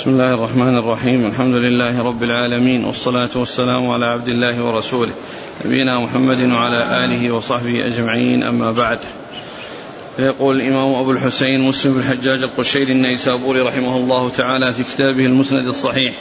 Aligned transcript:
بسم 0.00 0.10
الله 0.10 0.34
الرحمن 0.34 0.76
الرحيم. 0.76 1.26
الحمد 1.26 1.54
لله 1.54 2.02
رب 2.02 2.22
العالمين 2.22 2.84
والصلاة 2.84 3.28
والسلام 3.36 3.90
على 3.90 4.06
عبد 4.06 4.28
الله 4.28 4.64
ورسوله 4.64 5.12
نبينا 5.64 5.98
محمد 6.00 6.52
وعلى 6.52 7.04
آله 7.04 7.30
وصحبه 7.34 7.86
أجمعين 7.86 8.42
أما 8.42 8.72
بعد. 8.72 8.98
فيقول 10.16 10.60
الإمام 10.60 10.94
أبو 10.94 11.10
الحسين 11.10 11.60
مسلم 11.60 11.92
بن 11.92 12.00
الحجاج 12.00 12.42
القشيري 12.42 12.92
النيسابوري 12.92 13.60
رحمه 13.60 13.96
الله 13.96 14.28
تعالى 14.28 14.72
في 14.72 14.82
كتابه 14.82 15.26
المسند 15.26 15.66
الصحيح. 15.66 16.14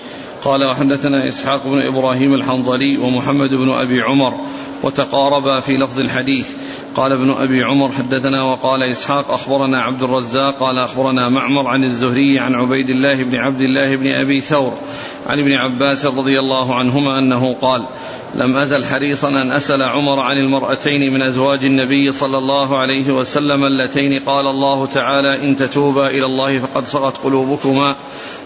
قال 0.44 0.64
وحدثنا 0.64 1.28
إسحاق 1.28 1.68
بن 1.68 1.82
إبراهيم 1.82 2.34
الحنظلي 2.34 2.98
ومحمد 2.98 3.50
بن 3.50 3.70
أبي 3.70 4.02
عمر 4.02 4.34
وتقاربا 4.84 5.60
في 5.60 5.78
لفظ 5.78 6.00
الحديث. 6.00 6.52
قال 6.96 7.12
ابن 7.12 7.32
أبي 7.32 7.64
عمر 7.64 7.92
حدثنا 7.92 8.44
وقال 8.44 8.84
إسحاق 8.84 9.32
أخبرنا 9.32 9.82
عبد 9.82 10.04
الرزاق 10.04 10.60
قال 10.60 10.78
أخبرنا 10.78 11.30
معمر 11.30 11.68
عن 11.68 11.84
الزهري 11.84 12.40
عن 12.40 12.56
عبيد 12.56 12.90
الله 12.90 13.24
بن 13.24 13.36
عبد 13.36 13.62
الله 13.62 13.96
بن 13.96 14.12
أبي 14.12 14.42
ثور 14.42 14.74
عن 15.28 15.40
ابن 15.40 15.54
عباس 15.54 16.06
رضي 16.06 16.40
الله 16.40 16.76
عنهما 16.76 17.20
أنه 17.20 17.54
قال 17.54 17.86
لم 18.36 18.58
أزل 18.58 18.86
حريصا 18.86 19.30
أن 19.30 19.52
أسأل 19.52 19.84
عمر 19.84 20.20
عن 20.20 20.38
المرأتين 20.38 21.14
من 21.14 21.22
أزواج 21.22 21.66
النبي 21.66 22.12
صلى 22.12 22.38
الله 22.38 22.78
عليه 22.78 23.12
وسلم 23.12 23.64
اللتين 23.64 24.20
قال 24.20 24.48
الله 24.48 24.86
تعالى 24.86 25.44
إن 25.44 25.56
تتوبا 25.56 26.08
إلى 26.08 26.26
الله 26.26 26.60
فقد 26.60 26.86
صغت 26.86 27.18
قلوبكما 27.18 27.96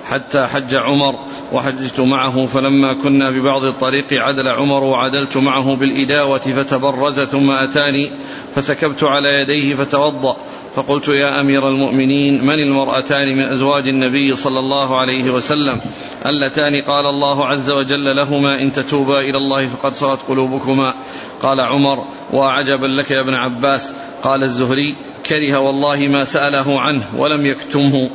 حتى 0.09 0.48
حج 0.48 0.75
عمر 0.75 1.16
وحججت 1.53 2.00
معه 2.00 2.45
فلما 2.45 2.94
كنا 2.94 3.30
ببعض 3.30 3.64
الطريق 3.64 4.05
عدل 4.14 4.48
عمر 4.48 4.84
وعدلت 4.84 5.38
معه 5.38 5.75
بالإداوة 5.75 6.38
فتبرز 6.38 7.20
ثم 7.20 7.52
أتاني 7.52 8.12
فسكبت 8.55 9.03
على 9.03 9.41
يديه 9.41 9.75
فتوضأ 9.75 10.38
فقلت 10.75 11.07
يا 11.07 11.41
أمير 11.41 11.67
المؤمنين 11.67 12.45
من 12.45 12.53
المرأتان 12.53 13.35
من 13.38 13.44
أزواج 13.44 13.88
النبي 13.88 14.35
صلى 14.35 14.59
الله 14.59 14.99
عليه 14.99 15.31
وسلم؟ 15.31 15.81
اللتان 16.25 16.81
قال 16.81 17.05
الله 17.05 17.45
عز 17.45 17.72
وجل 17.72 18.16
لهما 18.16 18.61
إن 18.61 18.73
تتوبا 18.73 19.19
إلى 19.19 19.38
الله 19.38 19.67
فقد 19.67 19.94
صغت 19.94 20.19
قلوبكما. 20.28 20.94
قال 21.41 21.61
عمر 21.61 22.05
وعجبا 22.33 22.88
لك 22.88 23.11
يا 23.11 23.22
ابن 23.22 23.33
عباس. 23.33 23.94
قال 24.23 24.44
الزهري 24.44 24.95
كره 25.25 25.58
والله 25.59 26.08
ما 26.08 26.23
سأله 26.23 26.80
عنه 26.80 27.06
ولم 27.17 27.45
يكتمه. 27.45 28.09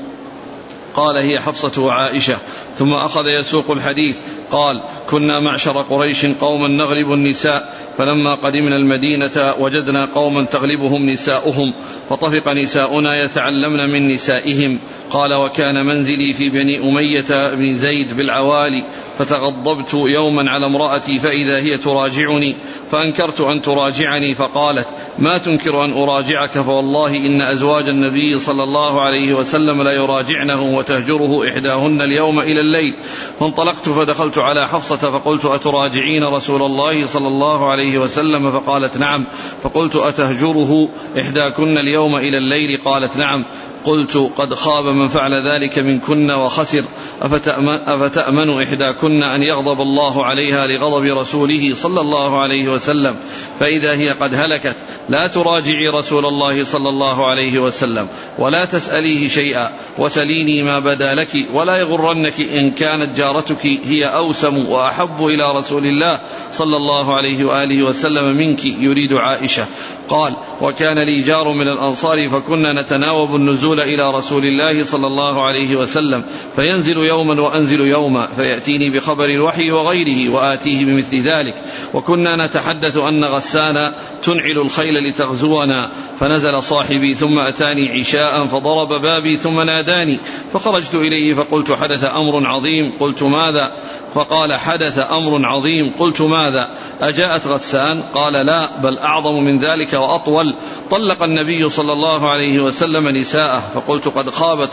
قال 0.94 1.18
هي 1.18 1.41
حفصة 1.41 1.82
وعائشة. 1.82 2.36
ثم 2.78 2.92
أخذ 2.92 3.26
يسوق 3.26 3.70
الحديث 3.70 4.18
قال 4.50 4.82
كنا 5.10 5.41
معشر 5.41 5.82
قريش 5.82 6.27
قوما 6.27 6.68
نغلب 6.68 7.12
النساء 7.12 7.74
فلما 7.98 8.34
قدمنا 8.34 8.77
المدينة 8.77 9.54
وجدنا 9.60 10.04
قوما 10.14 10.44
تغلبهم 10.44 11.10
نساؤهم 11.10 11.74
فطفق 12.10 12.52
نساؤنا 12.52 13.22
يتعلمن 13.22 13.91
من 13.91 14.08
نسائهم 14.08 14.78
قال 15.10 15.34
وكان 15.34 15.86
منزلي 15.86 16.32
في 16.32 16.50
بني 16.50 16.78
أمية 16.78 17.54
بن 17.54 17.74
زيد 17.74 18.16
بالعوالي 18.16 18.84
فتغضبت 19.18 19.94
يوما 19.94 20.50
على 20.50 20.66
امرأتي 20.66 21.18
فإذا 21.18 21.58
هي 21.58 21.78
تراجعني 21.78 22.56
فأنكرت 22.90 23.40
أن 23.40 23.62
تراجعني 23.62 24.34
فقالت 24.34 24.88
ما 25.18 25.38
تنكر 25.38 25.84
أن 25.84 25.92
أراجعك؟ 25.92 26.50
فوالله 26.50 27.16
إن 27.16 27.40
أزواج 27.42 27.88
النبي 27.88 28.38
صلى 28.38 28.62
الله 28.62 29.00
عليه 29.00 29.34
وسلم 29.34 29.82
لا 29.82 29.92
يراجعنه 29.92 30.76
وتهجره 30.76 31.48
إحداهن 31.48 32.02
اليوم 32.02 32.40
إلى 32.40 32.60
الليل. 32.60 32.94
فانطلقت 33.40 33.88
فدخلت 33.88 34.38
على 34.38 34.68
حفصة 34.68 34.96
فقلت 34.96 35.44
أتراجعين 35.44 36.24
رسول 36.24 36.62
الله 36.62 37.06
صلى 37.06 37.28
الله 37.28 37.70
عليه 37.70 37.98
وسلم؟ 37.98 38.50
فقالت 38.50 38.98
نعم. 38.98 39.24
فقلت 39.62 39.96
أتهجره 39.96 40.88
إحداكن 41.20 41.78
اليوم 41.78 42.16
إلى 42.16 42.38
الليل؟ 42.38 42.80
قالت 42.84 43.16
نعم. 43.16 43.44
قلت 43.84 44.30
قد 44.36 44.54
خاب 44.54 44.86
من 44.86 45.08
فعل 45.08 45.32
ذلك 45.46 45.78
منكن 45.78 46.30
وخسر. 46.30 46.84
أفتأمن, 47.22 48.62
إحداكن 48.62 49.22
أن 49.22 49.42
يغضب 49.42 49.80
الله 49.80 50.24
عليها 50.24 50.66
لغضب 50.66 51.18
رسوله 51.18 51.74
صلى 51.74 52.00
الله 52.00 52.40
عليه 52.40 52.68
وسلم؟ 52.68 53.16
فإذا 53.60 53.92
هي 53.92 54.08
قد 54.08 54.34
هلكت 54.34 54.76
لا 55.08 55.26
تراجعي 55.26 55.88
رسول 55.88 56.26
الله 56.26 56.64
صلى 56.64 56.88
الله 56.88 57.26
عليه 57.26 57.58
وسلم 57.58 58.08
ولا 58.38 58.64
تسأليه 58.64 59.28
شيئا 59.28 59.70
وسليني 59.98 60.62
ما 60.62 60.78
بدا 60.78 61.14
لك 61.14 61.46
ولا 61.52 61.76
يغرنك 61.76 62.41
إن 62.41 62.70
كانت 62.70 63.16
جارتك 63.16 63.66
هي 63.66 64.04
أوسم 64.04 64.68
وأحب 64.68 65.26
إلى 65.26 65.58
رسول 65.58 65.86
الله 65.86 66.18
صلى 66.52 66.76
الله 66.76 67.14
عليه 67.14 67.44
وآله 67.44 67.82
وسلم 67.82 68.36
منك 68.36 68.64
يريد 68.64 69.12
عائشة. 69.12 69.66
قال 70.08 70.32
وكان 70.60 70.98
لي 70.98 71.22
جار 71.22 71.52
من 71.52 71.68
الأنصار 71.68 72.28
فكنا 72.28 72.82
نتناوب 72.82 73.36
النزول 73.36 73.80
إلى 73.80 74.10
رسول 74.10 74.44
الله 74.44 74.84
صلى 74.84 75.06
الله 75.06 75.42
عليه 75.42 75.76
وسلم 75.76 76.24
فينزل 76.56 76.97
يوما 76.97 77.42
وأنزل 77.42 77.80
يوما 77.80 78.28
فيأتيني 78.36 78.91
بخبر 78.91 79.24
الوحي 79.24 79.70
وغيره 79.70 80.32
وآتيه 80.32 80.84
بمثل 80.84 81.22
ذلك. 81.22 81.54
وكنا 81.94 82.47
نتحدث 82.47 82.97
أن 82.97 83.24
غسان 83.24 83.92
تنعل 84.22 84.58
الخيل 84.58 84.94
لتغزونا 85.10 85.90
فنزل 86.20 86.62
صاحبي 86.62 87.14
ثم 87.14 87.38
أتاني 87.38 87.98
عشاء 87.98 88.46
فضرب 88.46 88.88
بابي 88.88 89.36
ثم 89.36 89.60
ناداني. 89.60 90.18
فخرجت 90.52 90.94
إليه 90.94 91.34
فقلت 91.34 91.72
حدث 91.72 92.04
أمر 92.04 92.46
عظيم 92.46 92.92
قلت 93.00 93.22
ماذا؟ 93.22 93.72
فقال 94.14 94.54
حدث 94.54 94.98
أمر 94.98 95.46
عظيم 95.46 95.92
قلت 95.98 96.20
ماذا؟ 96.20 96.68
أجاءت 97.00 97.46
غسان؟ 97.46 98.02
قال 98.14 98.32
لا 98.32 98.80
بل 98.82 98.98
أعظم 98.98 99.44
من 99.44 99.58
ذلك 99.58 99.92
وأطول. 99.92 100.54
طلق 100.90 101.22
النبي 101.22 101.68
صلى 101.68 101.92
الله 101.92 102.28
عليه 102.28 102.60
وسلم 102.60 103.08
نساءه 103.08 103.62
فقلت 103.74 104.08
قد 104.08 104.30
خابت 104.30 104.70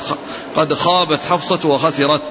قد 0.55 0.73
خابت 0.73 1.19
حفصة 1.29 1.69
وخسرت. 1.69 2.21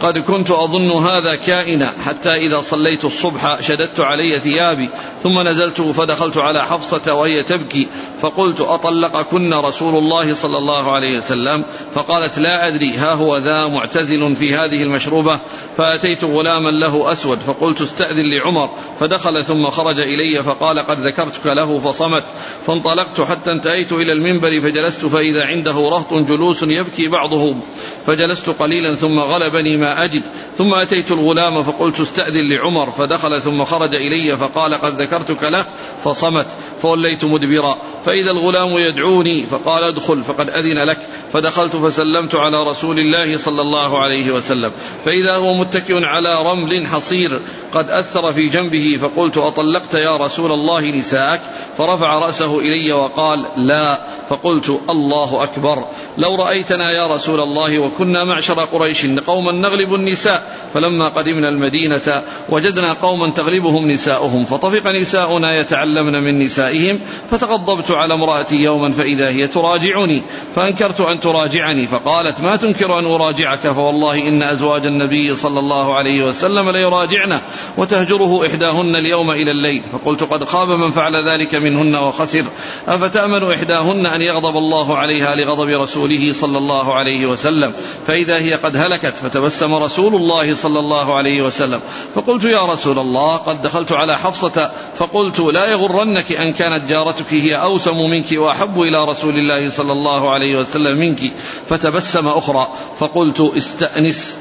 قد 0.00 0.18
كنت 0.18 0.50
أظن 0.50 0.92
هذا 0.92 1.34
كائنا 1.34 1.92
حتى 2.06 2.34
إذا 2.34 2.60
صليت 2.60 3.04
الصبح 3.04 3.60
شددت 3.60 4.00
علي 4.00 4.40
ثيابي. 4.40 4.90
ثم 5.22 5.48
نزلت 5.48 5.80
فدخلت 5.80 6.36
على 6.36 6.66
حفصة 6.66 7.14
وهي 7.14 7.42
تبكي 7.42 7.88
فقلت 8.20 8.60
أطلقكن 8.60 9.54
رسول 9.54 9.98
الله 9.98 10.34
صلى 10.34 10.58
الله 10.58 10.92
عليه 10.92 11.18
وسلم؟ 11.18 11.64
فقالت 11.94 12.38
لا 12.38 12.66
أدري 12.66 12.96
ها 12.96 13.12
هو 13.12 13.36
ذا 13.36 13.66
معتزل 13.66 14.36
في 14.36 14.54
هذه 14.54 14.82
المشربة؟ 14.82 15.38
فأتيت 15.76 16.24
غلاما 16.24 16.70
له 16.70 17.12
أسود 17.12 17.38
فقلت 17.38 17.80
استأذن 17.80 18.24
لعمر. 18.30 18.70
فدخل 19.00 19.44
ثم 19.44 19.66
خرج 19.66 20.00
إلي 20.00 20.42
فقال 20.42 20.78
قد 20.78 21.06
ذكرتك 21.06 21.46
له 21.46 21.78
فصمت. 21.78 22.24
فانطلقت 22.66 23.20
حتى 23.20 23.52
انتهيت 23.52 23.92
إلى 23.92 24.12
المنبر 24.12 24.60
فجلست 24.60 25.06
فإذا 25.06 25.46
عنده 25.46 25.72
رهط 25.72 26.14
جلوس 26.14 26.62
يبكي 26.62 27.08
بعضهم 27.08 27.60
فجلست 28.06 28.48
قليلا 28.48 28.94
ثم 28.94 29.18
غلبني 29.18 29.76
ما 29.76 30.04
أجد. 30.04 30.22
ثم 30.58 30.74
أتيت 30.74 31.10
الغلام 31.10 31.62
فقلت 31.62 32.00
استأذن 32.00 32.48
لعمر 32.48 32.90
فدخل 32.90 33.42
ثم 33.42 33.64
خرج 33.64 33.94
إلي 33.94 34.36
فقال 34.36 34.74
قد 34.74 35.02
ذكرتك 35.02 35.42
له 35.42 35.64
فصمت 36.04 36.46
فوليت 36.82 37.24
مدبرا. 37.24 37.78
فإذا 38.04 38.30
الغلام 38.30 38.78
يدعوني 38.78 39.42
فقال 39.42 39.84
ادخل 39.84 40.22
فقد 40.22 40.50
أذن 40.50 40.84
لك. 40.84 40.98
فدخلت 41.32 41.76
فسلمت 41.76 42.34
على 42.34 42.62
رسول 42.62 42.98
الله 42.98 43.36
صلى 43.36 43.62
الله 43.62 43.98
عليه 43.98 44.30
وسلم. 44.30 44.72
فإذا 45.04 45.36
هو 45.36 45.54
متكئ 45.54 46.04
على 46.04 46.42
رمل 46.42 46.86
حصير 46.86 47.40
قد 47.72 47.90
أثر 47.90 48.32
في 48.32 48.48
جنبه 48.48 48.98
فقلت 49.02 49.38
أطلقت 49.38 49.94
يا 49.94 50.16
رسول 50.16 50.52
الله 50.52 50.90
نساءك؟ 50.90 51.40
فرفع 51.78 52.18
رأسه 52.18 52.58
إلي 52.58 52.92
وقال 52.92 53.46
لا. 53.56 53.98
فقلت 54.28 54.80
الله 54.90 55.42
أكبر. 55.42 55.84
لو 56.18 56.34
رأيتنا 56.34 56.90
يا 56.90 57.06
رسول 57.06 57.40
الله 57.40 57.78
وكنا 57.78 58.24
معشر 58.24 58.64
قريش 58.64 59.06
قوما 59.06 59.52
نغلب 59.52 59.94
النساء 59.94 60.47
فلما 60.74 61.08
قدمنا 61.08 61.48
المدينة 61.48 62.22
وجدنا 62.48 62.92
قوما 62.92 63.30
تغلبهم 63.30 63.90
نساؤهم 63.90 64.44
فطفق 64.44 64.90
نساؤنا 64.90 65.56
يتعلمن 65.56 66.22
من 66.22 66.38
نسائهم 66.38 67.00
فتغضبت 67.30 67.90
على 67.90 68.14
امرأتي 68.14 68.56
يوما 68.56 68.90
فإذا 68.90 69.28
هي 69.28 69.46
تراجعني 69.46 70.22
فأنكرت 70.54 71.00
أن 71.00 71.20
تراجعني 71.20 71.86
فقالت 71.86 72.40
ما 72.40 72.56
تنكر 72.56 72.98
أن 72.98 73.04
أراجعك؟ 73.04 73.68
فوالله 73.72 74.28
إن 74.28 74.42
أزواج 74.42 74.86
النبي 74.86 75.34
صلى 75.34 75.58
الله 75.58 75.94
عليه 75.94 76.24
وسلم 76.24 76.70
ليراجعنه 76.70 77.40
وتهجره 77.76 78.46
إحداهن 78.46 78.96
اليوم 78.96 79.30
إلى 79.30 79.50
الليل. 79.50 79.82
فقلت 79.92 80.22
قد 80.22 80.44
خاب 80.44 80.70
من 80.70 80.90
فعل 80.90 81.28
ذلك 81.28 81.54
منهن 81.54 81.96
وخسر. 81.96 82.44
أفتأمن 82.88 83.52
إحداهن 83.52 84.06
أن 84.06 84.22
يغضب 84.22 84.56
الله 84.56 84.98
عليها 84.98 85.34
لغضب 85.34 85.68
رسوله 85.68 86.32
صلى 86.32 86.58
الله 86.58 86.94
عليه 86.94 87.26
وسلم؟ 87.26 87.72
فإذا 88.06 88.38
هي 88.38 88.54
قد 88.54 88.76
هلكت 88.76 89.14
فتبسم 89.16 89.74
رسول 89.74 90.14
الله 90.14 90.54
صلى 90.54 90.78
الله 90.78 91.14
عليه 91.14 91.42
وسلم. 91.42 91.80
فقلت 92.14 92.44
يا 92.44 92.66
رسول 92.66 92.98
الله 92.98 93.36
قد 93.36 93.62
دخلت 93.62 93.92
على 93.92 94.18
حفصة 94.18 94.70
فقلت 94.96 95.40
لا 95.40 95.66
يغرنك 95.66 96.32
أن 96.32 96.52
كانت 96.52 96.88
جارتك 96.88 97.34
هي 97.34 97.54
أوسم 97.54 97.96
منك 97.96 98.26
وأحب 98.32 98.82
إلى 98.82 99.04
رسول 99.04 99.38
الله 99.38 99.70
صلى 99.70 99.92
الله 99.92 100.30
عليه 100.30 100.58
وسلم 100.58 100.98
منك. 100.98 101.32
فتبسم 101.68 102.28
أخرى 102.28 102.68
فقلت 102.98 103.40
استأنس 103.56 104.36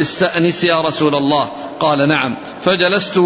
استأنس 0.00 0.64
يا 0.64 0.80
رسول 0.80 1.14
الله. 1.14 1.48
قال 1.80 2.08
نعم. 2.08 2.34
فجلست 2.64 3.20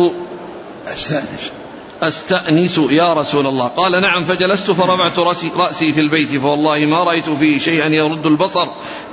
أستأنس. 0.86 1.63
أستأنس 2.02 2.78
يا 2.90 3.12
رسول 3.12 3.46
الله. 3.46 3.68
قال 3.68 4.02
نعم 4.02 4.24
فجلست 4.24 4.70
فرفعت 4.70 5.18
رأسي, 5.18 5.92
في 5.92 6.00
البيت 6.00 6.36
فوالله 6.36 6.86
ما 6.86 7.04
رأيت 7.04 7.30
فيه 7.30 7.58
شيئا 7.58 7.86
يرد 7.86 8.26
البصر 8.26 8.66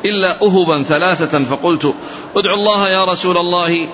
إلا 0.06 0.44
أهبا 0.44 0.84
ثلاثة 0.84 1.44
فقلت 1.44 1.94
ادعو 2.36 2.54
الله 2.54 2.90
يا 2.90 3.06
رسول 3.06 3.38
الله 3.38 3.88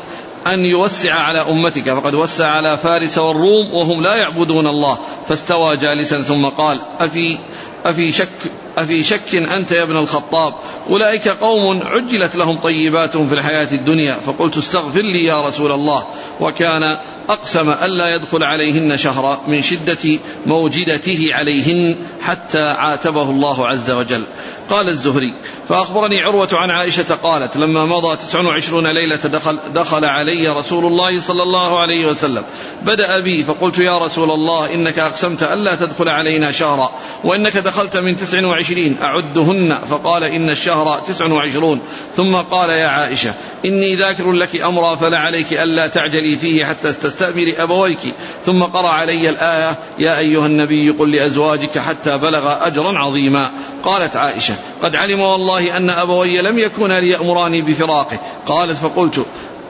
أن 0.48 0.66
يوسع 0.66 1.14
على 1.14 1.40
أمتك. 1.40 1.94
فقد 1.94 2.14
وسع 2.14 2.48
على 2.48 2.78
فارس 2.78 3.18
والروم 3.18 3.74
وهم 3.74 4.02
لا 4.02 4.16
يعبدون 4.16 4.68
الله. 4.68 4.98
فاستوى 5.28 5.78
جالسا 5.78 6.22
ثم 6.22 6.46
قال 6.46 6.82
أفي 7.00 7.38
أفي 7.86 8.12
شك 8.12 8.52
أفي 8.78 9.04
شك 9.04 9.36
أنت 9.36 9.72
يا 9.72 9.84
ابن 9.84 9.98
الخطاب؟ 9.98 10.54
أولئك 10.90 11.28
قوم 11.28 11.82
عجلت 11.84 12.36
لهم 12.36 12.58
طيباتهم 12.58 13.28
في 13.28 13.34
الحياة 13.34 13.72
الدنيا. 13.72 14.16
فقلت 14.16 14.58
استغفر 14.58 15.02
لي 15.02 15.24
يا 15.24 15.48
رسول 15.48 15.72
الله. 15.72 16.06
وكان 16.40 16.98
أقسم 17.30 17.70
ألا 17.70 18.16
يدخل 18.16 18.44
عليهن 18.44 18.98
شهرا 18.98 19.42
من 19.48 19.62
شدة 19.62 20.20
موجدته 20.46 21.30
عليهن 21.32 21.96
حتى 22.22 22.62
عاتبه 22.62 23.30
الله 23.30 23.68
عز 23.68 23.92
وجل. 23.92 24.24
قال 24.70 24.90
الزهري 24.90 25.34
فأخبرني 25.70 26.22
عروة 26.22 26.50
عن 26.54 26.72
عائشة 26.72 27.16
قالت 27.16 27.58
لما 27.58 27.86
مضى 27.86 28.18
تسع 28.18 28.42
وعشرون 28.42 28.88
ليلة 28.88 29.16
دخل, 29.16 29.58
دخل 29.74 30.06
علي 30.06 30.50
رسول 30.50 30.86
الله 30.86 31.20
صلى 31.20 31.44
الله 31.44 31.80
عليه 31.80 32.06
وسلم. 32.06 32.44
بدأ 32.82 33.20
بي 33.20 33.44
فقلت 33.44 33.78
يا 33.80 33.98
رسول 33.98 34.32
الله 34.32 34.74
إنك 34.74 35.00
أقسمت 35.00 35.44
ألا 35.44 35.76
تدخل 35.76 36.10
علينا 36.10 36.52
شهرا 36.52 36.92
وإنك 37.24 37.58
دخلت 37.58 37.98
من 37.98 38.18
تسع 38.18 38.46
وعشرين 38.46 38.98
أعدهن. 39.02 39.78
فقال 39.90 40.24
إن 40.24 40.50
الشهر 40.50 41.02
تسع 41.02 41.26
وعشرون. 41.26 41.82
ثم 42.16 42.36
قال 42.36 42.70
يا 42.70 42.88
عائشة 42.88 43.34
إني 43.66 43.96
ذاكر 43.96 44.32
لك 44.32 44.62
أمرا 44.62 44.96
فلا 44.96 45.18
عليك 45.18 45.54
ألا 45.54 45.88
تعجلي 45.88 46.36
فيه 46.36 46.66
حتى 46.66 46.94
تستأمري 46.94 47.54
أبويك. 47.64 48.00
ثم 48.46 48.64
قرأ 48.64 48.90
علي 48.90 49.30
الآية 49.30 49.78
يا 50.00 50.20
أيها 50.20 50.46
النبي 50.46 50.90
قل 50.90 51.12
لأزواجك 51.12 51.78
حتى 51.80 52.18
بلغ 52.18 52.68
أجرا 52.68 52.98
عظيما. 52.98 53.52
قالت 53.88 54.16
عائشة 54.16 54.56
قد 54.84 54.96
علم 54.96 55.20
والله 55.20 55.78
أن 55.78 55.90
أبوي 55.90 56.42
لم 56.42 56.60
يكونا 56.60 57.00
ليأمراني 57.00 57.62
بفراقه. 57.62 58.20
قالت 58.46 58.78
فقلت 58.78 59.26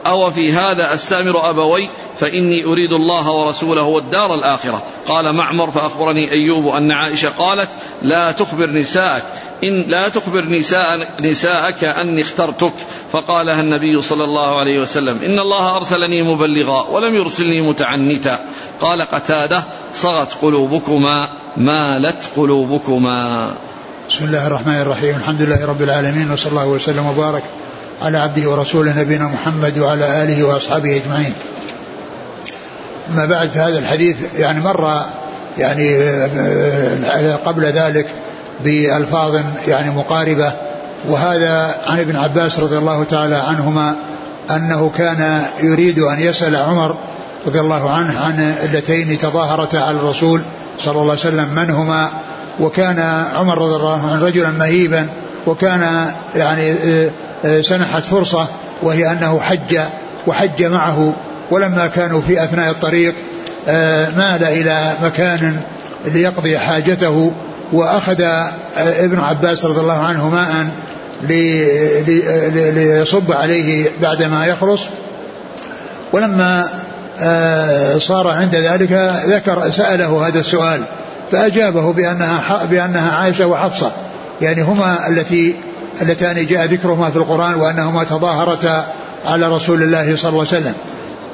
أو 0.06 0.32
في 0.32 0.52
هذا 0.52 0.94
أستأمر 0.94 1.50
أبوي؟ 1.50 1.90
فإني 2.20 2.66
أريد 2.66 2.94
الله 2.94 3.32
ورسوله 3.32 3.84
والدار 3.84 4.34
الآخرة. 4.34 4.84
قال 5.08 5.36
معمر 5.36 5.72
فأخبرني 5.72 6.32
أيوب 6.32 6.68
أن 6.68 6.92
عائشة 6.92 7.30
قالت 7.30 7.70
لا 8.02 8.32
تخبر 8.32 8.70
نساءك 8.70 9.24
إن 9.64 9.82
لا 9.88 10.10
تخبر 10.10 10.46
نساء 10.46 11.10
نساءك 11.20 11.84
أني 11.84 12.22
اخترتك. 12.22 12.74
فقالها 13.12 13.62
النبي 13.62 14.02
صلى 14.02 14.24
الله 14.24 14.60
عليه 14.60 14.80
وسلم 14.80 15.20
إن 15.26 15.40
الله 15.40 15.76
أرسلني 15.76 16.24
مبلغا 16.24 16.82
ولم 16.82 17.16
يرسلني 17.16 17.62
متعنتا. 17.62 18.40
قال 18.82 19.02
قتادة 19.02 19.64
صغت 19.94 20.34
قلوبكما 20.42 21.30
مالت 21.58 22.30
قلوبكما. 22.38 23.54
بسم 24.10 24.26
الله 24.26 24.48
الرحمن 24.48 24.82
الرحيم. 24.82 25.16
الحمد 25.16 25.42
لله 25.42 25.66
رب 25.66 25.82
العالمين 25.82 26.32
وصلى 26.32 26.50
الله 26.50 26.68
وسلم 26.68 27.06
وبارك 27.08 27.44
على 28.02 28.18
عبده 28.18 28.50
ورسوله 28.50 29.02
نبينا 29.02 29.28
محمد 29.28 29.78
وعلى 29.78 30.24
آله 30.24 30.44
وأصحابه 30.44 30.96
أجمعين. 30.96 31.34
أما 33.12 33.26
بعد 33.26 33.50
فهذا 33.50 33.80
الحديث 33.80 34.18
يعني 34.36 34.60
مر 34.60 35.02
يعني 35.58 36.00
آه، 36.00 37.36
قبل 37.36 37.66
ذلك 37.66 38.08
بألفاظ 38.64 39.40
يعني 39.68 39.92
مقاربة 39.92 40.54
وهذا 41.10 41.76
عن 41.88 42.00
ابن 42.00 42.16
عباس 42.16 42.60
رضي 42.60 42.78
الله 42.78 43.04
تعالى 43.04 43.36
عنهما 43.36 43.96
أنه 44.52 44.92
كان 44.98 45.42
يريد 45.62 46.00
أن 46.00 46.20
يسأل 46.20 46.56
عمر 46.56 46.96
رضي 47.48 47.60
الله 47.60 47.90
عنه 47.90 48.20
عن 48.20 48.56
اللتين 48.64 49.18
تظاهرتا 49.18 49.78
على 49.78 49.98
الرسول 49.98 50.42
صلى 50.80 50.92
الله 50.92 51.12
عليه 51.12 51.22
وسلم 51.22 51.50
من 51.56 51.70
هما؟ 51.70 52.10
وكان 52.60 53.00
عمر 53.36 53.58
رضي 53.58 53.76
الله 53.76 54.12
عنه 54.12 54.26
رجلا 54.26 54.52
مهيبا 54.52 55.08
وكان 55.48 56.12
يعني 56.36 56.72
آه، 56.72 57.10
آه، 57.46 57.62
سنحت 57.62 58.06
فرصة 58.06 58.48
وهي 58.84 59.12
أنه 59.12 59.40
حج 59.40 59.80
وحج 60.28 60.64
معه. 60.64 61.14
ولما 61.52 61.88
كانوا 61.88 62.22
في 62.22 62.44
أثناء 62.44 62.72
الطريق 62.72 63.14
آه، 63.68 64.10
مال 64.10 64.44
إلى 64.44 64.94
مكان 65.04 65.60
ليقضي 66.06 66.60
حاجته 66.60 67.32
وأخذ 67.74 68.22
ابن 68.78 69.20
عباس 69.20 69.66
رضي 69.66 69.80
الله 69.80 70.00
عنه 70.00 70.30
ماء 70.30 70.68
ليصب 72.74 73.32
عليه 73.32 73.90
بعدما 74.02 74.46
يخلص. 74.46 74.82
ولما 76.14 76.70
صار 77.98 78.28
عند 78.28 78.56
ذلك 78.56 78.92
ذكر 79.26 79.72
سأله 79.72 80.28
هذا 80.28 80.40
السؤال. 80.40 80.82
فأجابه 81.32 81.94
بأنها 81.94 82.66
بأنها 82.66 83.18
عائشة 83.18 83.48
وحفصة. 83.48 83.92
يعني 84.42 84.62
هما 84.62 85.08
التي 85.08 85.56
اللتان 86.02 86.46
جاء 86.46 86.66
ذكرهما 86.66 87.10
في 87.10 87.16
القرآن 87.16 87.56
وأنهما 87.56 88.04
تظاهرتا 88.04 88.88
على 89.26 89.48
رسول 89.48 89.84
الله 89.84 90.16
صلى 90.16 90.30
الله 90.30 90.46
عليه 90.52 90.60
وسلم. 90.60 90.74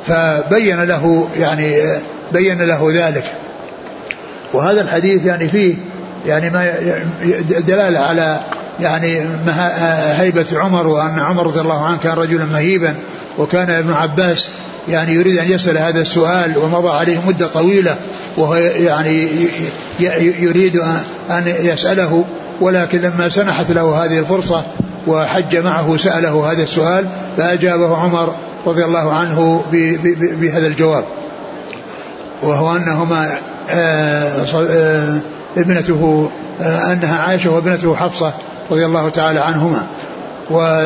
فبين 0.07 0.83
له 0.83 1.27
يعني 1.37 1.81
بين 2.31 2.61
له 2.61 2.91
ذلك. 2.93 3.25
وهذا 4.53 4.81
الحديث 4.81 5.25
يعني 5.25 5.47
فيه 5.47 5.75
يعني 6.25 6.49
ما 6.49 6.73
دلالة 7.67 7.99
على 7.99 8.39
يعني 8.79 9.21
هيبة 10.19 10.45
عمر 10.53 10.87
وأن 10.87 11.19
عمر 11.19 11.47
رضي 11.47 11.59
الله 11.59 11.85
عنه 11.85 11.97
كان 11.97 12.13
رجلا 12.13 12.45
مهيبا 12.45 12.95
وكان 13.37 13.69
ابن 13.69 13.93
عباس 13.93 14.49
يعني 14.89 15.13
يريد 15.13 15.37
أن 15.37 15.51
يسأل 15.51 15.77
هذا 15.77 16.01
السؤال 16.01 16.57
ومضى 16.57 16.89
عليه 16.89 17.17
مدة 17.27 17.47
طويلة 17.47 17.95
وهو 18.37 18.55
يعني 18.55 19.27
يريد 20.39 20.81
أن 21.31 21.43
يسأله. 21.61 22.25
ولكن 22.61 23.01
لما 23.01 23.29
سنحت 23.29 23.71
له 23.71 24.05
هذه 24.05 24.19
الفرصة 24.19 24.63
وحج 25.07 25.57
معه 25.57 25.97
سأله 25.97 26.51
هذا 26.51 26.63
السؤال 26.63 27.07
فأجابه 27.37 27.97
عمر 27.97 28.35
رضي 28.65 28.85
الله 28.85 29.13
عنه 29.13 29.63
بهذا 30.41 30.67
الجواب. 30.67 31.03
وهو 32.43 32.75
أنهما 32.75 33.29
آه، 33.69 34.45
آه، 34.55 35.19
ابنته 35.57 36.29
آه، 36.61 36.93
أنها 36.93 37.21
عائشة 37.21 37.51
وابنته 37.51 37.95
حفصة 37.95 38.33
رضي 38.71 38.85
الله 38.85 39.09
تعالى 39.09 39.39
عنهما. 39.39 39.83
و, 40.51 40.85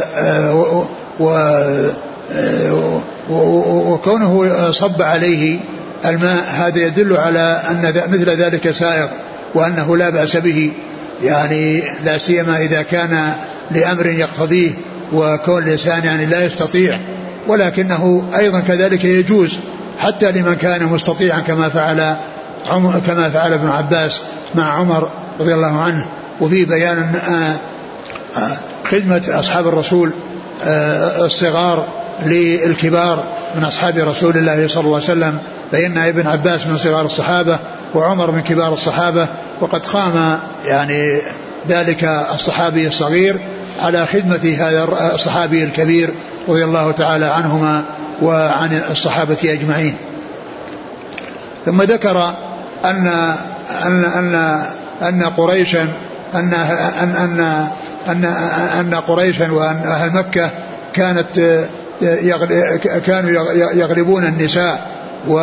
و 1.20 1.54
وكونه 3.92 4.72
صب 4.72 5.02
عليه 5.02 5.60
الماء 6.06 6.44
هذا 6.58 6.80
يدل 6.80 7.18
على 7.18 7.62
أن 7.70 7.94
مثل 8.12 8.30
ذلك 8.30 8.72
سائغ 8.72 9.08
وأنه 9.56 9.98
لا 9.98 10.10
بأس 10.10 10.38
به. 10.38 10.72
يعني 11.24 11.84
لا 12.06 12.18
سيما 12.18 12.58
إذا 12.58 12.82
كان 12.82 13.34
لأمر 13.72 14.06
يقتضيه 14.06 14.72
وكون 15.14 15.64
الإنسان 15.64 16.04
يعني 16.04 16.26
لا 16.26 16.46
يستطيع. 16.46 17.00
ولكنه 17.48 18.24
أيضا 18.38 18.60
كذلك 18.60 19.06
يجوز 19.06 19.58
حتى 20.00 20.32
لمن 20.32 20.56
كان 20.56 20.86
مستطيعا 20.86 21.40
كما 21.40 21.70
فعل 21.70 22.16
كما 23.08 23.30
فعل 23.30 23.54
ابن 23.54 23.68
عباس 23.70 24.22
مع 24.56 24.80
عمر 24.80 25.10
رضي 25.40 25.54
الله 25.54 25.82
عنه. 25.82 26.06
وفي 26.42 26.66
بيان 26.66 27.20
خدمة 28.86 29.24
أصحاب 29.28 29.68
الرسول 29.68 30.12
الصغار 31.26 31.86
للكبار 32.26 33.24
من 33.56 33.64
أصحاب 33.64 33.98
رسول 33.98 34.38
الله 34.38 34.68
صلى 34.68 34.84
الله 34.84 34.96
عليه 34.96 35.06
وسلم 35.06 35.38
فإن 35.72 35.98
ابن 35.98 36.28
عباس 36.28 36.68
من 36.68 36.78
صغار 36.78 37.06
الصحابة 37.06 37.60
وعمر 37.96 38.32
من 38.32 38.42
كبار 38.42 38.74
الصحابة 38.74 39.28
وقد 39.62 39.86
قام 39.86 40.40
يعني 40.66 41.20
ذلك 41.70 42.04
الصحابي 42.36 42.88
الصغير 42.88 43.40
على 43.80 44.06
خدمة 44.06 44.56
هذا 44.60 44.88
الصحابي 45.14 45.64
الكبير 45.64 46.10
رضي 46.48 46.64
الله 46.64 46.92
تعالى 46.92 47.26
عنهما 47.26 47.84
وعن 48.22 48.82
الصحابة 48.92 49.38
أجمعين. 49.44 49.96
ثم 51.66 51.82
ذكر 51.82 52.34
أن 52.86 53.08
أن 53.86 54.06
أن 54.06 54.62
أن 55.02 55.24
قريشا 55.24 55.88
أن 56.36 56.54
أن 56.54 57.16
أن 57.16 57.66
أن, 58.08 58.26
أن 58.80 58.96
قريشا 58.96 59.52
وأن 59.52 59.76
أهل 59.76 60.14
مكة 60.14 60.50
كانت 60.94 61.62
كانوا 63.06 63.32
يغلبون 63.74 64.26
النساء 64.26 64.98
و 65.28 65.40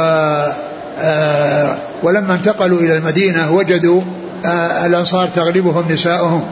آه، 0.98 1.76
ولما 2.02 2.34
انتقلوا 2.34 2.78
إلى 2.78 2.92
المدينة 2.92 3.52
وجدوا 3.52 4.02
آه، 4.44 4.86
الأنصار 4.86 5.28
تغلبهم 5.28 5.92
نساؤهم. 5.92 6.44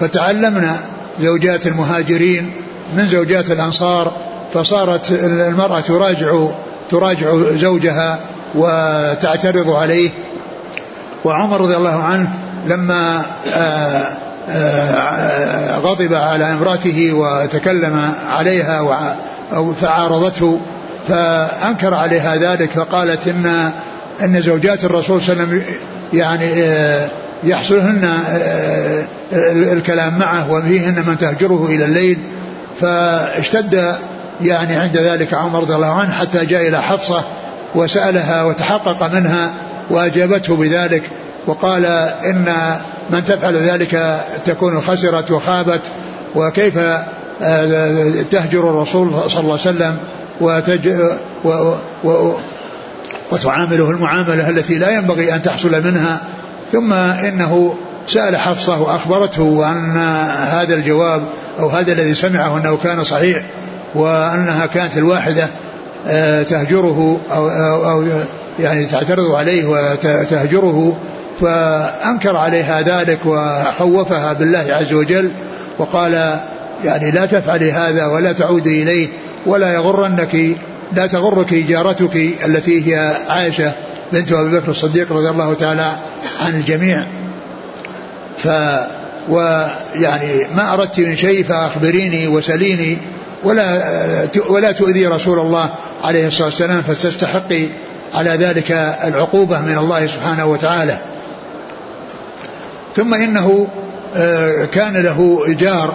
فتعلمنا 0.00 0.76
زوجات 1.20 1.66
المهاجرين 1.66 2.52
من 2.96 3.08
زوجات 3.08 3.50
الأنصار 3.50 4.16
فصارت 4.54 5.10
المرأة 5.22 5.80
تراجع 5.80 6.46
تراجع 6.90 7.36
زوجها 7.54 8.18
وتعترض 8.54 9.70
عليه. 9.70 10.10
وعمر 11.24 11.60
رضي 11.60 11.76
الله 11.76 12.02
عنه 12.02 12.30
لما 12.66 13.22
آه، 14.50 15.78
غضب 15.78 16.14
على 16.14 16.52
امراته 16.52 17.12
وتكلم 17.12 18.12
عليها 18.30 19.16
فعارضته 19.80 20.60
فأنكر 21.08 21.94
عليها 21.94 22.36
ذلك 22.36 22.70
فقالت 22.70 23.28
إن 23.28 23.70
أن 24.22 24.40
زوجات 24.40 24.84
الرسول 24.84 25.22
صلى 25.22 25.32
الله 25.32 25.44
عليه 25.44 25.56
وسلم 25.56 25.74
يعني 26.12 26.62
آه، 26.62 27.08
يحصلهن 27.44 28.04
آه، 28.04 29.04
الكلام 29.72 30.18
معه 30.18 30.52
وفيهن 30.52 31.04
من 31.06 31.18
تهجره 31.18 31.66
إلى 31.68 31.84
الليل 31.84 32.18
فاشتد 32.80 33.94
يعني 34.40 34.76
عند 34.76 34.96
ذلك 34.96 35.34
عمر 35.34 35.60
رضي 35.60 35.74
الله 35.74 36.00
عنه 36.00 36.12
حتى 36.12 36.46
جاء 36.46 36.68
إلى 36.68 36.82
حفصة 36.82 37.22
وسألها 37.74 38.44
وتحقق 38.44 39.14
منها 39.14 39.52
وأجابته 39.90 40.56
بذلك. 40.56 41.02
وقال 41.48 41.84
إن 42.24 42.54
من 43.10 43.24
تفعل 43.24 43.56
ذلك 43.56 44.20
تكون 44.44 44.80
خسرت 44.80 45.30
وخابت 45.30 45.90
وكيف 46.34 46.78
آه، 47.42 48.12
تهجر 48.30 48.70
الرسول 48.70 49.10
صلى 49.30 49.40
الله 49.40 49.58
عليه 49.66 49.70
وسلم 49.70 49.96
وتج 50.40 50.88
و 51.44 51.74
و 52.04 52.32
وتعامله 53.32 53.90
المعاملة 53.90 54.50
التي 54.50 54.78
لا 54.78 54.90
ينبغي 54.90 55.34
أن 55.34 55.42
تحصل 55.42 55.84
منها. 55.84 56.20
ثم 56.72 56.92
إنه 56.92 57.74
سأل 58.06 58.36
حفصة 58.36 58.82
وأخبرته 58.82 59.70
أن 59.72 59.96
هذا 60.50 60.74
الجواب 60.74 61.22
أو 61.58 61.68
هذا 61.68 61.92
الذي 61.92 62.14
سمعه 62.14 62.58
أنه 62.58 62.78
كان 62.84 63.04
صحيح 63.04 63.42
وأنها 63.94 64.66
كانت 64.66 64.96
الواحدة 64.96 65.48
آه، 66.08 66.42
تهجره 66.42 67.20
أو, 67.32 67.48
أو, 67.48 67.90
أو 67.90 68.04
يعني 68.60 68.86
تعترض 68.86 69.34
عليه 69.34 69.66
وتهجره 69.66 70.96
فأنكر 71.40 72.36
عليها 72.36 72.82
ذلك 72.82 73.18
وخوفها 73.26 74.32
بالله 74.32 74.66
عز 74.68 74.92
وجل 74.92 75.30
وقال 75.78 76.40
يعني 76.84 77.10
لا 77.10 77.26
تفعلي 77.26 77.72
هذا 77.72 78.06
ولا 78.06 78.32
تعودي 78.32 78.82
إليه 78.82 79.08
ولا 79.46 79.74
يغرنك 79.74 80.36
لا 80.92 81.06
تغرك 81.06 81.54
جارتك 81.54 82.16
التي 82.46 82.86
هي 82.86 83.16
عائشة 83.28 83.72
بنت 84.12 84.32
أبي 84.32 84.58
بكر 84.58 84.70
الصديق 84.70 85.12
رضي 85.12 85.28
الله 85.28 85.54
تعالى 85.54 85.92
عن 86.44 86.54
الجميع. 86.54 87.04
ف 88.38 88.48
ويعني 89.28 90.46
ما 90.56 90.72
أردت 90.72 91.00
من 91.00 91.16
شيء 91.16 91.44
فأخبريني 91.44 92.28
وسليني 92.28 92.98
ولا 93.44 93.82
ولا 94.48 94.72
تؤذي 94.72 95.06
رسول 95.06 95.38
الله 95.38 95.70
عليه 96.04 96.26
الصلاة 96.26 96.46
والسلام 96.46 96.82
فتستحقي 96.82 97.66
على 98.14 98.30
ذلك 98.30 98.70
العقوبة 99.04 99.60
من 99.60 99.78
الله 99.78 100.06
سبحانه 100.06 100.46
وتعالى. 100.46 100.98
ثم 102.96 103.14
إنه 103.14 103.68
آه، 104.16 104.64
كان 104.64 104.96
له 104.96 105.44
جار 105.48 105.94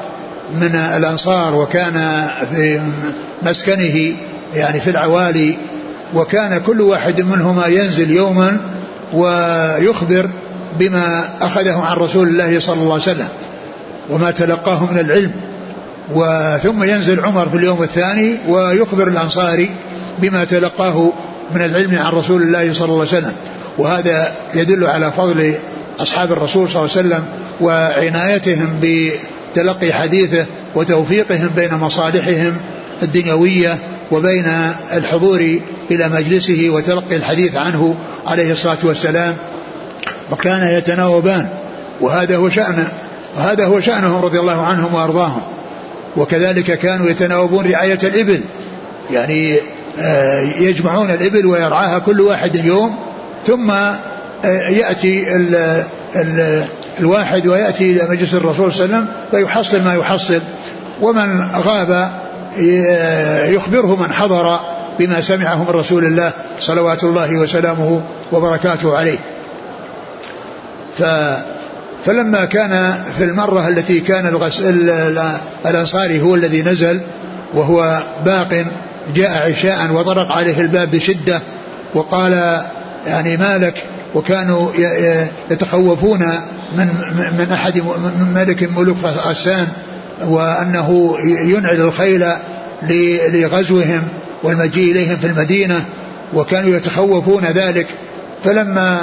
من 0.62 0.75
الأنصار 0.75 1.55
وكان 1.55 2.27
في 2.55 2.81
مسكنه 3.43 4.13
يعني 4.55 4.79
في 4.79 4.89
العوالي 4.89 5.57
وكان 6.13 6.62
كل 6.65 6.81
واحد 6.81 7.21
منهما 7.21 7.67
ينزل 7.67 8.12
يوما 8.12 8.57
ويخبر 9.13 10.29
بما 10.79 11.29
أخذه 11.41 11.79
عن 11.79 11.97
رسول 11.97 12.27
الله 12.27 12.59
صلى 12.59 12.75
الله 12.81 12.93
عليه 12.93 13.01
وسلم 13.01 13.27
وما 14.09 14.31
تلقاه 14.31 14.85
من 14.91 15.00
العلم. 15.00 15.31
وثم 16.13 16.83
ينزل 16.83 17.25
عمر 17.25 17.50
في 17.50 17.57
اليوم 17.57 17.83
الثاني 17.83 18.38
ويخبر 18.47 19.07
الأنصاري 19.07 19.69
بما 20.19 20.43
تلقاه 20.43 21.12
من 21.55 21.62
العلم 21.65 21.97
عن 21.97 22.12
رسول 22.12 22.41
الله 22.41 22.73
صلى 22.73 22.85
الله 22.85 23.00
عليه 23.00 23.17
وسلم. 23.17 23.33
وهذا 23.77 24.33
يدل 24.55 24.85
على 24.85 25.12
فضل 25.12 25.53
أصحاب 26.00 26.31
الرسول 26.31 26.69
صلى 26.69 26.81
الله 26.81 26.97
عليه 26.97 27.07
وسلم 27.07 27.25
وعنايتهم 27.62 28.79
بتلقي 28.81 29.93
حديثه 29.93 30.45
وتوفيقهم 30.75 31.50
بين 31.55 31.73
مصالحهم 31.73 32.57
الدنيوية 33.03 33.77
وبين 34.12 34.45
الحضور 34.93 35.59
إلى 35.91 36.09
مجلسه 36.09 36.69
وتلقي 36.69 37.15
الحديث 37.15 37.55
عنه 37.55 37.95
عليه 38.27 38.51
الصلاة 38.51 38.77
والسلام 38.83 39.35
وكان 40.31 40.77
يتناوبان. 40.77 41.50
وهذا 42.01 42.38
هو 42.38 42.50
شأن 42.50 42.88
وهذا 43.38 43.65
هو 43.65 43.79
شأنهم 43.79 44.25
رضي 44.25 44.39
الله 44.39 44.62
عنهم 44.62 44.93
وأرضاهم. 44.93 45.41
وكذلك 46.17 46.79
كانوا 46.79 47.09
يتناوبون 47.09 47.71
رعاية 47.71 48.00
الإبل. 48.03 48.41
يعني 49.12 49.57
آه، 50.00 50.41
يجمعون 50.59 51.09
الإبل 51.09 51.45
ويرعاها 51.45 52.00
كل 52.00 52.21
واحد 52.21 52.55
يوم 52.55 52.95
ثم 53.47 53.71
يأتي 54.43 55.35
ال 55.35 55.55
ال 56.15 56.65
الواحد 57.00 57.47
ويأتي 57.47 57.91
إلى 57.91 58.09
مجلس 58.09 58.33
الرسول 58.33 58.73
صلى 58.73 58.85
الله 58.85 58.95
عليه 58.95 59.05
وسلم 59.05 59.07
فيحصل 59.31 59.81
ما 59.81 59.95
يحصل 59.95 60.39
ومن 61.01 61.47
غاب 61.55 62.12
يخبره 63.53 63.95
من 63.95 64.13
حضر 64.13 64.59
بما 65.00 65.21
سمعه 65.21 65.63
من 65.63 65.69
رسول 65.69 66.05
الله 66.05 66.31
صلوات 66.59 67.03
الله 67.03 67.35
وسلامه 67.35 68.01
وبركاته 68.31 68.97
عليه. 68.97 69.17
ف 70.97 71.03
فلما 72.05 72.45
كان 72.45 73.03
في 73.17 73.23
المرة 73.23 73.67
التي 73.67 74.00
كان 74.00 74.39
الأنصاري 75.65 76.21
هو 76.21 76.35
الذي 76.35 76.62
نزل 76.62 77.01
وهو 77.53 78.03
باق 78.25 78.65
جاء 79.15 79.51
عشاء 79.51 79.91
وطرق 79.91 80.31
عليه 80.31 80.62
الباب 80.62 80.91
بشدة 80.91 81.41
وقال 81.93 82.62
يعني 83.07 83.38
مالك 83.38 83.83
وكانوا 84.15 84.72
يتخوفون 85.51 86.20
من 86.77 86.88
من 87.38 87.48
أحد 87.53 87.77
من 87.77 88.32
ملك 88.36 88.70
ملوك 88.77 88.98
غسان 89.03 89.67
وأنه 90.25 91.15
ينعل 91.25 91.82
الخيل 91.82 92.25
لغزوهم 93.34 94.03
والمجيء 94.43 94.91
إليهم 94.91 95.17
في 95.17 95.27
المدينة 95.27 95.86
وكانوا 96.34 96.75
يتخوفون 96.75 97.46
ذلك. 97.46 97.88
فلما 98.43 99.00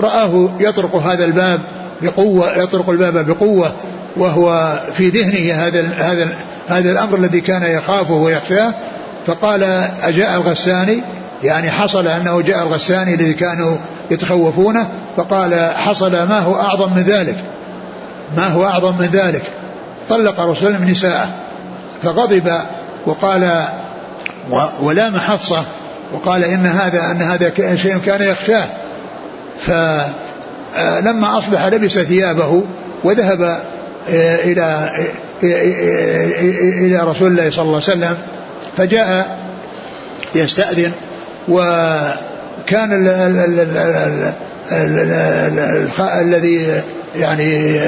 رآه 0.00 0.50
يطرق 0.60 0.96
هذا 0.96 1.24
الباب 1.24 1.60
بقوة 2.02 2.56
يطرق 2.58 2.90
الباب 2.90 3.26
بقوة 3.26 3.72
وهو 4.16 4.80
في 4.96 5.08
ذهنه 5.08 5.54
هذا 5.54 5.88
هذا 5.96 6.28
هذا 6.68 6.92
الأمر 6.92 7.18
الذي 7.18 7.40
كان 7.40 7.62
يخافه 7.62 8.14
ويخشاه 8.14 8.74
فقال 9.26 9.62
أجاء 10.02 10.36
الغساني؟ 10.36 11.02
يعني 11.42 11.70
حصل 11.70 12.08
أنه 12.08 12.40
جاء 12.40 12.62
الغساني 12.62 13.14
الذي 13.14 13.34
كانوا 13.34 13.76
يتخوفونه 14.10 14.88
فقال 15.16 15.70
حصل 15.76 16.12
ما 16.12 16.38
هو 16.38 16.56
أعظم 16.56 16.94
من 16.94 17.02
ذلك. 17.02 17.36
ما 18.36 18.48
هو 18.48 18.64
أعظم 18.64 18.98
من 18.98 19.06
ذلك؟ 19.12 19.42
طلق 20.08 20.40
رسول 20.40 20.74
الله 20.74 20.90
نساءه 20.90 21.28
فغضب 22.02 22.52
وقال 23.06 23.64
ولام 24.80 25.16
حفصة 25.16 25.64
وقال 26.12 26.44
إن 26.44 26.66
هذا 26.66 27.10
أن 27.10 27.22
هذا 27.22 27.52
شيء 27.76 27.98
كان 27.98 28.22
يخشاه. 28.22 28.64
فلما 29.58 31.38
أصبح 31.38 31.66
لبس 31.66 31.98
ثيابه 31.98 32.62
وذهب 33.04 33.42
آه، 34.10 34.36
إلى 34.36 34.90
إلى 36.86 37.00
رسول 37.02 37.28
الله 37.30 37.50
صلى 37.50 37.62
الله 37.62 37.80
عليه 37.88 37.92
وسلم 37.92 38.16
فجاء 38.76 39.38
يستأذن 40.34 40.92
وكان 41.48 43.06
الذي 46.00 46.82
يعني 47.16 47.78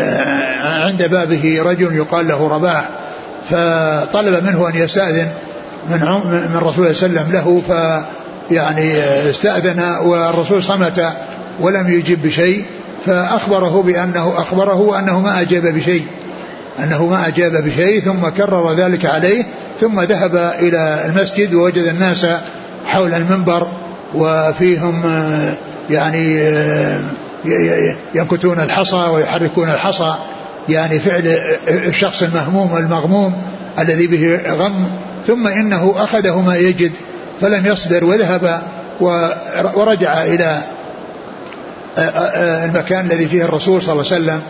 عند 0.61 1.03
بابه 1.03 1.63
رجل 1.63 1.95
يقال 1.95 2.29
له 2.29 2.49
رباح 2.49 2.89
فطلب 3.51 4.45
منه 4.45 4.69
أن 4.69 4.75
يستأذن 4.75 5.29
من 5.91 6.01
من 6.25 6.57
الرسول 6.57 6.97
صلى 6.97 7.07
الله 7.07 7.21
عليه 7.21 7.29
وسلم 7.31 7.33
له 7.33 7.63
فيعني 8.51 8.99
استأذن 9.31 9.81
والرسول 10.03 10.63
صمت 10.63 11.09
ولم 11.61 11.89
يجب 11.99 12.23
بشيء 12.23 12.65
فأخبره 13.07 13.83
بانه 13.83 14.35
أخبره 14.37 14.99
أنه 14.99 15.21
ما 15.21 15.41
أجاب 15.41 15.63
بشيء 15.63 16.07
أنه 16.83 17.07
ما 17.07 17.29
أجاب 17.29 17.53
بشيء 17.53 18.01
ثم 18.01 18.29
كرر 18.29 18.73
ذلك 18.73 19.07
عليه 19.07 19.45
ثم 19.81 20.01
ذهب 20.01 20.37
إلى 20.37 21.05
المسجد 21.07 21.55
ووجد 21.55 21.87
الناس 21.87 22.27
حول 22.87 23.15
المنبر 23.15 23.67
وفيهم 24.15 25.03
يعني 25.91 26.41
ينكتون 28.15 28.61
الحصى 28.61 28.97
ويحركون 28.97 29.71
الحصى 29.71 30.15
يعني 30.69 30.99
فعل 30.99 31.39
الشخص 31.69 32.23
المهموم 32.23 32.77
المغموم 32.77 33.35
الذي 33.79 34.07
به 34.07 34.41
غم 34.53 34.87
ثم 35.27 35.47
إنه 35.47 35.95
أخذه 35.97 36.41
ما 36.41 36.57
يجد 36.57 36.93
فلم 37.41 37.67
يصبر 37.67 38.05
وذهب 38.05 38.63
ورجع 39.75 40.23
إلى 40.23 40.63
المكان 42.65 43.07
الذي 43.07 43.27
فيه 43.27 43.45
الرسول 43.45 43.83
صلى 43.83 43.93
الله 43.93 44.13
عليه 44.13 44.23
وسلم 44.23 44.41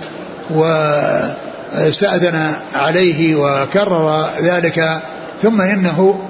واستأذن 1.78 2.52
عليه 2.74 3.36
وكرر 3.36 4.26
ذلك 4.42 5.00
ثم 5.42 5.60
إنه 5.60 6.20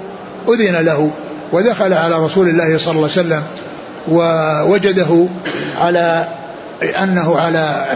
أذن 0.49 0.75
له. 0.75 1.11
ودخل 1.55 1.93
على 1.93 2.25
رسول 2.25 2.49
الله 2.49 2.77
صلى 2.77 2.91
الله 2.95 3.09
عليه 3.11 3.21
وسلم 3.21 3.43
ووجده 4.11 5.27
على 5.81 6.27
أنه 7.03 7.37
على 7.39 7.87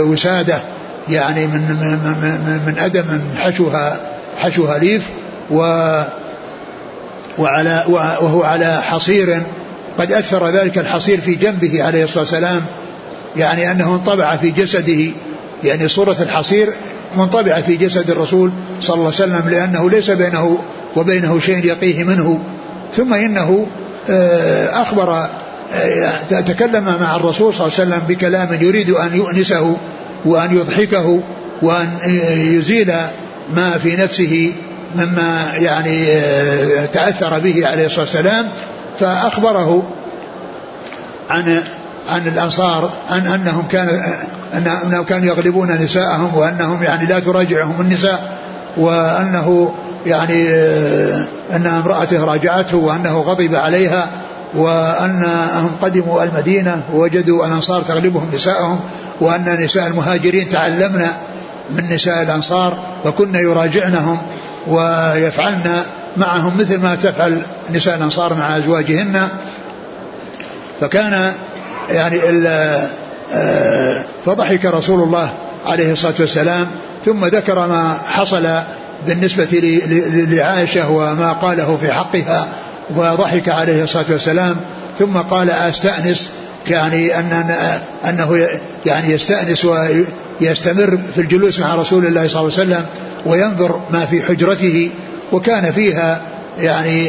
وسادة 0.00 0.58
يعني 1.08 1.46
من 1.46 1.60
من 2.22 2.60
من, 2.66 2.78
أدم 2.78 3.04
حشوها 3.38 3.96
حشوها 4.38 4.78
ليف 4.78 5.02
و 5.50 5.60
وعلى 7.38 7.84
وهو 7.88 8.42
على 8.42 8.82
حصير 8.82 9.42
قد 9.98 10.12
أثر 10.12 10.48
ذلك 10.48 10.78
الحصير 10.78 11.20
في 11.20 11.34
جنبه 11.34 11.84
عليه 11.84 12.04
الصلاة 12.04 12.20
والسلام 12.20 12.62
يعني 13.36 13.70
أنه 13.70 13.94
انطبع 13.94 14.36
في 14.36 14.50
جسده 14.50 15.12
يعني 15.64 15.88
صورة 15.88 16.16
الحصير 16.20 16.68
منطبعة 17.16 17.62
في 17.62 17.76
جسد 17.76 18.10
الرسول 18.10 18.50
صلى 18.80 18.94
الله 18.94 19.06
عليه 19.06 19.14
وسلم 19.14 19.48
لأنه 19.50 19.90
ليس 19.90 20.10
بينه 20.10 20.58
وبينه 20.96 21.40
شيء 21.40 21.64
يقيه 21.64 22.04
منه. 22.04 22.40
ثم 22.94 23.14
إنه 23.14 23.66
آه، 24.10 24.82
أخبر 24.82 25.26
آه، 25.74 26.40
تكلم 26.40 26.84
مع 27.00 27.16
الرسول 27.16 27.54
صلى 27.54 27.66
الله 27.66 27.78
عليه 27.78 27.88
وسلم 27.88 28.02
بكلام 28.08 28.48
يريد 28.60 28.90
أن 28.90 29.16
يؤنسه 29.16 29.76
وأن 30.24 30.56
يضحكه 30.56 31.20
وأن 31.62 31.88
يزيل 32.36 32.92
ما 33.56 33.70
في 33.70 33.96
نفسه 33.96 34.52
مما 34.96 35.52
يعني 35.54 36.06
آه، 36.08 36.86
تأثر 36.86 37.38
به 37.38 37.66
عليه 37.66 37.86
الصلاة 37.86 38.04
والسلام. 38.04 38.46
فأخبره 39.00 39.82
عن 41.30 41.62
عن 42.08 42.28
الأنصار 42.28 42.90
عن 43.10 43.26
أنهم 43.26 43.64
كان 43.72 44.02
أنهم 44.54 45.04
كانوا 45.04 45.26
يغلبون 45.26 45.72
نساءهم 45.72 46.34
وأنهم 46.34 46.82
يعني 46.82 47.06
لا 47.06 47.18
تراجعهم 47.18 47.80
النساء 47.80 48.38
وأنه 48.76 49.74
يعني 50.06 50.48
آه، 50.48 51.24
أن 51.52 51.66
امرأته 51.66 52.24
راجعته 52.24 52.76
وأنه 52.76 53.20
غضب 53.20 53.54
عليها 53.54 54.08
وأنهم 54.54 55.70
قدموا 55.82 56.22
المدينة 56.22 56.82
ووجدوا 56.94 57.46
الأنصار 57.46 57.82
تغلبهم 57.82 58.30
نساءهم 58.34 58.80
وأن 59.20 59.60
نساء 59.60 59.86
المهاجرين 59.86 60.48
تعلمن 60.48 61.06
من 61.70 61.88
نساء 61.90 62.22
الأنصار 62.22 62.74
وكن 63.04 63.34
يراجعنهم 63.34 64.18
ويفعلن 64.66 65.82
معهم 66.16 66.58
مثل 66.58 66.80
ما 66.80 66.94
تفعل 66.94 67.42
نساء 67.70 67.96
الأنصار 67.96 68.34
مع 68.34 68.56
أزواجهن. 68.56 69.28
فكان 70.80 71.32
يعني 71.90 72.18
آه، 73.32 74.04
فضحك 74.26 74.64
رسول 74.64 75.02
الله 75.02 75.30
عليه 75.66 75.92
الصلاة 75.92 76.14
والسلام 76.20 76.66
ثم 77.04 77.24
ذكر 77.24 77.66
ما 77.66 77.98
حصل 78.08 78.48
بالنسبة 79.06 79.80
لعائشة 80.30 80.90
وما 80.90 81.32
قاله 81.32 81.78
في 81.80 81.92
حقها 81.92 82.48
وضحك 82.96 83.48
عليه 83.48 83.84
الصلاة 83.84 84.04
والسلام 84.10 84.56
ثم 84.98 85.16
قال 85.16 85.50
أستأنس 85.50 86.30
يعني 86.66 87.18
أن 87.18 87.46
أنه 88.08 88.48
يعني 88.86 89.12
يستأنس 89.12 89.66
ويستمر 90.40 90.98
في 91.14 91.20
الجلوس 91.20 91.60
مع 91.60 91.74
رسول 91.74 92.06
الله 92.06 92.28
صلى 92.28 92.40
الله 92.40 92.52
عليه 92.58 92.70
وسلم 92.70 92.86
وينظر 93.26 93.80
ما 93.90 94.06
في 94.06 94.22
حجرته 94.22 94.90
وكان 95.32 95.72
فيها 95.72 96.20
يعني 96.60 97.08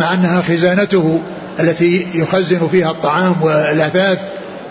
مع 0.00 0.14
أنها 0.14 0.42
خزانته 0.42 1.22
التي 1.60 2.06
يخزن 2.14 2.68
فيها 2.68 2.90
الطعام 2.90 3.34
والأثاث 3.42 4.18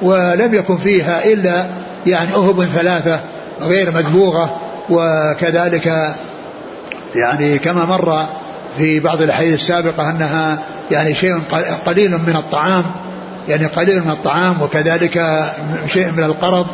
ولم 0.02 0.54
يكن 0.54 0.78
فيها 0.78 1.26
إلا 1.26 1.66
يعني 2.08 2.34
أهب 2.36 2.64
ثلاثة 2.76 3.20
غير 3.62 3.92
مدبوغة 3.92 4.58
وكذلك 4.90 6.16
يعني 7.16 7.60
كما 7.60 7.86
مر 7.86 8.26
في 8.78 9.00
بعض 9.00 9.22
الأحاديث 9.22 9.56
السابقة 9.56 10.10
أنها 10.10 10.60
يعني 10.92 11.16
شيء 11.16 11.42
قليل 11.86 12.12
من 12.12 12.36
الطعام 12.36 12.84
يعني 13.48 13.66
قليل 13.66 14.00
من 14.00 14.12
الطعام 14.12 14.62
وكذلك 14.62 15.46
شيء 15.88 16.12
من 16.12 16.24
القرض. 16.24 16.68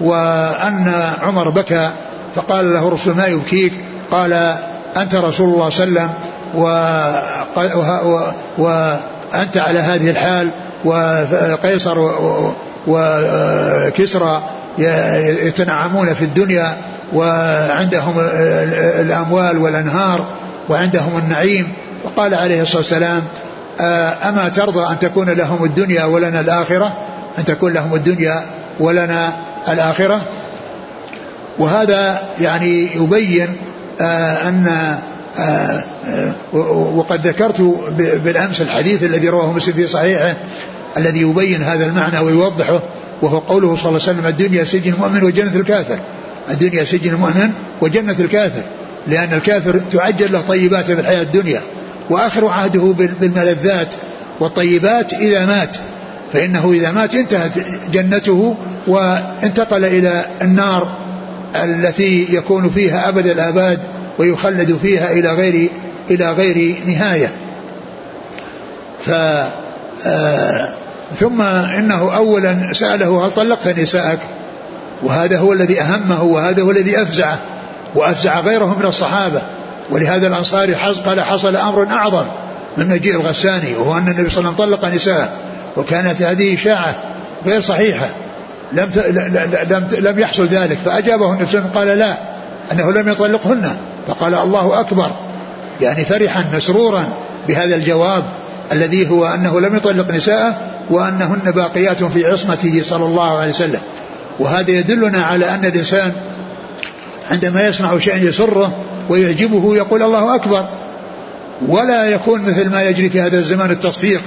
وأن 0.00 0.92
عمر 1.22 1.48
بكى 1.48 1.90
فقال 2.34 2.72
له 2.72 2.88
الرسول 2.88 3.14
ما 3.16 3.26
يبكيك؟ 3.26 3.72
قال 4.10 4.56
أنت 4.96 5.14
رسول 5.14 5.54
الله 5.54 5.70
صلى 5.70 5.86
الله 5.86 6.00
عليه 6.00 6.10
وسلم 7.70 8.34
وأنت 8.58 9.56
على 9.56 9.78
هذه 9.78 10.10
الحال 10.10 10.50
وقيصر 10.84 12.10
وكسرى 12.86 14.42
يتنعمون 15.42 16.14
في 16.14 16.22
الدنيا 16.24 16.76
وعندهم 17.12 18.14
الأموال 19.00 19.58
والأنهار 19.58 20.26
وعندهم 20.68 21.18
النعيم. 21.18 21.72
وقال 22.04 22.34
عليه 22.34 22.62
الصلاة 22.62 22.78
والسلام 22.78 23.22
أما 24.28 24.48
ترضى 24.48 24.92
أن 24.92 24.98
تكون 24.98 25.30
لهم 25.30 25.64
الدنيا 25.64 26.04
ولنا 26.04 26.40
الآخرة؟ 26.40 26.92
أن 27.38 27.44
تكون 27.44 27.72
لهم 27.72 27.94
الدنيا 27.94 28.42
ولنا 28.80 29.32
الآخرة؟ 29.68 30.20
وهذا 31.58 32.22
يعني 32.40 32.94
يبين 32.94 33.48
أن 34.00 34.96
وقد 36.94 37.26
ذكرت 37.26 37.60
بالأمس 38.24 38.60
الحديث 38.60 39.02
الذي 39.02 39.28
رواه 39.28 39.52
مسلم 39.52 39.74
في 39.74 39.86
صحيحه 39.86 40.34
الذي 40.96 41.20
يبين 41.20 41.62
هذا 41.62 41.86
المعنى 41.86 42.18
ويوضحه 42.18 42.82
وهو 43.22 43.38
قوله 43.38 43.76
صلى 43.76 43.88
الله 43.88 44.00
عليه 44.02 44.12
وسلم 44.12 44.26
الدنيا 44.26 44.64
سجن 44.64 44.92
المؤمن 44.92 45.22
وجنة 45.22 45.56
الكافر. 45.56 45.98
الدنيا 46.50 46.84
سجن 46.84 47.10
المؤمن 47.10 47.52
وجنة 47.80 48.16
الكافر 48.20 48.62
لأن 49.06 49.32
الكافر 49.32 49.80
تعجل 49.92 50.32
له 50.32 50.40
طيباته 50.40 50.94
في 50.94 51.00
الحياة 51.00 51.22
الدنيا 51.22 51.60
وآخر 52.10 52.48
عهده 52.48 52.94
بالملذات 52.98 53.94
والطيبات 54.40 55.12
إذا 55.14 55.46
مات 55.46 55.76
فإنه 56.32 56.72
إذا 56.72 56.92
مات 56.92 57.14
انتهت 57.14 57.52
جنته 57.92 58.56
وانتقل 58.86 59.84
إلى 59.84 60.24
النار 60.42 60.96
التي 61.64 62.26
يكون 62.30 62.70
فيها 62.70 63.08
أبد 63.08 63.26
الآباد 63.26 63.78
ويخلد 64.18 64.78
فيها 64.82 65.12
إلى 65.12 65.28
غير 65.28 65.70
إلى 66.10 66.32
غير 66.32 66.76
نهاية 66.86 67.30
ف 69.06 69.10
آه 70.06 70.74
ثم 71.20 71.42
إنه 71.42 72.16
اولا 72.16 72.72
سأله 72.72 73.26
هل 73.26 73.30
طلقت 73.30 73.68
نساءك؟ 73.68 74.18
وهذا 75.04 75.38
هو 75.38 75.52
الذي 75.52 75.80
أهمه 75.80 76.22
وهذا 76.22 76.62
هو 76.62 76.70
الذي 76.70 77.02
أفزعه 77.02 77.38
وأفزع 77.94 78.40
غيره 78.40 78.78
من 78.78 78.86
الصحابة. 78.86 79.40
ولهذا 79.90 80.26
الانصاري 80.26 80.74
قال 81.06 81.20
حصل 81.20 81.56
أمر 81.56 81.86
أعظم 81.90 82.24
من 82.76 82.88
مجيء 82.88 83.14
الغساني 83.14 83.74
وهو 83.74 83.98
أن 83.98 84.08
النبي 84.08 84.30
صلى 84.30 84.38
الله 84.38 84.54
عليه 84.60 84.72
وسلم 84.72 84.78
طلق 84.78 84.94
نساء 84.94 85.32
وكانت 85.76 86.22
هذه 86.22 86.54
إشاعة 86.54 87.14
غير 87.46 87.60
صحيحة. 87.60 88.06
لم 88.72 88.90
لم 89.70 89.88
لم 89.92 90.18
يحصل 90.18 90.46
ذلك. 90.46 90.78
فأجابه 90.84 91.32
النبي 91.32 91.46
صلى 91.50 91.58
الله 91.58 91.70
عليه 91.70 91.70
وسلم 91.70 91.70
قال 91.74 91.98
لا 91.98 92.16
أنه 92.72 92.92
لم 92.92 93.08
يطلقهن. 93.08 93.76
فقال 94.08 94.34
الله 94.34 94.80
أكبر 94.80 95.10
يعني 95.80 96.04
فرحا 96.04 96.44
مسرورا 96.54 97.04
بهذا 97.48 97.76
الجواب 97.76 98.24
الذي 98.72 99.10
هو 99.10 99.26
أنه 99.26 99.60
لم 99.60 99.76
يطلق 99.76 100.10
نساءه 100.10 100.56
وأنهن 100.90 101.50
باقيات 101.50 102.04
في 102.04 102.26
عصمته 102.26 102.82
صلى 102.86 103.04
الله 103.04 103.38
عليه 103.38 103.50
وسلم. 103.50 103.80
وهذا 104.38 104.70
يدلنا 104.70 105.22
على 105.22 105.50
أن 105.50 105.64
الإنسان 105.64 106.12
عندما 107.30 107.66
يسمع 107.66 107.98
شيئا 107.98 108.16
يسره 108.16 108.76
ويعجبه 109.08 109.76
يقول 109.76 110.02
الله 110.02 110.34
أكبر. 110.34 110.68
ولا 111.68 112.06
يكون 112.06 112.42
مثل 112.42 112.70
ما 112.70 112.82
يجري 112.82 113.08
في 113.08 113.20
هذا 113.20 113.38
الزمان 113.38 113.70
التصفيق 113.70 114.22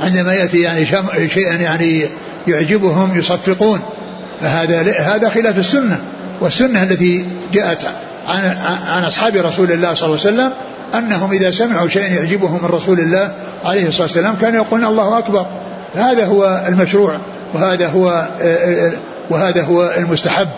عندما 0.00 0.32
يأتي 0.32 0.60
يعني 0.60 0.86
شيئا 1.28 1.54
يعني 1.54 2.02
يعجبهم 2.46 3.18
يصفقون. 3.18 3.80
فهذا 4.40 4.92
هذا 5.00 5.28
خلاف 5.28 5.58
السنة. 5.58 5.98
والسنة 6.40 6.82
التي 6.82 7.26
جاءت 7.52 7.84
عن 8.26 8.56
عن 8.86 9.04
أصحاب 9.04 9.36
رسول 9.36 9.72
الله 9.72 9.94
صلى 9.94 10.06
الله 10.06 10.20
عليه 10.26 10.36
وسلم 10.36 10.52
أنهم 10.94 11.32
إذا 11.32 11.50
سمعوا 11.50 11.88
شيئا 11.88 12.06
يعجبهم 12.06 12.62
من 12.62 12.68
رسول 12.68 13.00
الله 13.00 13.32
عليه 13.64 13.88
الصلاة 13.88 14.06
والسلام 14.06 14.36
كانوا 14.40 14.64
يقولون 14.64 14.86
الله 14.86 15.18
أكبر. 15.18 15.46
هذا 15.94 16.24
هو 16.24 16.64
المشروع. 16.68 17.16
وهذا 17.54 17.88
هو 17.88 18.28
وهذا 19.32 19.62
هو 19.62 19.90
المستحب. 19.96 20.48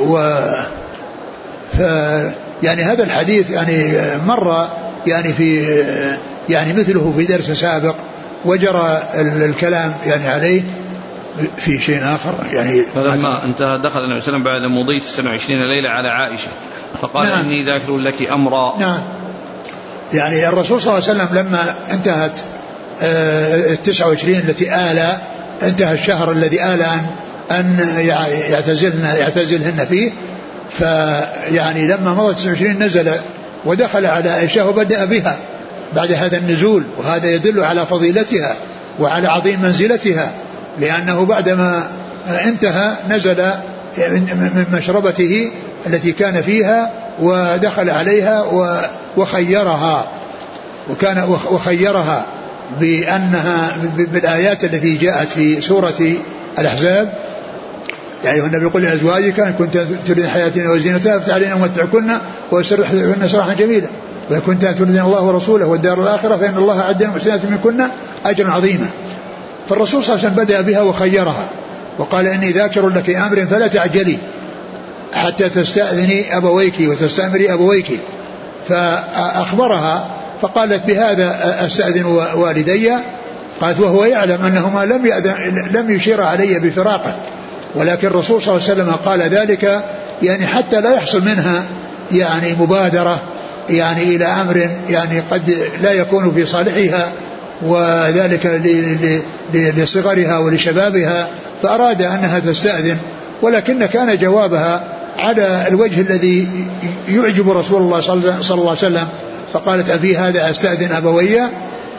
و 0.00 0.34
ف 1.72 1.80
يعني 2.62 2.82
هذا 2.82 3.04
الحديث 3.04 3.50
يعني 3.50 3.92
مر 4.26 4.68
يعني 5.06 5.32
في 5.32 5.64
يعني 6.48 6.72
مثله 6.72 7.12
في 7.16 7.24
درس 7.24 7.50
سابق 7.50 7.94
وجرى 8.44 9.02
الكلام 9.14 9.94
يعني 10.06 10.28
عليه 10.28 10.62
في 11.56 11.80
شيء 11.80 12.02
آخر. 12.02 12.34
يعني 12.52 12.82
فلما 12.94 13.44
انتهى 13.44 13.78
دخل 13.78 14.00
النبي 14.00 14.20
صلى 14.20 14.36
الله 14.36 14.50
عليه 14.50 14.58
وسلم 14.60 14.72
بعد 14.72 14.84
مضي 14.84 15.00
29 15.00 15.60
ليلة 15.60 15.88
على 15.88 16.08
عائشة. 16.08 16.48
فقال 17.02 17.28
نعم. 17.28 17.38
إني 17.38 17.64
ذاكر 17.64 17.96
لك 17.96 18.30
أمرا. 18.30 18.78
نعم. 18.78 19.02
يعني 20.12 20.48
الرسول 20.48 20.82
صلى 20.82 20.98
الله 20.98 21.08
عليه 21.08 21.22
وسلم 21.22 21.38
لما 21.38 21.74
انتهت 21.90 22.38
آه، 22.38 22.53
التسعة 23.02 24.08
وعشرين 24.08 24.38
التي 24.48 24.74
آلى 24.74 25.16
انتهى 25.62 25.94
الشهر 25.94 26.32
الذي 26.32 26.64
آلى 26.64 26.84
أن 26.84 27.04
أن 27.50 27.80
يعتزلن 28.50 29.04
يعتزلهن 29.04 29.86
فيه. 29.88 30.10
فيعني 30.70 31.86
لما 31.86 32.14
مضت 32.14 32.38
29 32.38 32.82
نزل 32.82 33.12
ودخل 33.64 34.06
على 34.06 34.30
عائشة 34.30 34.68
وبدأ 34.68 35.04
بها. 35.04 35.38
بعد 35.94 36.12
هذا 36.12 36.36
النزول 36.36 36.84
وهذا 36.98 37.30
يدل 37.30 37.64
على 37.64 37.86
فضيلتها 37.86 38.56
وعلى 39.00 39.28
عظيم 39.28 39.62
منزلتها 39.62 40.30
لأنه 40.78 41.24
بعدما 41.24 41.90
انتهى 42.44 42.92
نزل 43.10 43.50
من 43.98 44.64
مشربته 44.72 45.50
التي 45.86 46.12
كان 46.12 46.42
فيها 46.42 46.90
ودخل 47.20 47.90
عليها 47.90 48.44
وخيرها. 49.16 50.06
وكان 50.90 51.38
وخيرها. 51.50 52.24
بأنها 52.80 53.76
بالآيات 53.96 54.64
التي 54.64 54.96
جاءت 54.96 55.28
في 55.28 55.60
سورة 55.60 56.12
الأحزاب. 56.58 57.14
يا 58.24 58.32
أيها 58.32 58.46
النبي 58.46 58.66
قل 58.66 58.82
لأزواجك 58.82 59.40
إن 59.40 59.52
كنت 59.52 59.76
تريد 60.06 60.18
الحياة 60.18 60.70
وزينتها 60.70 61.18
فتعالين 61.18 61.52
أمتعكن 61.52 62.10
وأسرحكن 62.50 63.28
سراحا 63.28 63.54
جميلا. 63.54 63.86
وإن 64.30 64.40
كنت 64.40 64.64
تريدين 64.64 65.00
الله 65.00 65.22
ورسوله 65.22 65.66
والدار 65.66 66.02
الآخرة 66.02 66.36
فإن 66.36 66.56
الله 66.56 66.80
أعد 66.80 67.02
المحسنات 67.02 67.44
منكن 67.44 67.82
أجرا 68.26 68.50
عظيما. 68.50 68.86
فالرسول 69.68 70.04
صلى 70.04 70.14
الله 70.14 70.24
عليه 70.24 70.34
وسلم 70.34 70.44
بدأ 70.44 70.60
بها 70.60 70.80
وخيرها 70.80 71.44
وقال 71.98 72.26
إني 72.26 72.52
ذاكر 72.52 72.88
لك 72.88 73.10
أمر 73.10 73.46
فلا 73.46 73.66
تعجلي 73.66 74.18
حتى 75.14 75.48
تستأذني 75.48 76.36
أبويك 76.36 76.74
وتستأمري 76.80 77.52
أبويك. 77.52 77.86
فأخبرها 78.68 80.06
فقالت 80.44 80.86
بهذا 80.86 81.36
أستأذن 81.66 82.04
والدي 82.34 82.90
قالت 83.60 83.80
وهو 83.80 84.04
يعلم 84.04 84.44
أنهما 84.44 84.84
لم 84.84 85.06
لم 85.70 85.90
يشير 85.90 86.22
علي 86.22 86.58
بفراقه 86.58 87.14
ولكن 87.74 88.06
الرسول 88.06 88.42
صلى 88.42 88.56
الله 88.56 88.70
عليه 88.70 88.82
وسلم 88.82 88.94
قال 88.94 89.20
ذلك 89.20 89.82
يعني 90.22 90.46
حتى 90.46 90.80
لا 90.80 90.94
يحصل 90.94 91.24
منها 91.24 91.64
يعني 92.12 92.54
مبادرة 92.60 93.20
يعني 93.70 94.02
إلى 94.02 94.24
أمر 94.24 94.70
يعني 94.88 95.20
قد 95.30 95.56
لا 95.82 95.92
يكون 95.92 96.32
في 96.34 96.46
صالحها 96.46 97.08
وذلك 97.62 98.60
لصغرها 99.54 100.38
ولشبابها 100.38 101.28
فأراد 101.62 102.02
أنها 102.02 102.38
تستأذن 102.38 102.96
ولكن 103.42 103.86
كان 103.86 104.18
جوابها 104.18 104.84
على 105.18 105.64
الوجه 105.68 106.00
الذي 106.00 106.48
يعجب 107.08 107.50
رسول 107.50 107.82
الله 107.82 108.00
صلى 108.00 108.14
الله 108.50 108.70
عليه 108.70 108.78
وسلم 108.78 109.08
فقالت 109.54 109.90
أبي 109.90 110.16
هذا 110.16 110.50
أستأذن 110.50 110.92
أبوي 110.92 111.40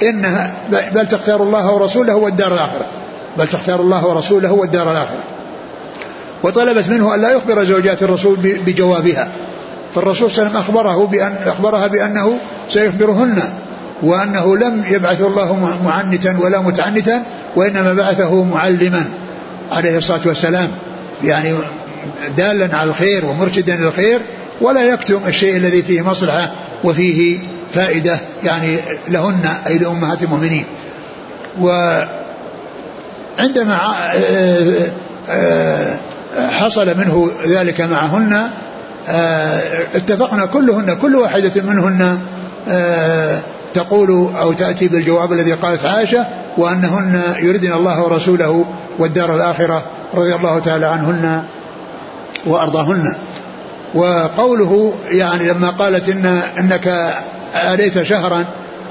إنها 0.04 0.54
بل 0.94 1.08
تختار 1.08 1.44
الله 1.44 1.72
ورسوله 1.72 2.16
والدار 2.16 2.54
الآخرة. 2.54 2.86
بل 3.38 3.48
تختار 3.48 3.82
الله 3.82 4.08
ورسوله 4.08 4.52
والدار 4.52 4.92
الآخرة. 4.92 5.20
وطلبت 6.44 6.90
منه 6.90 7.16
أن 7.16 7.22
لا 7.22 7.32
يخبر 7.32 7.64
زوجات 7.64 8.04
الرسول 8.04 8.36
بجوابها. 8.66 9.28
فالرسول 9.96 10.32
صلى 10.32 10.48
الله 10.48 10.58
عليه 10.58 10.60
وسلم 10.60 10.76
أخبره 10.76 11.06
بأن 11.06 11.36
أخبرها 11.46 11.88
بأنه 11.88 12.38
سيخبرهن 12.70 13.44
وأنه 14.04 14.58
لم 14.58 14.84
يبعث 14.90 15.22
الله 15.22 15.78
معنتا 15.86 16.38
ولا 16.40 16.62
متعنتا 16.62 17.24
وإنما 17.56 17.94
بعثه 17.94 18.44
معلما 18.44 19.06
عليه 19.72 19.98
الصلاة 19.98 20.22
والسلام. 20.26 20.68
يعني 21.24 21.54
دالا 22.38 22.78
على 22.78 22.90
الخير 22.90 23.26
ومرشدا 23.26 23.76
للخير 23.76 24.20
ولا 24.62 24.84
يكتم 24.84 25.20
الشيء 25.28 25.58
الذي 25.58 25.82
فيه 25.82 26.02
مصلحة 26.02 26.52
وفيه 26.86 27.40
فائدة 27.74 28.20
يعني 28.44 28.80
لهن 29.08 29.50
أي 29.68 29.78
لأمهات 29.78 30.24
المؤمنين. 30.24 30.66
وعندما 31.62 32.10
آه، 34.16 34.88
آه، 35.30 35.98
حصل 36.50 36.98
منه 36.98 37.30
ذلك 37.48 37.82
معهن 37.82 38.50
آه، 39.08 39.62
اتفقنا 39.96 40.46
كلهن 40.46 40.98
كل 41.02 41.16
واحدة 41.16 41.62
منهن 41.62 42.20
تقول 43.74 44.10
أو 44.42 44.54
تأتي 44.54 44.88
بالجواب 44.88 45.34
الذي 45.34 45.54
قالت 45.54 45.86
عائشة 45.86 46.26
وأنهن 46.58 47.22
يردن 47.42 47.74
الله 47.74 48.04
ورسوله 48.04 48.66
والدار 49.00 49.36
الآخرة 49.36 49.84
رضي 50.14 50.36
الله 50.36 50.60
تعالى 50.60 50.86
عنهن 50.86 51.44
وأرضاهن. 52.46 53.16
وقوله 53.96 54.94
يعني 55.12 55.48
لما 55.50 55.70
قالت 55.70 56.10
إن 56.10 56.42
إنك 56.60 57.14
آليت 57.56 58.04
شهرا 58.04 58.46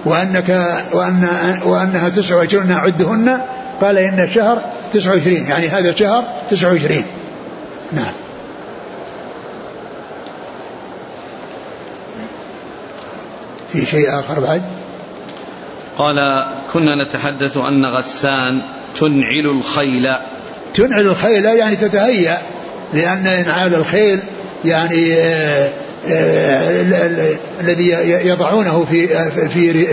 وأنك 0.05 0.77
وأن 0.93 1.29
وأنها 1.64 2.09
تسع 2.09 2.37
وعشرون 2.37 2.73
عدهن 2.73 3.40
قال 3.81 3.99
إن 3.99 4.21
الشهر 4.21 4.62
تسع 4.93 5.11
وعشرين 5.11 5.47
يعني 5.47 5.69
هذا 5.69 5.95
شهر 5.97 6.25
تسع 6.51 6.73
وعشرين. 6.73 7.05
نعم. 7.93 8.12
في 13.73 13.87
شيء 13.87 14.19
آخر 14.19 14.40
بعد؟ 14.40 14.62
قال 15.99 16.47
كنا 16.73 17.05
نتحدث 17.05 17.57
أن 17.57 17.85
غسان 17.85 18.61
تنعل 19.01 19.47
الخيل. 19.47 20.12
تنعل 20.75 21.07
الخيل 21.07 21.45
يعني 21.45 21.77
تتهيأ 21.77 22.38
لأن 22.93 23.27
إنعال 23.27 23.75
الخيل 23.75 24.21
يعني 24.64 25.14
آه، 25.14 25.70
آه، 26.09 27.37
الذي 27.61 27.90
يضعونه 28.29 28.87
في 28.90 29.07
في 29.48 29.87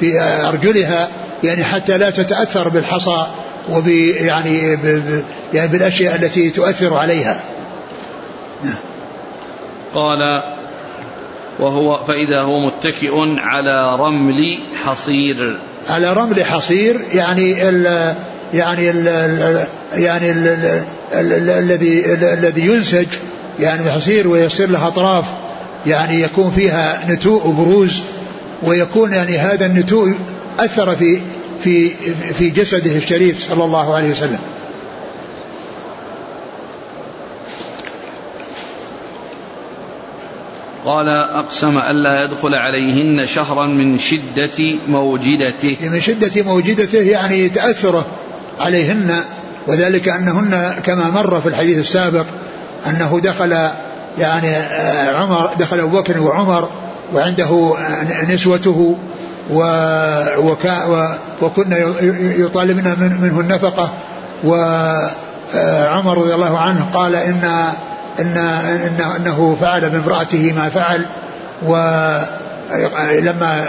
في 0.00 0.20
أرجلها 0.20 1.08
يعني 1.44 1.64
حتى 1.64 1.98
لا 1.98 2.10
تتأثر 2.10 2.68
بالحصى 2.68 3.26
وب 3.70 3.88
يعني 3.88 4.78
يعني 5.54 5.68
بالأشياء 5.68 6.14
التي 6.14 6.50
تؤثر 6.50 6.94
عليها. 6.94 7.40
نعم. 8.64 8.74
قال 9.94 10.42
وهو 11.58 12.04
فإذا 12.04 12.40
هو 12.40 12.66
متكئ 12.66 13.12
على 13.38 13.96
رمل 13.96 14.58
حصير 14.84 15.58
على 15.88 16.12
رمل 16.12 16.44
حصير 16.44 17.00
يعني 17.12 17.68
ال 17.68 18.14
يعني 18.54 18.90
ال 18.90 19.06
يعني 19.92 20.30
الذي 21.12 22.14
الذي 22.14 22.60
ينسج 22.60 23.06
يعني 23.60 23.96
يصير 23.96 24.28
ويصير 24.28 24.70
لها 24.70 24.88
أطراف 24.88 25.24
يعني 25.86 26.22
يكون 26.22 26.50
فيها 26.50 27.04
نتوء 27.08 27.46
وبروز 27.46 28.02
ويكون 28.62 29.12
يعني 29.12 29.38
هذا 29.38 29.66
النتوء 29.66 30.14
أثر 30.58 30.96
في 30.96 31.20
في 31.64 31.88
في 32.38 32.50
جسده 32.50 32.96
الشريف 32.96 33.48
صلى 33.50 33.64
الله 33.64 33.94
عليه 33.94 34.10
وسلم. 34.10 34.38
قال 40.84 41.08
أقسم 41.08 41.78
ألا 41.78 42.24
يدخل 42.24 42.54
عليهن 42.54 43.26
شهرا 43.26 43.66
من 43.66 43.98
شدة 43.98 44.78
موجدته. 44.88 45.76
من 45.80 46.00
شدة 46.00 46.42
موجدته 46.42 46.98
يعني 46.98 47.48
تأثره 47.48 48.06
عليهن 48.58 49.22
وذلك 49.66 50.08
أنهن 50.08 50.74
كما 50.84 51.10
مر 51.10 51.40
في 51.40 51.48
الحديث 51.48 51.78
السابق 51.78 52.26
أنه 52.86 53.20
دخل 53.24 53.68
يعني 54.18 54.56
آه، 54.56 55.16
عمر 55.16 55.50
دخل 55.58 55.80
أبو 55.80 56.00
بكر 56.00 56.20
وعمر 56.20 56.68
وعنده 57.14 57.74
نسوته 58.28 58.96
و 59.50 59.62
وكنا 61.42 61.76
يطالبنا 62.38 62.94
منه 62.94 63.40
النفقة. 63.40 63.90
وعمر 64.44 66.12
آه، 66.12 66.14
رضي 66.14 66.34
الله 66.34 66.58
عنه 66.58 66.86
قال 66.92 67.16
إن 67.16 67.40
إن 68.20 68.36
إن 68.36 69.00
أنه 69.16 69.56
فعل 69.60 69.90
بامرأته 69.90 70.52
ما 70.52 70.68
فعل. 70.68 71.06
ولما 71.62 72.26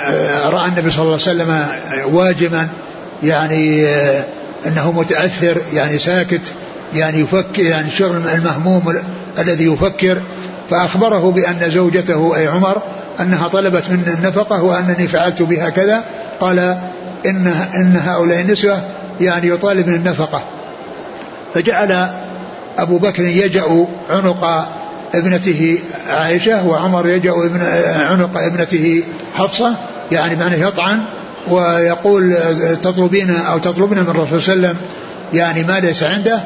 آه، 0.07 0.49
رأى 0.49 0.67
النبي 0.67 0.89
صلى 0.89 1.01
الله 1.01 1.19
عليه 1.27 1.43
وسلم 1.43 1.65
واجما 2.13 2.67
يعني 3.23 3.87
أنه 4.67 4.91
متأثر 4.91 5.61
يعني 5.73 5.99
ساكت. 5.99 6.41
يعني 6.93 7.19
يفكر 7.19 7.61
يعني 7.61 7.91
شغل 7.91 8.27
المهموم 8.27 8.95
الذي 9.39 9.65
يفكر. 9.65 10.21
فأخبره 10.69 11.31
بأن 11.31 11.71
زوجته 11.71 12.35
أي 12.35 12.47
عمر 12.47 12.81
أنها 13.19 13.47
طلبت 13.47 13.83
مني 13.89 14.13
النفقة 14.13 14.63
وأنني 14.63 15.07
فعلت 15.07 15.41
بها 15.41 15.69
كذا. 15.69 16.03
قال 16.39 16.59
إن, 17.25 17.47
إن 17.75 18.01
هؤلاء 18.05 18.41
النسوة 18.41 18.81
يعني 19.21 19.47
يطالبن 19.47 19.95
النفقة. 19.95 20.43
فجعل 21.53 22.07
أبو 22.77 22.97
بكر 22.97 23.23
يجأ 23.23 23.87
عنق 24.09 24.67
ابنته 25.15 25.79
عائشة 26.09 26.67
وعمر 26.67 27.07
يجأ 27.07 27.31
ابن 27.31 27.61
عنق 27.99 28.37
ابنته 28.37 29.03
حفصة 29.35 29.75
يعني 30.11 30.35
معنى 30.35 30.61
يطعن 30.61 30.99
ويقول 31.47 32.37
تطلبين 32.81 33.29
أو 33.29 33.57
تطلبين 33.57 33.99
من 33.99 34.09
الرسول 34.09 34.41
صلى 34.41 34.53
الله 34.53 34.67
عليه 34.67 34.77
وسلم 34.77 34.77
يعني 35.33 35.63
ما 35.63 35.79
ليس 35.79 36.03
عنده. 36.03 36.39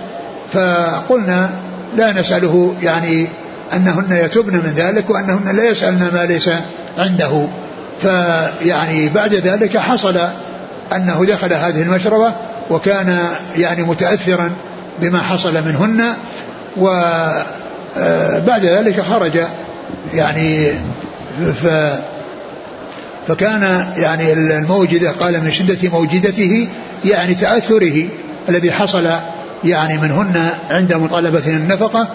فقلنا 0.52 1.50
لا 1.98 2.12
نسأله 2.12 2.76
يعني 2.82 3.28
أنهن 3.74 4.12
يتبن 4.12 4.54
من 4.54 4.74
ذلك 4.76 5.10
وأنهن 5.10 5.56
لا 5.56 5.70
يسألن 5.70 6.10
ما 6.14 6.26
ليس 6.26 6.50
عنده. 6.98 7.48
فيعني 8.02 9.10
بعد 9.10 9.34
ذلك 9.34 9.78
حصل 9.78 10.20
أنه 10.96 11.26
دخل 11.26 11.54
هذه 11.54 11.82
المشربة 11.82 12.34
وكان 12.70 13.20
يعني 13.58 13.84
متأثرا 13.84 14.52
بما 15.02 15.22
حصل 15.22 15.54
منهن 15.54 16.04
وبعد 16.78 18.66
ذلك 18.66 19.02
خرج 19.02 19.40
يعني 20.14 20.72
ف 21.64 21.68
فكان 23.28 23.94
يعني 23.98 24.34
الموجدة 24.34 25.12
قال 25.12 25.44
من 25.44 25.52
شدة 25.52 25.90
موجدته 25.90 26.68
يعني 27.06 27.36
تأثره 27.36 28.08
الذي 28.50 28.72
حصل 28.72 29.10
يعني 29.65 29.97
منهن 29.97 30.49
عند 30.69 30.93
مطالبة 30.93 31.47
النفقة 31.47 32.08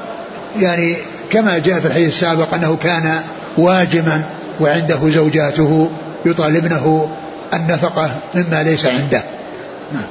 يعني 0.58 0.96
كما 1.30 1.58
جاء 1.58 1.80
في 1.80 1.86
الحديث 1.86 2.08
السابق 2.08 2.54
أنه 2.54 2.76
كان 2.76 3.20
واجما 3.58 4.22
وعنده 4.60 5.10
زوجاته 5.10 5.90
يطالبنه 6.26 7.08
النفقة 7.54 8.10
مما 8.34 8.62
ليس 8.62 8.86
عنده. 8.86 9.22
نعم. 9.92 10.04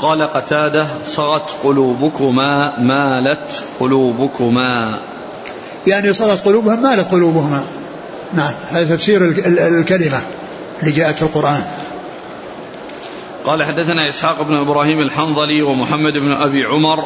قال 0.00 0.22
قتادة 0.22 0.86
صغت 1.04 1.50
قلوبكما 1.64 2.78
مالت 2.78 3.62
قلوبكما. 3.80 4.98
يعني 5.86 6.12
صغت 6.12 6.44
قلوبهم 6.44 6.82
مالت 6.82 7.10
قلوبهما. 7.12 7.64
نعم 8.34 8.52
هذا 8.70 8.96
تفسير 8.96 9.24
الكلمة 9.80 10.20
اللي 10.82 10.92
جاءت 10.92 11.16
في 11.16 11.22
القرآن. 11.22 11.62
قال 13.46 13.64
حدثنا 13.64 14.08
إسحاق 14.08 14.42
بن 14.42 14.56
إبراهيم 14.56 15.00
الحنظلي 15.00 15.62
ومحمد 15.62 16.12
بن 16.12 16.32
أبي 16.32 16.64
عمر. 16.64 17.04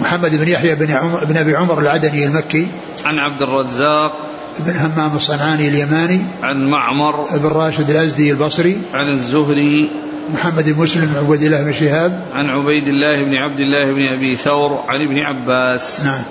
محمد 0.00 0.34
بن 0.34 0.48
يحيى 0.48 0.74
بن, 0.74 0.90
عمر 0.90 1.24
بن 1.24 1.36
أبي 1.36 1.56
عمر 1.56 1.78
العدني 1.78 2.26
المكي. 2.26 2.66
عن 3.04 3.18
عبد 3.18 3.42
الرزاق. 3.42 4.12
بن 4.58 4.76
همام 4.76 5.16
الصنعاني 5.16 5.68
اليماني. 5.68 6.20
عن 6.42 6.64
معمر. 6.64 7.26
بن 7.32 7.48
راشد 7.48 7.90
الأزدي 7.90 8.30
البصري. 8.30 8.82
عن 8.94 9.08
الزهري. 9.08 9.90
محمد 10.34 10.64
بن 10.64 10.82
مسلم 10.82 11.06
بن 11.06 11.26
عبيد 11.26 11.42
الله 11.42 11.62
بن 11.62 11.72
شهاب. 11.72 12.26
عن 12.34 12.50
عبيد 12.50 12.88
الله 12.88 13.22
بن 13.22 13.34
عبد 13.34 13.60
الله 13.60 13.92
بن 13.92 14.08
أبي 14.08 14.36
ثور. 14.36 14.84
عن 14.88 15.02
ابن 15.02 15.18
عباس. 15.18 16.04
نعم. 16.04 16.22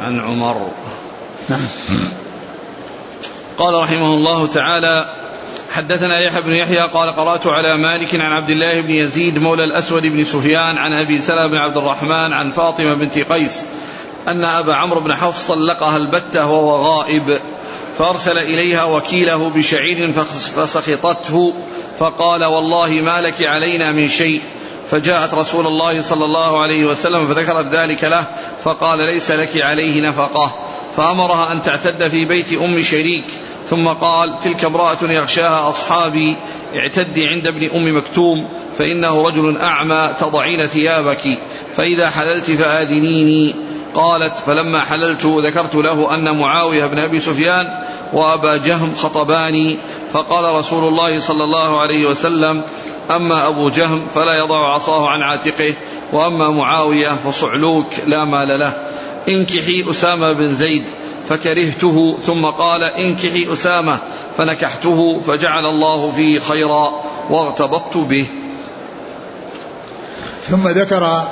عن 0.00 0.20
عمر. 0.20 0.70
نعم. 1.48 1.66
قال 3.58 3.74
رحمه 3.74 4.14
الله 4.14 4.46
تعالى 4.46 5.19
حدثنا 5.70 6.20
يحيى 6.20 6.40
بن 6.40 6.54
يحيى 6.54 6.80
قال 6.80 7.10
قرأت 7.10 7.46
على 7.46 7.76
مالك 7.76 8.14
عن 8.14 8.32
عبد 8.32 8.50
الله 8.50 8.80
بن 8.80 8.90
يزيد 8.90 9.38
مولى 9.38 9.64
الأسود 9.64 10.06
بن 10.06 10.24
سفيان 10.24 10.78
عن 10.78 10.92
أبي 10.92 11.20
سلمة 11.20 11.46
بن 11.46 11.56
عبد 11.56 11.76
الرحمن 11.76 12.32
عن 12.32 12.50
فاطمة 12.50 12.94
بنت 12.94 13.18
قيس 13.18 13.60
أن 14.28 14.44
أبا 14.44 14.74
عمرو 14.74 15.00
بن 15.00 15.14
حفص 15.14 15.46
طلقها 15.46 15.96
البتة 15.96 16.46
وهو 16.46 16.76
غائب 16.76 17.38
فأرسل 17.98 18.38
إليها 18.38 18.84
وكيله 18.84 19.50
بشعير 19.50 20.12
فسخطته 20.56 21.54
فقال 21.98 22.44
والله 22.44 22.88
ما 22.90 23.20
لك 23.20 23.42
علينا 23.42 23.92
من 23.92 24.08
شيء. 24.08 24.40
فجاءت 24.90 25.34
رسول 25.34 25.66
الله 25.66 26.02
صلى 26.02 26.24
الله 26.24 26.60
عليه 26.60 26.86
وسلم 26.86 27.26
فذكرت 27.26 27.66
ذلك 27.66 28.04
له 28.04 28.24
فقال 28.64 28.98
ليس 28.98 29.30
لك 29.30 29.62
عليه 29.62 30.08
نفقة. 30.08 30.54
فأمرها 30.96 31.52
أن 31.52 31.62
تعتد 31.62 32.08
في 32.08 32.24
بيت 32.24 32.52
أم 32.52 32.82
شريك 32.82 33.24
ثم 33.70 33.88
قال 33.88 34.40
تلك 34.40 34.64
امرأة 34.64 34.98
يغشاها 35.02 35.68
أصحابي 35.68 36.36
اعتدي 36.76 37.28
عند 37.28 37.46
ابن 37.46 37.70
أم 37.70 37.96
مكتوم 37.96 38.48
فإنه 38.78 39.28
رجل 39.28 39.56
أعمى 39.56 40.10
تضعين 40.18 40.66
ثيابك 40.66 41.38
فإذا 41.76 42.10
حللت 42.10 42.50
فآذنيني. 42.50 43.54
قالت 43.94 44.34
فلما 44.46 44.80
حللت 44.80 45.26
ذكرت 45.26 45.74
له 45.74 46.14
أن 46.14 46.38
معاوية 46.38 46.86
بن 46.86 46.98
أبي 46.98 47.20
سفيان 47.20 47.74
وأبا 48.12 48.56
جهم 48.56 48.94
خطباني. 48.94 49.78
فقال 50.12 50.54
رسول 50.54 50.88
الله 50.88 51.20
صلى 51.20 51.44
الله 51.44 51.80
عليه 51.80 52.06
وسلم 52.06 52.62
أما 53.10 53.48
أبو 53.48 53.68
جهم 53.68 54.06
فلا 54.14 54.38
يضع 54.44 54.74
عصاه 54.74 55.08
عن 55.08 55.22
عاتقه 55.22 55.74
وأما 56.12 56.50
معاوية 56.50 57.08
فصعلوك 57.08 57.86
لا 58.06 58.24
مال 58.24 58.58
له. 58.58 58.72
انكحي 59.28 59.90
أسامة 59.90 60.32
بن 60.32 60.54
زيد. 60.54 60.84
فكرهته 61.28 62.16
ثم 62.26 62.46
قال 62.46 62.82
انكحي 62.82 63.52
أسامة 63.52 63.98
فنكحته 64.38 65.20
فجعل 65.26 65.66
الله 65.66 66.10
فيه 66.10 66.40
خيرا 66.40 66.92
واغتبطت 67.30 67.96
به. 67.96 68.26
ثم 70.50 70.68
ذكر 70.68 71.28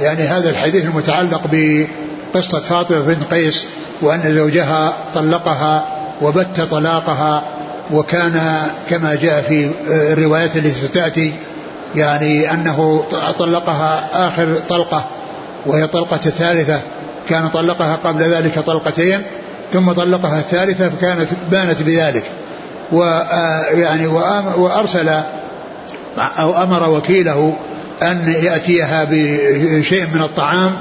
يعني 0.00 0.22
هذا 0.22 0.50
الحديث 0.50 0.84
المتعلق 0.84 1.42
بقصة 1.52 2.60
فاطمة 2.60 3.00
بن 3.00 3.22
قيس 3.30 3.64
وأن 4.02 4.34
زوجها 4.34 4.96
طلقها 5.14 5.86
وبت 6.22 6.60
طلاقها 6.60 7.44
وكان 7.92 8.66
كما 8.90 9.14
جاء 9.14 9.42
في 9.42 9.70
الروايات 9.88 10.56
التي 10.56 10.86
ستأتي 10.86 11.32
يعني 11.94 12.52
أنه 12.52 13.04
طلقها 13.38 14.08
آخر 14.28 14.54
طلقة 14.68 15.04
وهي 15.66 15.86
طلقة 15.86 16.20
الثالثة. 16.26 16.80
كان 17.28 17.48
طلقها 17.48 17.98
قبل 18.04 18.22
ذلك 18.22 18.58
طلقتين 18.58 19.22
ثم 19.72 19.92
طلقها 19.92 20.38
الثالثة 20.38 20.90
فكانت 20.90 21.28
بانت 21.50 21.82
بذلك. 21.82 22.24
ويعني 22.92 24.06
وأرسل 24.56 25.08
أو 26.18 26.62
أمر 26.62 26.90
وكيله 26.90 27.56
أن 28.02 28.34
يأتيها 28.42 29.06
بشيء 29.10 30.06
من 30.14 30.20
الطعام 30.20 30.72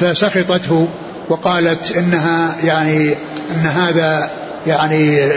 فسخطته 0.00 0.88
وقالت 1.28 1.96
إنها 1.96 2.54
يعني 2.64 3.14
أن 3.54 3.66
هذا 3.66 4.30
يعني 4.66 5.32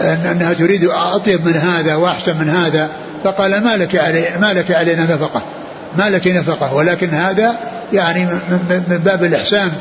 أنها 0.00 0.52
تريد 0.52 0.84
أطيب 0.84 1.46
من 1.46 1.54
هذا 1.54 1.94
وأحسن 1.94 2.36
من 2.38 2.48
هذا. 2.48 2.88
فقال 3.24 3.64
ما 3.64 3.76
لك 3.76 3.96
علي 3.96 4.24
ما 4.40 4.52
لك 4.52 4.70
علينا 4.70 5.02
نفقة 5.02 5.42
ما 5.98 6.10
لك 6.10 6.26
نفقة 6.26 6.74
ولكن 6.74 7.08
هذا 7.10 7.54
يعني 7.92 8.24
من 8.24 9.00
باب 9.04 9.24
الإحسان. 9.24 9.72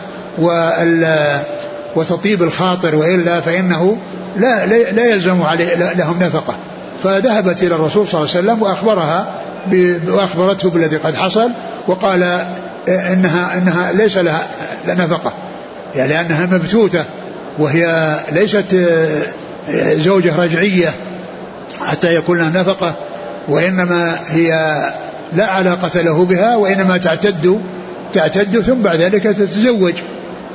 وتطيب 1.95 2.43
الخاطر 2.43 2.95
وإلا 2.95 3.41
فإنه 3.41 3.97
لا 4.37 4.65
لا 4.91 5.05
يلزم 5.05 5.41
عليه 5.41 5.93
لهم 5.93 6.19
نفقة. 6.19 6.55
فذهبت 7.03 7.63
إلى 7.63 7.75
الرسول 7.75 8.07
صلى 8.07 8.21
الله 8.21 8.35
عليه 8.35 8.39
وسلم 8.39 8.61
وأخبرها 8.61 9.27
وأخبرته 10.07 10.69
بالذي 10.69 10.97
قد 10.97 11.15
حصل 11.15 11.51
وقال 11.87 12.23
إنها 12.87 13.57
إنها 13.57 13.91
ليس 13.91 14.17
لها 14.17 14.47
نفقة. 14.87 15.33
يعني 15.95 16.09
لأنها 16.09 16.45
مبتوتة 16.45 17.05
وهي 17.59 18.15
ليست 18.31 18.87
زوجة 19.91 20.35
رجعية 20.35 20.93
حتى 21.85 22.15
يكون 22.15 22.37
لها 22.37 22.49
نفقة 22.49 22.95
وإنما 23.47 24.19
هي 24.29 24.77
لا 25.33 25.45
علاقة 25.45 26.01
له 26.01 26.25
بها 26.25 26.55
وإنما 26.55 26.97
تعتد 26.97 27.61
تعتد 28.13 28.61
ثم 28.61 28.81
بعد 28.81 29.01
ذلك 29.01 29.23
تتزوج. 29.23 29.93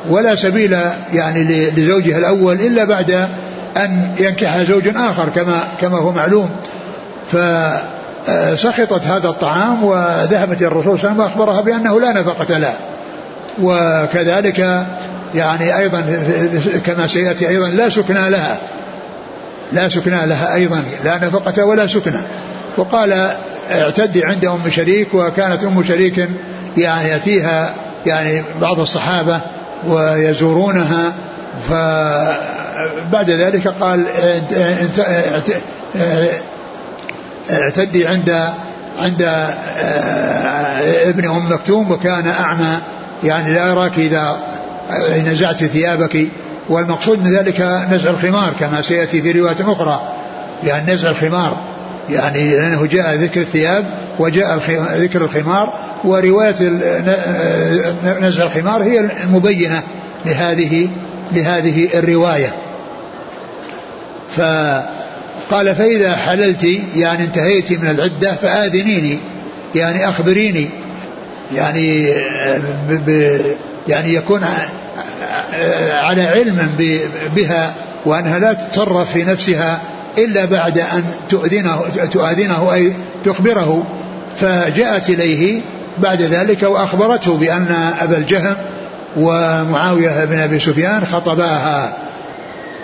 ولا 0.09 0.35
سبيل 0.35 0.77
يعني 1.13 1.71
لزوجها 1.71 2.19
الأول 2.19 2.55
إلا 2.55 2.85
بعد 2.85 3.29
أن 3.77 4.09
ينكح 4.19 4.63
زوج 4.63 4.89
آخر 4.97 5.29
كما 5.29 5.63
كما 5.81 5.99
هو 5.99 6.13
معلوم. 6.13 6.57
فسخطت 7.33 9.07
هذا 9.07 9.29
الطعام 9.29 9.85
وذهبت 9.85 10.59
إلى 10.59 10.67
الرسول 10.67 10.99
صلى 10.99 11.11
الله 11.11 11.25
عليه 11.25 11.35
وسلم 11.35 11.41
وأخبرها 11.47 11.61
بأنه 11.61 12.01
لا 12.01 12.13
نفقة 12.13 12.59
لها 12.59 12.75
وكذلك 13.63 14.85
يعني 15.35 15.79
أيضا 15.79 16.05
كما 16.87 17.07
سيأتي 17.07 17.49
أيضا 17.49 17.69
لا 17.69 17.89
سكنى 17.89 18.31
لها. 18.31 18.59
لا 19.73 19.89
سكنى 19.89 20.27
لها 20.27 20.55
أيضا. 20.55 20.83
لا 21.05 21.17
نفقة 21.17 21.65
ولا 21.65 21.87
سكنى 21.87 22.21
وقال 22.77 23.31
اعتدي 23.73 24.25
عند 24.25 24.45
أم 24.45 24.71
شريك 24.71 25.15
وكانت 25.15 25.65
أم 25.65 25.85
شريك 25.85 26.29
يعني 26.77 27.09
يأتيها 27.09 27.71
يعني 28.07 28.43
بعض 28.61 28.81
الصحابة 28.81 29.41
ويزورونها 29.87 31.13
فبعد 31.69 33.31
ذلك 33.31 33.69
قال 33.69 34.07
اعتدي 37.51 38.07
عند 38.07 38.53
عند 38.99 39.23
ابن 41.09 41.29
أم 41.29 41.53
مكتوم 41.53 41.91
وكان 41.91 42.29
أعمى. 42.29 42.79
يعني 43.25 43.55
لا 43.55 43.67
يراك 43.67 43.99
إذا 43.99 44.37
نزعت 45.27 45.65
ثيابك. 45.65 46.29
والمقصود 46.69 47.25
من 47.25 47.37
ذلك 47.37 47.61
نزع 47.91 48.11
الخمار 48.11 48.55
كما 48.61 48.83
سيأتي 48.83 49.23
في 49.23 49.33
رواية 49.33 49.57
أخرى. 49.61 50.01
يعني 50.65 50.93
نزع 50.93 51.09
الخمار. 51.11 51.57
يعني 52.11 52.57
لأنه 52.57 52.87
جاء 52.87 53.15
ذكر 53.15 53.41
الثياب 53.41 53.85
وجاء 54.19 54.59
ذكر 54.95 55.25
الخمار 55.25 55.73
ورواية 56.05 56.55
نزع 58.21 58.45
الخمار 58.45 58.83
هي 58.83 59.09
المبينة 59.25 59.83
لهذه 60.27 60.89
لهذه 61.33 61.89
الرواية. 61.95 62.53
فقال 64.37 65.75
فإذا 65.75 66.17
حللت 66.17 66.65
يعني 66.97 67.25
انتهيت 67.25 67.73
من 67.73 67.91
العدة 67.91 68.35
فآذنيني 68.35 69.19
يعني 69.75 70.09
أخبريني 70.09 70.69
يعني 71.55 72.15
ب 72.89 73.39
يعني 73.89 74.15
يكون 74.15 74.45
على 75.93 76.23
علم 76.23 76.69
بها 77.37 77.75
وأنها 78.07 78.39
لا 78.39 78.53
تتصرف 78.53 79.13
في 79.13 79.25
نفسها 79.25 79.81
إلا 80.19 80.45
بعد 80.45 80.79
أن 80.79 81.05
تؤذنه, 81.29 81.83
تؤذنه 82.13 82.75
أي 82.75 82.93
تخبره 83.25 83.85
فجاءت 84.37 85.09
إليه 85.11 85.61
بعد 85.99 86.23
ذلك 86.23 86.63
وأخبرته 86.63 87.37
بأن 87.37 87.93
أبا 88.01 88.17
الجهم 88.17 88.57
ومعاوية 89.17 90.25
بن 90.25 90.39
أبي 90.39 90.59
سفيان 90.59 91.05
خطباها. 91.13 91.93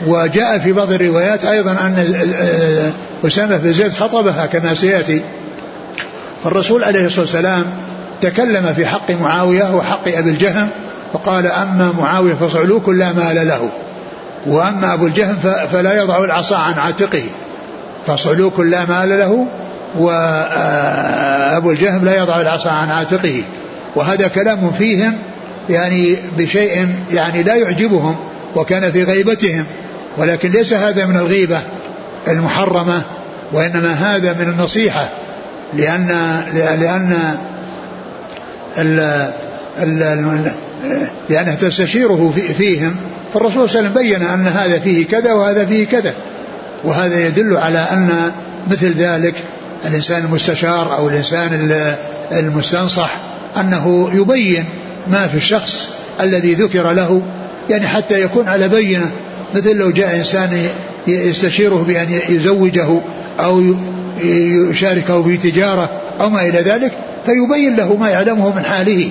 وجاء 0.06 0.58
في 0.58 0.72
بعض 0.72 0.92
الروايات 0.92 1.44
أيضا 1.44 1.70
أن 1.70 2.14
أسامة 3.26 3.56
بن 3.56 3.72
زيد 3.72 3.92
خطبها 3.92 4.46
كما 4.46 4.74
سيأتي. 4.74 5.22
فالرسول 6.44 6.84
عليه 6.84 7.06
الصلاة 7.06 7.20
والسلام 7.20 7.64
تكلم 8.20 8.72
في 8.76 8.86
حق 8.86 9.10
معاوية 9.10 9.74
وحق 9.76 10.08
أبي 10.08 10.30
الجهم 10.30 10.68
فقال 11.12 11.46
أما 11.46 11.92
معاوية 11.98 12.34
فصعلوك 12.34 12.88
لا 12.88 13.12
مال 13.12 13.48
له 13.48 13.68
وأما 14.46 14.94
أبو 14.94 15.06
الجهم 15.06 15.36
فلا 15.72 16.02
يضع 16.02 16.24
العصا 16.24 16.56
عن 16.56 16.74
عاتقه 16.74 17.22
فصعلوك 18.06 18.60
لا 18.60 18.84
مال 18.84 19.08
له 19.08 19.46
وأبو 19.98 21.70
الجهم 21.70 22.04
لا 22.04 22.16
يضع 22.16 22.40
العصا 22.40 22.70
عن 22.70 22.90
عاتقه. 22.90 23.42
وهذا 23.96 24.28
كلام 24.28 24.70
فيهم 24.78 25.18
يعني 25.70 26.16
بشيء 26.38 26.88
يعني 27.12 27.42
لا 27.42 27.54
يعجبهم 27.54 28.16
وكان 28.56 28.92
في 28.92 29.04
غيبتهم. 29.04 29.64
ولكن 30.18 30.50
ليس 30.50 30.72
هذا 30.72 31.06
من 31.06 31.16
الغيبة 31.16 31.60
المحرمة 32.28 33.02
وإنما 33.52 33.92
هذا 33.92 34.32
من 34.32 34.48
النصيحة. 34.48 35.08
لأن 35.74 36.08
لأن 36.54 37.36
لأنها 41.30 41.54
تستشيره 41.54 42.32
فيهم. 42.58 42.96
فالرسول 43.34 43.70
صلى 43.70 43.80
الله 43.80 43.90
عليه 43.90 44.00
وسلم 44.00 44.02
بين 44.02 44.28
أن 44.28 44.46
هذا 44.46 44.78
فيه 44.78 45.06
كذا 45.06 45.32
وهذا 45.32 45.66
فيه 45.66 45.86
كذا. 45.86 46.14
وهذا 46.84 47.26
يدل 47.26 47.56
على 47.56 47.78
أن 47.78 48.32
مثل 48.70 48.92
ذلك 48.94 49.34
الإنسان 49.86 50.24
المستشار 50.24 50.96
أو 50.96 51.08
الإنسان 51.08 51.72
المستنصح 52.32 53.10
أنه 53.60 54.10
يبين 54.14 54.64
ما 55.08 55.28
في 55.28 55.36
الشخص 55.36 55.86
الذي 56.20 56.54
ذكر 56.54 56.92
له 56.92 57.22
يعني 57.70 57.88
حتى 57.88 58.22
يكون 58.22 58.48
على 58.48 58.68
بينة. 58.68 59.10
مثل 59.54 59.76
لو 59.76 59.90
جاء 59.90 60.16
إنسان 60.16 60.66
يستشيره 61.06 61.84
بأن 61.88 62.20
يزوجه 62.28 63.00
أو 63.40 63.74
يشاركه 64.70 65.22
في 65.22 65.36
تجارة 65.36 66.00
أو 66.20 66.30
ما 66.30 66.42
إلى 66.42 66.58
ذلك 66.60 66.92
فيبين 67.26 67.76
له 67.76 67.96
ما 67.96 68.08
يعلمه 68.08 68.56
من 68.56 68.64
حاله. 68.64 69.10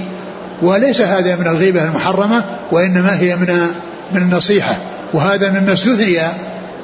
وليس 0.62 1.02
هذا 1.02 1.36
من 1.36 1.48
الغيبة 1.48 1.84
المحرمة 1.84 2.44
وإنما 2.72 3.20
هي 3.20 3.36
من 3.36 3.68
من 4.14 4.22
النصيحة. 4.22 4.78
وهذا 5.14 5.50
مما 5.50 5.74
استثني 5.74 6.20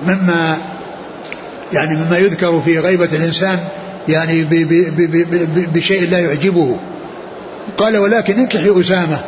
مما 0.08 0.58
يعني 1.74 1.96
مما 1.96 2.18
يذكر 2.18 2.62
في 2.66 2.80
غيبة 2.80 3.10
الإنسان 3.14 3.60
يعني 4.08 4.44
بشيء 5.74 6.10
لا 6.10 6.20
يعجبه. 6.20 6.80
قال 7.78 7.98
ولكن 7.98 8.40
انكحي 8.40 8.82
أسامة. 8.82 9.20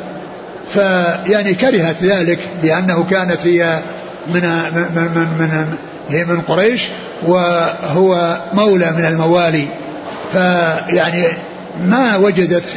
فيعني 0.73 1.53
كرهت 1.53 2.03
ذلك 2.03 2.39
لأنه 2.63 3.05
كانت 3.12 3.38
هي 3.43 3.79
من 4.34 4.41
من 4.95 5.10
من, 5.15 5.27
من 5.39 5.77
هي 6.10 6.25
من 6.25 6.41
قريش 6.41 6.88
وهو 7.23 8.38
مولى 8.53 8.91
من 8.91 9.05
الموالي. 9.05 9.67
فيعني 10.34 11.25
ما 11.88 12.17
وجدت 12.17 12.75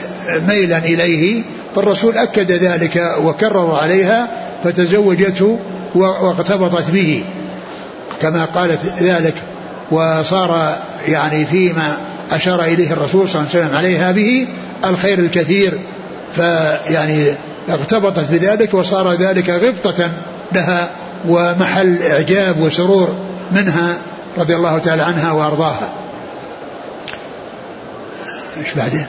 ميلا 0.48 0.78
إليه. 0.78 1.42
فالرسول 1.76 2.18
أكد 2.18 2.52
ذلك 2.52 3.14
وكرر 3.22 3.74
عليها 3.74 4.28
فتزوجته 4.64 5.59
واغتبطت 5.94 6.90
به. 6.90 7.24
كما 8.22 8.44
قالت 8.44 8.81
ذلك. 9.00 9.35
وصار 9.90 10.77
يعني 11.07 11.46
فيما 11.46 11.96
أشار 12.33 12.62
إليه 12.62 12.92
الرسول 12.92 13.29
صلى 13.29 13.40
الله 13.40 13.51
عليه 13.55 13.64
وسلم 13.64 13.77
عليها 13.77 14.12
به 14.12 14.46
الخير 14.85 15.18
الكثير 15.18 15.79
فيعني 16.35 17.33
اغتبطت 17.68 18.31
بذلك 18.31 18.74
وصار 18.74 19.12
ذلك 19.12 19.51
غبطة 19.51 20.11
لها 20.53 20.90
ومحل 21.29 22.03
إعجاب 22.03 22.61
وسرور 22.61 23.16
منها 23.53 23.98
رضي 24.38 24.57
الله 24.57 24.79
تعالى 24.79 25.03
عنها 25.03 25.33
وأرضاها. 25.33 25.88
إيش 28.59 28.74
بعدين؟ 28.74 29.07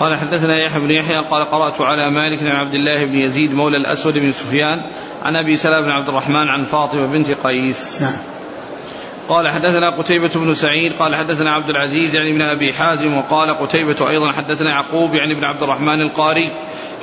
قال 0.00 0.16
حدثنا 0.16 0.58
يحيى 0.58 0.80
بن 0.80 0.90
يحيى 0.90 1.18
قال 1.18 1.50
قرأت 1.50 1.80
على 1.80 2.10
مالك 2.10 2.42
بن 2.42 2.48
عبد 2.48 2.74
الله 2.74 3.04
بن 3.04 3.14
يزيد 3.14 3.54
مولى 3.54 3.76
الأسود 3.76 4.18
بن 4.18 4.32
سفيان 4.32 4.80
عن 5.24 5.36
أبي 5.36 5.56
سلمة 5.56 5.80
بن 5.80 5.90
عبد 5.90 6.08
الرحمن 6.08 6.48
عن 6.48 6.64
فاطمة 6.64 7.06
بنت 7.06 7.30
قيس. 7.30 8.02
نعم. 8.02 8.16
قال 9.28 9.48
حدثنا 9.48 9.90
قتيبة 9.90 10.30
بن 10.34 10.54
سعيد 10.54 10.92
قال 10.98 11.16
حدثنا 11.16 11.50
عبد 11.50 11.70
العزيز 11.70 12.14
يعني 12.14 12.32
بن 12.32 12.42
أبي 12.42 12.72
حازم 12.72 13.16
وقال 13.16 13.50
قتيبة 13.50 14.10
أيضا 14.10 14.32
حدثنا 14.32 14.70
يعقوب 14.70 15.14
يعني 15.14 15.34
بن 15.34 15.44
عبد 15.44 15.62
الرحمن 15.62 16.00
القاري 16.00 16.50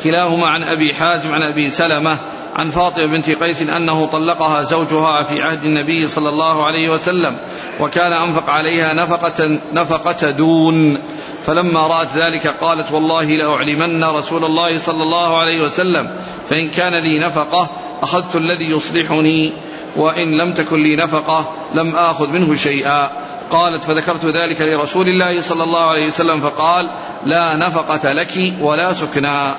كلاهما 0.04 0.47
عن 0.47 0.63
أبي 0.63 0.93
حازم 0.93 1.34
عن 1.34 1.41
أبي 1.41 1.69
سلمة 1.69 2.17
عن 2.56 2.69
فاطمة 2.69 3.06
بنت 3.06 3.30
قيس 3.30 3.62
أنه 3.62 4.06
طلقها 4.06 4.62
زوجها 4.62 5.23
في 5.23 5.43
عهد 5.43 5.63
النبي 5.63 6.08
صلى 6.08 6.30
الله 6.30 6.65
عليه 6.65 6.89
وسلم 6.89 7.38
وكان 7.80 8.13
أنفق 8.13 8.49
عليها 8.49 8.93
نفقة, 8.93 9.60
نفقة 9.73 10.32
دون. 10.32 10.97
فلما 11.45 11.88
رأت 11.88 12.08
ذلك 12.15 12.47
قالت 12.47 12.91
والله 12.91 13.23
لأعلمن 13.23 14.04
رسول 14.04 14.45
الله 14.45 14.78
صلى 14.78 15.04
الله 15.04 15.38
عليه 15.38 15.63
وسلم 15.63 16.10
فإن 16.49 16.69
كان 16.69 16.95
لي 16.95 17.19
نفقة 17.19 17.69
أخذت 18.05 18.35
الذي 18.35 18.65
يصلحني 18.65 19.53
وإن 19.95 20.37
لم 20.37 20.53
تكن 20.53 20.83
لي 20.83 20.95
نفقة 20.95 21.51
لم 21.75 21.95
آخذ 21.95 22.29
منه 22.29 22.55
شيئا. 22.55 23.09
قالت 23.51 23.83
فذكرت 23.83 24.25
ذلك 24.25 24.61
لرسول 24.61 25.07
الله 25.07 25.41
صلى 25.41 25.63
الله 25.63 25.89
عليه 25.89 26.07
وسلم 26.07 26.41
فقال 26.41 26.89
لا 27.25 27.55
نفقة 27.55 28.13
لك 28.13 28.53
ولا 28.61 28.93
سكنى. 28.93 29.51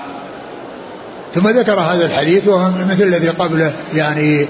ثم 1.34 1.48
ذكر 1.48 1.80
هذا 1.80 2.06
الحديث 2.06 2.48
وهو 2.48 2.70
مثل 2.88 3.02
الذي 3.02 3.28
قبله 3.28 3.72
يعني 3.94 4.46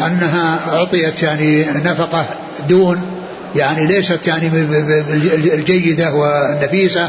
أنها 0.00 0.58
أعطيت 0.68 1.22
يعني 1.22 1.64
نفقة 1.64 2.26
دون 2.68 3.00
يعني 3.54 3.86
ليست 3.86 4.26
يعني 4.26 4.46
الجيدة 5.54 6.14
والنفيسة 6.14 7.08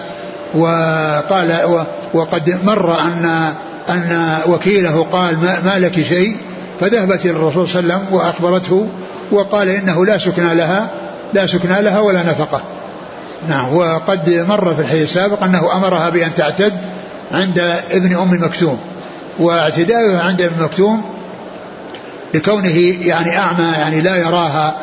وقال 0.56 1.86
وقد 2.14 2.60
مر 2.66 3.00
أن 3.00 3.54
أن 3.90 4.38
وكيله 4.48 5.04
قال 5.12 5.38
ما 5.40 5.74
لك 5.80 6.02
شيء 6.02 6.38
فذهبت 6.80 7.26
إلى 7.26 7.32
الرسول 7.32 7.68
صلى 7.68 7.80
الله 7.80 7.94
عليه 7.94 8.04
وسلم 8.04 8.16
وأخبرته 8.16 8.90
وقال 9.32 9.70
إنه 9.70 10.06
لا 10.06 10.18
سكنى 10.18 10.56
لها 10.56 10.92
لا 11.34 11.48
سكنى 11.48 11.82
لها 11.82 12.00
ولا 12.00 12.24
نفقة. 12.24 12.62
نعم 13.50 13.76
وقد 13.76 14.46
مر 14.50 14.74
في 14.74 14.82
الحديث 14.82 15.04
السابق 15.04 15.44
أنه 15.44 15.76
أمرها 15.76 16.10
بأن 16.10 16.34
تعتد 16.34 16.74
عند 17.32 17.60
ابن 17.92 18.16
أم 18.16 18.44
مكتوم 18.44 18.80
واعتداؤها 19.40 20.22
عند 20.22 20.42
ابن 20.42 20.64
مكتوم 20.64 21.02
لكونه 22.34 22.78
يعني 23.02 23.38
أعمى 23.38 23.68
يعني 23.78 24.02
لا 24.02 24.16
يراها 24.16 24.76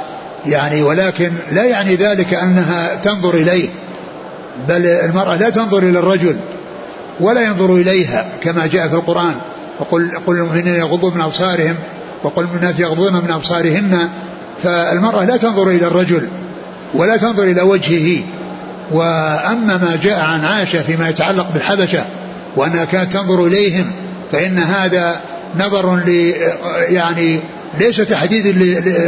يعني 0.46 0.82
ولكن 0.82 1.32
لا 1.52 1.64
يعني 1.64 1.96
ذلك 1.96 2.34
أنها 2.34 2.94
تنظر 3.04 3.34
إليه 3.34 3.68
بل 4.68 4.86
المرأة 4.86 5.36
لا 5.36 5.50
تنظر 5.50 5.78
إلى 5.78 5.98
الرجل. 5.98 6.36
ولا 7.20 7.42
ينظر 7.42 7.74
إليها 7.74 8.26
كما 8.42 8.66
جاء 8.66 8.88
في 8.88 8.94
القرآن. 8.94 9.34
وقل 9.80 10.10
قل 10.26 10.34
المؤمنين 10.34 10.74
يغضوا 10.74 11.10
من 11.10 11.20
أبصارهم 11.20 11.74
وقل 12.22 12.46
الناس 12.54 12.78
يغضون 12.78 13.12
من 13.12 13.30
أبصارهن. 13.30 14.08
فالمرأة 14.62 15.24
لا 15.24 15.36
تنظر 15.36 15.68
إلى 15.68 15.86
الرجل 15.86 16.28
ولا 16.94 17.16
تنظر 17.16 17.42
إلى 17.42 17.62
وجهه. 17.62 18.22
وأما 18.92 19.76
ما 19.76 19.98
جاء 20.02 20.20
عن 20.20 20.44
عائشة 20.44 20.82
فيما 20.82 21.08
يتعلق 21.08 21.50
بالحبشة 21.54 22.04
وأنها 22.56 22.84
كانت 22.84 23.12
تنظر 23.12 23.46
إليهم 23.46 23.90
فإن 24.32 24.58
هذا 24.58 25.20
نظر 25.58 25.96
ل 25.96 26.34
يعني 26.88 27.40
ليس 27.78 27.96
تحديد 27.96 28.46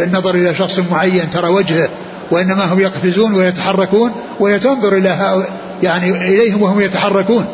النظر 0.07 0.35
إلى 0.35 0.55
شخص 0.55 0.81
معين 0.91 1.31
ترى 1.31 1.49
وجهه 1.49 1.89
وإنما 2.31 2.65
هم 2.65 2.81
يقفزون 2.81 3.35
ويتحركون 3.35 4.13
وهي 4.41 4.59
تنظر 4.59 4.97
إلى 4.97 5.45
يعني 5.83 6.11
إليهم 6.29 6.63
وهم 6.63 6.81
يتحركون. 6.81 7.47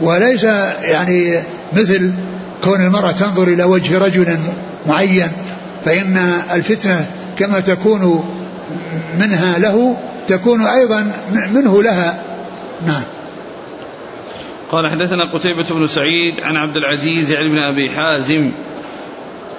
وليس 0.00 0.44
يعني 0.82 1.42
مثل 1.72 2.12
كون 2.64 2.80
المرأة 2.80 3.12
تنظر 3.12 3.48
إلى 3.48 3.64
وجه 3.64 3.98
رجل 3.98 4.38
معين 4.86 5.28
فإن 5.84 6.16
الفتنة 6.54 7.06
كما 7.38 7.60
تكون 7.60 8.24
منها 9.18 9.58
له 9.58 9.96
تكون 10.28 10.66
أيضا 10.66 11.12
منه 11.52 11.82
لها. 11.82 12.38
نعم. 12.86 13.02
قال 14.70 14.90
حدثنا 14.90 15.32
قتيبة 15.32 15.64
بن 15.70 15.86
سعيد 15.86 16.40
عن 16.40 16.56
عبد 16.56 16.76
العزيز 16.76 17.30
يعني 17.30 17.48
بن 17.48 17.58
أبي 17.58 17.90
حازم. 17.90 18.50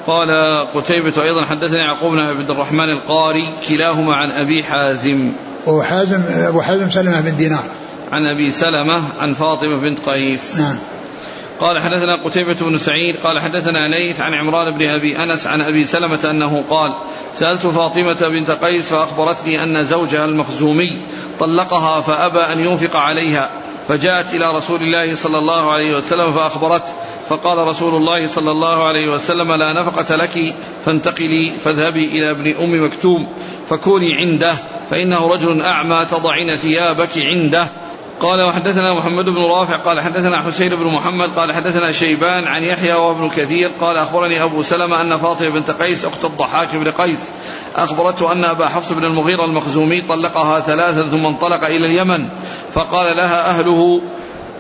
قال 0.08 0.30
قتيبة 0.76 1.24
أيضا 1.24 1.46
حدثنا 1.46 1.80
يعقوب 1.80 2.12
بن 2.12 2.20
عبد 2.20 2.50
الرحمن 2.50 2.90
القاري 2.90 3.54
كلاهما 3.70 4.16
عن 4.16 4.32
أبي 4.32 4.64
حازم. 4.64 5.32
وحازم 5.68 6.22
أبو 6.30 6.62
حازم 6.62 6.90
سلمة 6.90 7.22
بن 7.22 7.36
دينار. 7.38 7.64
عن 8.14 8.26
أبي 8.26 8.52
سلمة 8.52 9.02
عن 9.20 9.34
فاطمة 9.34 9.76
بنت 9.76 10.10
قيس. 10.10 10.60
نعم. 10.60 10.78
قال 11.60 11.80
حدثنا 11.80 12.16
قتيبة 12.16 12.54
بن 12.54 12.78
سعيد 12.78 13.16
قال 13.24 13.40
حدثنا 13.40 13.88
ليث 13.88 14.22
عن 14.22 14.34
عمران 14.34 14.78
بن 14.78 14.90
أبي 14.90 15.24
أنس 15.24 15.48
عن 15.48 15.62
أبي 15.62 15.84
سلمة 15.84 16.20
أنه 16.30 16.64
قال 16.70 16.94
سألت 17.34 17.68
فاطمة 17.68 18.28
بنت 18.28 18.52
قيس 18.52 18.90
فأخبرتني 18.90 19.64
أن 19.64 19.86
زوجها 19.86 20.26
المخزومي 20.26 20.98
طلقها 21.40 22.02
فأبى 22.02 22.40
أن 22.40 22.60
ينفق 22.60 22.96
عليها 22.96 23.50
فجاءت 23.88 24.34
إلى 24.34 24.52
رسول 24.52 24.82
الله 24.82 25.16
صلى 25.16 25.38
الله 25.38 25.72
عليه 25.72 25.98
وسلم 25.98 26.34
فأخبرته 26.34 26.94
فقال 27.30 27.58
رسول 27.58 27.96
الله 27.96 28.28
صلى 28.28 28.52
الله 28.52 28.88
عليه 28.88 29.14
وسلم 29.14 29.52
لا 29.52 29.74
نفقة 29.74 30.16
لك 30.16 30.54
فانتقلي 30.86 31.54
فاذهبي 31.64 32.06
إلى 32.06 32.32
ابن 32.32 32.56
أم 32.64 32.86
مكتوم 32.86 33.28
فكوني 33.70 34.14
عنده 34.14 34.54
فإنه 34.90 35.28
رجل 35.34 35.62
أعمى 35.62 36.06
تضعين 36.12 36.56
ثيابك 36.56 37.18
عنده 37.18 37.68
قال 38.20 38.42
وحدثنا 38.42 38.94
محمد 38.94 39.26
بن 39.26 39.44
رافع 39.44 39.78
قال 39.78 40.02
حدثنا 40.02 40.42
حسين 40.42 40.70
بن 40.70 40.86
محمد 40.86 41.30
قال 41.36 41.54
حدثنا 41.54 41.92
شيبان 41.92 42.48
عن 42.48 42.64
يحيى 42.64 42.94
وابن 42.94 43.30
كثير 43.30 43.72
قال 43.82 43.98
أخبرني 43.98 44.44
أبو 44.44 44.64
سلمة 44.64 45.02
أن 45.02 45.18
فاطمة 45.18 45.50
بنت 45.50 45.72
قيس 45.72 46.06
أخت 46.06 46.26
الضحاك 46.26 46.76
بن 46.76 46.92
قيس 46.92 47.30
أخبرته 47.76 48.32
أن 48.32 48.44
أبا 48.44 48.68
حفص 48.68 48.92
بن 48.92 49.06
المغيرة 49.06 49.46
المخزومي 49.46 50.02
طلقها 50.02 50.60
ثلاثا 50.60 51.04
ثم 51.04 51.26
انطلق 51.26 51.64
إلى 51.64 51.86
اليمن 51.86 52.30
فقال 52.72 53.18
لها 53.18 53.50
أهله 53.50 54.02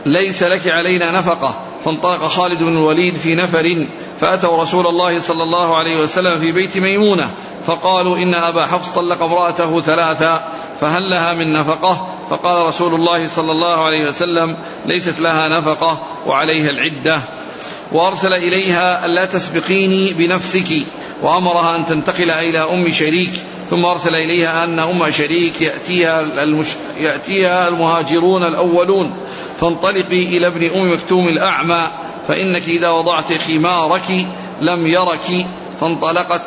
ليس 0.06 0.43
لك 0.43 0.68
علينا 0.68 1.12
نفقة. 1.12 1.54
فانطلق 1.86 2.26
خالد 2.26 2.64
بن 2.64 2.78
الوليد 2.78 3.16
في 3.16 3.36
نفر 3.36 3.86
فأتوا 4.20 4.62
رسول 4.64 4.88
الله 4.88 5.20
صلى 5.20 5.43
الله 5.43 5.76
عليه 5.76 6.01
وسلم 6.01 6.39
في 6.39 6.51
بيت 6.51 6.78
ميمونة 6.78 7.30
فقالوا 7.66 8.18
إن 8.18 8.34
أبا 8.34 8.66
حفص 8.66 8.89
طلق 8.89 9.24
امرأته 9.24 9.82
ثلاثا 9.82 10.43
فهل 10.82 11.10
لها 11.10 11.34
من 11.34 11.54
نفقة؟ 11.54 12.08
فقال 12.30 12.66
رسول 12.66 12.94
الله 12.94 13.28
صلى 13.28 13.52
الله 13.52 13.84
عليه 13.84 14.08
وسلم 14.08 14.56
ليست 14.86 15.20
لها 15.20 15.50
نفقة 15.50 16.02
وعليها 16.28 16.70
العدة. 16.70 17.22
وأرسل 17.92 18.34
إليها 18.34 19.06
الا 19.06 19.26
تسبقيني 19.26 20.14
بنفسك. 20.14 20.86
وأمرها 21.22 21.76
أن 21.76 21.86
تنتقل 21.86 22.32
إلى 22.32 22.60
أم 22.60 22.92
شريك. 22.92 23.32
ثم 23.70 23.86
أرسل 23.86 24.16
إليها 24.16 24.64
أن 24.64 24.80
أم 24.80 25.12
شريك 25.12 25.62
يأتيها 25.62 26.20
المش... 26.20 26.68
يأتيها 27.00 27.68
المهاجرون 27.68 28.44
الأولون. 28.44 29.14
فانطلقي 29.60 30.38
إلى 30.38 30.48
ابن 30.48 30.80
أم 30.80 30.94
مكتوم 30.94 31.28
الأعمى 31.28 31.88
فإنك 32.28 32.68
إذا 32.68 32.90
وضعت 32.90 33.34
خمارك 33.34 34.26
لم 34.62 34.88
يرك. 34.88 35.46
فانطلقت 35.82 36.42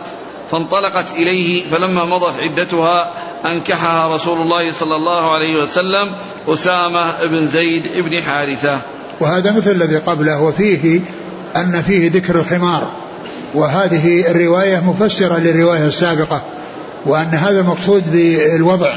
فانطلقت 0.50 1.06
إليه 1.16 1.66
فلما 1.66 2.04
مضت 2.04 2.40
عدتها 2.40 3.10
أنكحها 3.52 4.14
رسول 4.14 4.40
الله 4.40 4.72
صلى 4.72 4.96
الله 4.96 5.34
عليه 5.34 5.62
وسلم 5.62 6.12
أسامة 6.48 7.24
بن 7.24 7.46
زيد 7.46 8.04
بن 8.04 8.22
حارثة. 8.22 8.80
وهذا 9.20 9.52
مثل 9.52 9.70
الذي 9.70 9.96
قبله 9.96 10.42
وفيه 10.42 11.00
أن 11.56 11.82
فيه 11.82 12.10
ذكر 12.10 12.40
الخمار 12.40 12.92
وهذه 13.54 14.30
الرواية 14.30 14.80
مفسرة 14.80 15.38
للرواية 15.38 15.84
السابقة 15.84 16.42
وأن 17.06 17.34
هذا 17.34 17.60
المقصود 17.60 18.12
بالوضع 18.12 18.96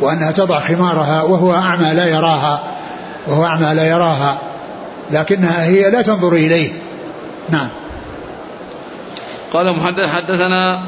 وأنها 0.00 0.30
تضع 0.30 0.60
خمارها 0.60 1.22
وهو 1.22 1.52
أعمى 1.54 1.94
لا 1.94 2.06
يراها 2.06 2.62
وهو 3.26 3.44
أعمى 3.44 3.74
لا 3.74 3.88
يراها 3.88 4.38
لكنها 5.10 5.64
هي 5.64 5.90
لا 5.90 6.02
تنظر 6.02 6.32
إليه. 6.32 6.70
نعم. 7.50 7.68
قال 9.52 9.76
محدث 9.76 10.14
حدثنا 10.14 10.80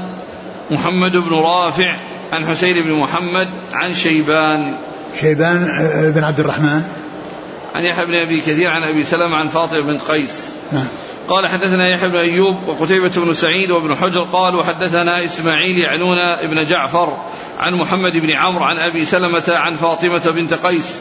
محمد 0.71 1.13
بن 1.13 1.35
رافع 1.35 1.97
عن 2.33 2.47
حسين 2.47 2.85
بن 2.85 2.93
محمد 2.93 3.49
عن 3.73 3.95
شيبان. 3.95 4.75
شيبان 5.21 5.63
آه، 5.63 6.11
بن 6.11 6.25
عبد 6.25 6.41
الرحمن. 6.41 6.83
عن 7.75 7.85
يحيى 7.85 8.07
بن 8.07 8.15
أبي 8.15 8.41
كثير 8.41 8.71
عن 8.71 8.83
أبي 8.83 9.05
سلمة 9.05 9.37
عن 9.37 9.49
فاطمة 9.49 9.81
بن 9.81 9.99
قيس. 9.99 10.49
نعم. 10.73 10.87
قال 11.29 11.47
حدثنا 11.47 11.89
يحيى 11.89 12.09
بن 12.09 12.17
أيوب 12.17 12.57
وقتيبة 12.69 13.09
بن 13.17 13.35
سعيد 13.35 13.71
وابن 13.71 13.97
حجر 13.97 14.23
قالوا 14.33 14.63
حدثنا 14.63 15.25
إسماعيل 15.25 15.79
يعنون 15.79 16.19
ابن 16.19 16.67
جعفر 16.67 17.17
عن 17.59 17.75
محمد 17.75 18.17
بن 18.17 18.31
عمرو 18.31 18.65
عن 18.65 18.77
أبي 18.77 19.05
سلمة 19.05 19.45
عن 19.49 19.77
فاطمة 19.77 20.31
بنت 20.31 20.55
قيس. 20.55 20.99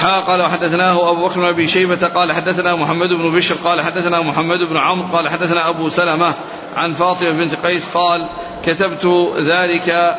حا 0.00 0.20
قال 0.20 0.40
وحدثناه 0.40 1.10
أبو 1.10 1.26
بكر 1.26 1.40
بن 1.40 1.46
أبي 1.46 1.68
شيبة 1.68 2.06
قال 2.06 2.32
حدثنا 2.32 2.74
محمد 2.74 3.08
بن 3.08 3.36
بشر 3.36 3.54
قال 3.54 3.80
حدثنا 3.80 4.22
محمد 4.22 4.58
بن 4.58 4.76
عمرو 4.76 5.08
قال 5.16 5.28
حدثنا 5.28 5.68
أبو 5.68 5.88
سلمة 5.88 6.34
عن 6.76 6.92
فاطمة 6.92 7.30
بنت 7.30 7.54
قيس 7.66 7.84
قال 7.94 8.26
كتبت 8.66 9.34
ذلك 9.46 10.16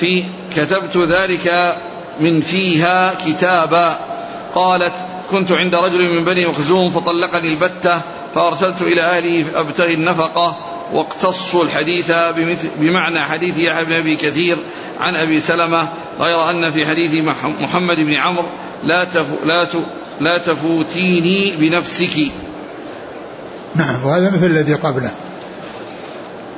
في 0.00 0.24
كتبت 0.56 0.96
ذلك 0.96 1.76
من 2.20 2.40
فيها 2.40 3.14
كتابا. 3.26 3.98
قالت 4.54 4.94
كنت 5.30 5.52
عند 5.52 5.74
رجل 5.74 6.10
من 6.10 6.24
بني 6.24 6.46
مخزوم 6.46 6.90
فطلقني 6.90 7.48
البتة 7.48 8.00
فأرسلت 8.34 8.82
إلى 8.82 9.02
أهلي 9.02 9.44
أبتغي 9.54 9.94
النفقة. 9.94 10.56
واقتصوا 10.92 11.64
الحديث 11.64 12.12
بمعنى 12.76 13.20
حديث 13.20 13.58
يحيى 13.58 13.84
بن 13.84 13.92
أبي 13.92 14.16
كثير 14.16 14.58
عن 15.00 15.16
أبي 15.16 15.40
سلمة 15.40 15.88
غير 16.20 16.50
أن 16.50 16.70
في 16.70 16.86
حديث 16.86 17.24
محمد 17.60 18.00
بن 18.00 18.14
عمرو 18.14 18.46
لا 18.84 19.06
لا 19.44 19.66
لا 20.20 20.38
تفوتيني 20.38 21.56
بنفسك. 21.56 22.32
نعم 23.74 24.04
وهذا 24.04 24.30
مثل 24.30 24.46
الذي 24.46 24.74
قبله. 24.74 25.10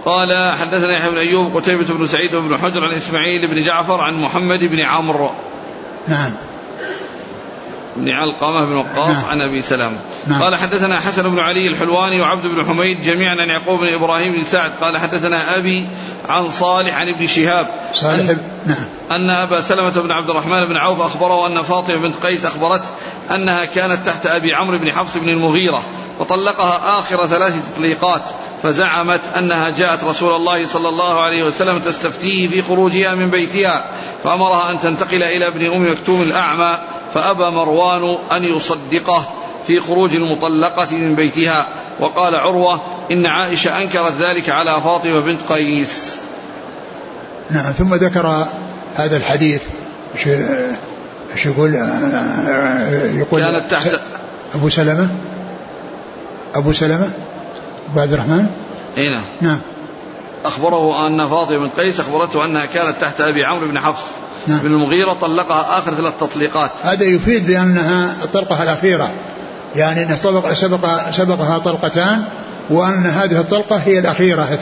قال 0.04 0.52
حدثنا 0.52 0.92
يحيى 0.92 1.10
بن 1.10 1.18
أيوب 1.18 1.56
قتيبة 1.56 1.94
بن 1.94 2.06
سعيد 2.06 2.34
وابن 2.34 2.56
حجر 2.56 2.84
عن 2.84 2.92
إسماعيل 2.92 3.46
بن 3.46 3.64
جعفر 3.64 4.00
عن 4.00 4.14
محمد 4.14 4.64
بن 4.64 4.80
عمرو 4.80 5.30
نعم 6.08 6.32
بن 7.96 8.10
علقمة 8.10 8.64
بن 8.64 8.72
وقاص 8.72 9.16
نعم. 9.16 9.24
عن 9.30 9.40
أبي 9.40 9.62
سلام 9.62 9.96
نعم. 10.26 10.42
قال 10.42 10.54
حدثنا 10.54 11.00
حسن 11.00 11.30
بن 11.30 11.38
علي 11.38 11.68
الحلواني 11.68 12.20
وعبد 12.20 12.46
بن 12.46 12.64
حميد 12.64 13.02
جميعا 13.02 13.36
عن 13.40 13.48
يعقوب 13.48 13.80
بن 13.80 13.94
إبراهيم 13.94 14.32
بن 14.32 14.44
سعد 14.44 14.72
قال 14.80 14.98
حدثنا 14.98 15.56
أبي 15.58 15.86
عن 16.28 16.48
صالح 16.48 16.98
عن 16.98 17.08
ابن 17.08 17.26
شهاب 17.26 17.66
صالح 17.92 18.30
أن, 18.30 18.38
نعم. 18.66 18.84
أن 19.10 19.30
أبا 19.30 19.60
سلمة 19.60 20.00
بن 20.00 20.12
عبد 20.12 20.30
الرحمن 20.30 20.66
بن 20.66 20.76
عوف 20.76 21.00
أخبره 21.00 21.46
أن 21.46 21.62
فاطمة 21.62 21.96
بنت 21.96 22.16
قيس 22.16 22.44
أخبرته 22.44 22.88
أنها 23.30 23.64
كانت 23.64 24.06
تحت 24.06 24.26
أبي 24.26 24.54
عمرو 24.54 24.78
بن 24.78 24.92
حفص 24.92 25.16
بن 25.16 25.28
المغيرة 25.28 25.82
فطلقها 26.18 26.98
آخر 26.98 27.26
ثلاث 27.26 27.54
تطليقات 27.74 28.22
فزعمت 28.62 29.20
أنها 29.38 29.70
جاءت 29.70 30.04
رسول 30.04 30.36
الله 30.36 30.66
صلى 30.66 30.88
الله 30.88 31.20
عليه 31.20 31.44
وسلم 31.44 31.78
تستفتيه 31.78 32.48
في 32.48 32.62
خروجها 32.62 33.14
من 33.14 33.30
بيتها 33.30 33.84
فأمرها 34.24 34.70
أن 34.70 34.80
تنتقل 34.80 35.22
إلى 35.22 35.48
ابن 35.48 35.66
أم 35.66 35.92
مكتوم 35.92 36.22
الأعمى 36.22 36.78
فأبى 37.14 37.50
مروان 37.50 38.16
أن 38.32 38.44
يصدقه 38.44 39.28
في 39.66 39.80
خروج 39.80 40.14
المطلقة 40.14 40.96
من 40.96 41.14
بيتها 41.14 41.68
وقال 42.00 42.34
عروة 42.34 42.80
إن 43.10 43.26
عائشة 43.26 43.82
أنكرت 43.82 44.12
ذلك 44.20 44.50
على 44.50 44.80
فاطمة 44.80 45.20
بنت 45.20 45.40
قيس. 45.48 46.12
نعم 47.50 47.72
ثم 47.72 47.94
ذكر 47.94 48.46
هذا 48.94 49.16
الحديث 49.16 49.62
إيش 51.32 51.46
يقول 51.46 51.74
يقول؟ 53.14 53.40
كانت 53.40 53.70
تحت 53.70 54.00
أبو 54.54 54.68
سلمة؟ 54.68 55.08
أبو 56.54 56.72
سلمة 56.72 57.10
أبو 57.90 58.00
عبد 58.00 58.12
الرحمن؟ 58.12 58.46
إي 58.98 59.08
نعم. 59.08 59.22
نعم. 59.40 59.58
أخبره 60.44 61.06
أن 61.06 61.28
فاطمة 61.28 61.58
بن 61.58 61.68
قيس 61.68 62.00
أخبرته 62.00 62.44
أنها 62.44 62.66
كانت 62.66 63.00
تحت 63.00 63.20
أبي 63.20 63.44
عمرو 63.44 63.68
بن 63.68 63.78
حفص 63.78 64.02
نعم. 64.46 64.58
بن 64.58 64.66
المغيرة 64.66 65.14
طلقها 65.14 65.78
آخر 65.78 65.94
ثلاث 65.94 66.14
تطليقات. 66.20 66.70
هذا 66.82 67.04
يفيد 67.04 67.46
بأنها 67.46 68.14
الطلقة 68.22 68.62
الأخيرة. 68.62 69.10
يعني 69.76 70.02
أنه 70.02 70.16
سبق 70.16 70.52
سبق 70.52 71.10
سبقها 71.10 71.58
طلقتان 71.58 72.24
وأن 72.70 73.06
هذه 73.06 73.40
الطلقة 73.40 73.76
هي 73.76 73.98
الأخيرة 73.98 74.58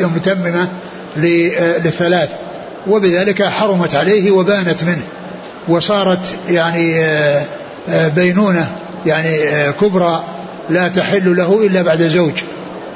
المتممة 0.00 0.68
للثلاث. 1.16 2.30
وبذلك 2.86 3.42
حرمت 3.42 3.94
عليه 3.94 4.30
وبانت 4.30 4.84
منه. 4.84 5.02
وصارت 5.68 6.20
يعني 6.48 7.04
آه، 7.04 7.44
آه، 7.88 8.08
بينونة 8.08 8.68
يعني 9.06 9.48
آه، 9.48 9.70
كبرى. 9.70 10.24
لا 10.70 10.88
تحل 10.88 11.36
له 11.36 11.66
إلا 11.66 11.82
بعد 11.82 12.02
زوج. 12.02 12.42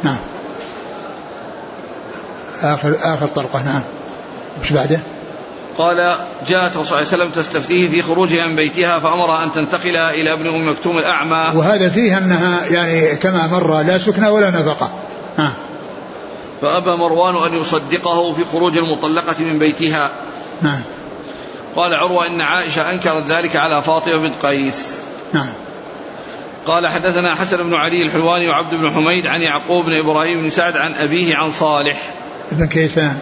نعم. 0.03 0.17
آخر 2.63 2.97
آخر 3.03 3.27
طلقة 3.27 3.63
نعم. 3.63 3.83
وش 4.61 4.73
بعده؟ 4.73 4.99
قال 5.79 6.17
جاءت 6.49 6.77
الرسول 6.77 6.87
صلى 6.87 6.97
الله 6.97 6.97
عليه 6.97 7.07
وسلم 7.07 7.31
تستفتيه 7.31 7.89
في 7.91 8.03
خروجها 8.03 8.47
من 8.47 8.57
بيتها 8.57 8.99
فأمر 8.99 9.43
أن 9.43 9.53
تنتقل 9.53 9.97
إلى 9.97 10.33
ابن 10.33 10.47
أم 10.47 10.69
مكتوم 10.69 10.99
الأعمى. 10.99 11.59
وهذا 11.59 11.89
فيه 11.89 12.19
أنها 12.19 12.67
يعني 12.67 13.17
كما 13.17 13.47
مر 13.47 13.83
لا 13.83 13.99
سكنى 13.99 14.29
ولا 14.29 14.51
نفقة. 14.51 14.91
ها 15.39 15.53
فأبى 16.63 16.91
مروان 16.91 17.37
أن 17.37 17.61
يصدقه 17.61 18.33
في 18.33 18.45
خروج 18.45 18.77
المطلقة 18.77 19.45
من 19.45 19.59
بيتها. 19.59 20.11
نعم. 20.63 20.81
قال 21.77 21.95
عروة 21.95 22.27
إن 22.27 22.41
عائشة 22.41 22.91
أنكرت 22.91 23.25
ذلك 23.31 23.57
على 23.57 23.83
فاطمة 23.83 24.17
بنت 24.17 24.35
قيس. 24.43 24.87
نعم. 25.33 25.53
قال 26.67 26.87
حدثنا 26.87 27.35
حسن 27.35 27.57
بن 27.57 27.75
علي 27.75 28.03
الحلواني 28.03 28.49
وعبد 28.49 28.75
بن 28.75 28.91
حميد 28.91 29.27
عن 29.27 29.43
يعقوب 29.43 29.85
بن 29.85 29.99
إبراهيم 29.99 30.43
بن 30.43 30.51
سعد 30.51 30.77
عن 30.77 30.95
أبيه 30.95 31.37
عن 31.37 31.51
صالح. 31.51 32.11
بن 32.53 32.67
كيسان. 32.67 33.19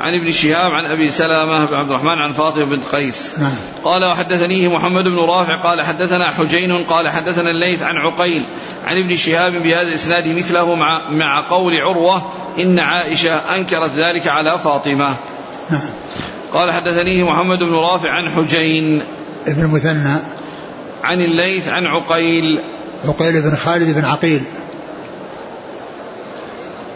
عن 0.00 0.14
ابن 0.14 0.32
شهاب 0.32 0.72
عن 0.72 0.84
أبي 0.84 1.10
سلامة 1.10 1.64
بن 1.64 1.76
عبد 1.76 1.90
الرحمن 1.90 2.18
عن 2.18 2.32
فاطمة 2.32 2.64
بنت 2.64 2.84
قيس. 2.84 3.38
نعم. 3.38 3.54
قال 3.84 4.04
وحدثنيه 4.04 4.68
محمد 4.68 5.04
بن 5.04 5.18
رافع 5.18 5.56
قال 5.56 5.82
حدثنا 5.82 6.24
حجين 6.24 6.84
قال 6.84 7.08
حدثنا 7.08 7.50
الليث 7.50 7.82
عن 7.82 7.96
عقيل 7.96 8.44
عن 8.86 8.96
ابن 8.96 9.16
شهاب 9.16 9.52
بهذا 9.62 9.88
الإسناد 9.88 10.28
مثله 10.28 10.74
مع 10.74 11.10
مع 11.10 11.40
قول 11.40 11.76
عروة 11.76 12.22
إن 12.58 12.78
عائشة 12.78 13.34
أنكرت 13.34 13.90
ذلك 13.96 14.28
على 14.28 14.58
فاطمة. 14.58 15.14
نعم. 15.70 15.80
قال 16.52 16.72
حدثنيه 16.72 17.30
محمد 17.30 17.58
بن 17.58 17.74
رافع 17.74 18.10
عن 18.10 18.30
حجين. 18.30 19.02
ابن 19.46 19.62
المثنى. 19.62 20.37
عن 21.04 21.20
الليث 21.20 21.68
عن 21.68 21.86
عقيل. 21.86 22.60
عقيل 23.04 23.42
بن 23.42 23.56
خالد 23.56 23.94
بن 23.94 24.04
عقيل. 24.04 24.42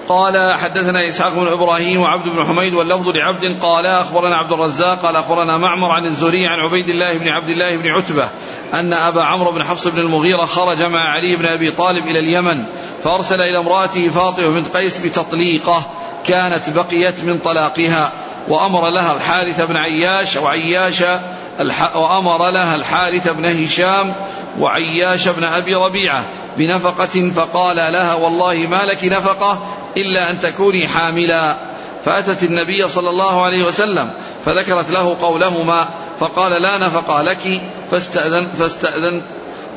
قال 0.08 0.54
حدثنا 0.54 1.08
إسحاق 1.08 1.34
بن 1.34 1.46
إبراهيم 1.46 2.00
وعبد 2.00 2.28
بن 2.28 2.44
حميد 2.44 2.74
واللفظ 2.74 3.08
لعبد 3.08 3.58
قال 3.62 3.86
أخبرنا 3.86 4.36
عبد 4.36 4.52
الرزاق 4.52 5.02
قال 5.02 5.16
أخبرنا 5.16 5.56
معمر 5.56 5.90
عن 5.90 6.06
الزهري 6.06 6.46
عن 6.46 6.58
عبيد 6.58 6.88
الله 6.88 7.18
بن 7.18 7.28
عبد 7.28 7.48
الله 7.48 7.76
بن 7.76 7.88
عتبة 7.88 8.28
أن 8.74 8.92
أبا 8.92 9.22
عمرو 9.22 9.52
بن 9.52 9.64
حفص 9.64 9.88
بن 9.88 9.98
المغيرة 9.98 10.44
خرج 10.44 10.82
مع 10.82 11.00
علي 11.00 11.36
بن 11.36 11.46
أبي 11.46 11.70
طالب 11.70 12.06
إلى 12.06 12.18
اليمن 12.18 12.64
فأرسل 13.04 13.40
إلى 13.40 13.58
امرأته 13.58 14.08
فاطمة 14.08 14.48
بنت 14.48 14.76
قيس 14.76 14.98
بتطليقه 14.98 15.82
كانت 16.26 16.70
بقيت 16.70 17.24
من 17.24 17.38
طلاقها 17.38 18.12
وأمر 18.48 18.88
لها 18.88 19.16
الحارث 19.16 19.60
بن 19.60 19.76
عياش 19.76 20.36
وعياش 20.36 21.02
وأمر 21.94 22.50
لها 22.50 22.74
الحارث 22.74 23.28
بن 23.28 23.64
هشام 23.64 24.12
وعياش 24.58 25.28
بن 25.28 25.44
أبي 25.44 25.74
ربيعة 25.74 26.24
بنفقة 26.56 27.30
فقال 27.36 27.76
لها 27.76 28.14
والله 28.14 28.54
ما 28.54 28.84
لك 28.84 29.04
نفقة 29.04 29.58
إلا 29.96 30.30
أن 30.30 30.40
تكوني 30.40 30.88
حاملا. 30.88 31.56
فأتت 32.04 32.42
النبي 32.42 32.88
صلى 32.88 33.10
الله 33.10 33.42
عليه 33.42 33.64
وسلم 33.64 34.10
فذكرت 34.44 34.90
له 34.90 35.16
قولهما 35.22 35.88
فقال 36.20 36.62
لا 36.62 36.78
نفقة 36.78 37.22
لك 37.22 37.60
فاستأذن 37.90 38.48
فاستأذن 38.58 39.22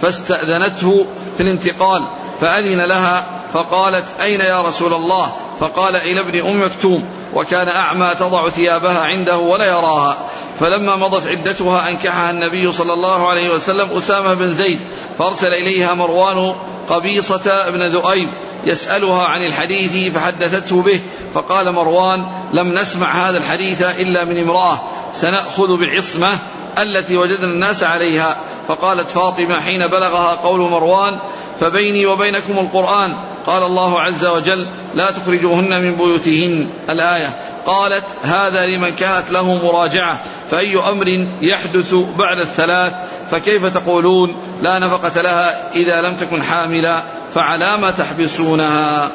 فاستأذنته 0.01 1.05
في 1.37 1.43
الانتقال. 1.43 2.03
فأذن 2.41 2.81
لها 2.81 3.25
فقالت 3.53 4.05
أين 4.21 4.41
يا 4.41 4.61
رسول 4.61 4.93
الله؟ 4.93 5.31
فقال 5.59 5.95
إلى 5.95 6.19
ابن 6.19 6.47
أم 6.47 6.65
مكتوم 6.65 7.05
وكان 7.33 7.67
أعمى 7.67 8.15
تضع 8.19 8.49
ثيابها 8.49 9.03
عنده 9.03 9.37
ولا 9.37 9.65
يراها. 9.65 10.17
فلما 10.59 10.95
مضت 10.95 11.27
عدتها 11.27 11.89
أنكحها 11.89 12.31
النبي 12.31 12.71
صلى 12.71 12.93
الله 12.93 13.27
عليه 13.27 13.53
وسلم 13.53 13.89
أسامة 13.97 14.33
بن 14.33 14.53
زيد 14.53 14.79
فأرسل 15.19 15.53
إليها 15.53 15.93
مروان 15.93 16.55
قبيصة 16.89 17.69
بن 17.69 17.83
ذؤيب 17.83 18.29
يسألها 18.65 19.25
عن 19.25 19.45
الحديث 19.45 20.13
فحدثته 20.13 20.81
به 20.81 20.99
فقال 21.33 21.71
مروان 21.71 22.25
لم 22.53 22.73
نسمع 22.73 23.11
هذا 23.11 23.37
الحديث 23.37 23.81
إلا 23.81 24.23
من 24.23 24.41
امرأة 24.41 24.79
سنأخذ 25.13 25.77
بالعصمة 25.77 26.39
التي 26.77 27.17
وجدنا 27.17 27.53
الناس 27.53 27.83
عليها. 27.83 28.37
فقالت 28.67 29.09
فاطمة 29.09 29.59
حين 29.61 29.87
بلغها 29.87 30.35
قول 30.35 30.59
مروان 30.59 31.19
فبيني 31.59 32.05
وبينكم 32.05 32.59
القرآن 32.59 33.13
قال 33.47 33.63
الله 33.63 34.01
عز 34.01 34.25
وجل 34.25 34.67
لا 34.95 35.11
تخرجوهن 35.11 35.81
من 35.81 35.95
بيوتهن. 35.95 36.67
الآية 36.89 37.35
قالت 37.65 38.03
هذا 38.23 38.65
لمن 38.65 38.89
كانت 38.89 39.31
له 39.31 39.53
مراجعة 39.65 40.19
فأي 40.51 40.79
أمر 40.89 41.27
يحدث 41.41 41.93
بعد 41.93 42.39
الثلاث 42.39 42.93
فكيف 43.31 43.65
تقولون 43.65 44.35
لا 44.61 44.79
نفقة 44.79 45.21
لها 45.21 45.73
إذا 45.75 46.01
لم 46.01 46.15
تكن 46.15 46.43
حاملا 46.43 47.03
فعلى 47.35 47.77
ما 47.77 47.91
تحبسونها. 47.91 49.11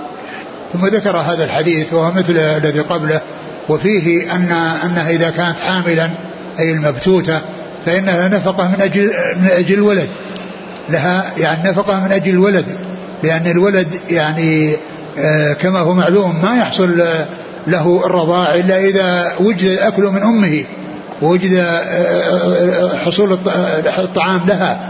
ثم 0.72 0.86
ذكر 0.86 1.16
هذا 1.16 1.44
الحديث 1.44 1.92
وهو 1.92 2.12
مثل 2.12 2.36
الذي 2.36 2.80
قبله 2.80 3.20
وفيه 3.68 4.32
أن 4.32 4.52
أنها 4.84 5.10
إذا 5.10 5.30
كانت 5.30 5.60
حاملا 5.60 6.10
أي 6.58 6.72
المبتوتة 6.72 7.40
فإنها 7.86 8.28
نفقة 8.28 8.68
من 8.68 8.80
أجل 8.80 9.02
من 9.36 9.48
أجل 9.50 9.74
الولد. 9.74 10.08
لها 10.88 11.32
يعني 11.38 11.70
نفقة 11.70 12.00
من 12.00 12.12
أجل 12.12 12.30
الولد. 12.30 12.89
لأن 13.22 13.46
الولد 13.46 13.88
يعني 14.10 14.76
آه، 15.18 15.52
كما 15.52 15.78
هو 15.78 15.94
معلوم 15.94 16.42
ما 16.42 16.56
يحصل 16.56 17.02
له 17.66 18.02
الرضاع 18.06 18.54
إلا 18.54 18.78
إذا 18.78 19.32
وجد 19.40 19.64
الأكل 19.64 20.02
من 20.02 20.22
أمه 20.22 20.64
ووجد 21.22 21.54
آه، 21.54 21.62
آه، 21.62 22.98
حصول 22.98 23.38
الطعام 23.98 24.40
لها. 24.46 24.80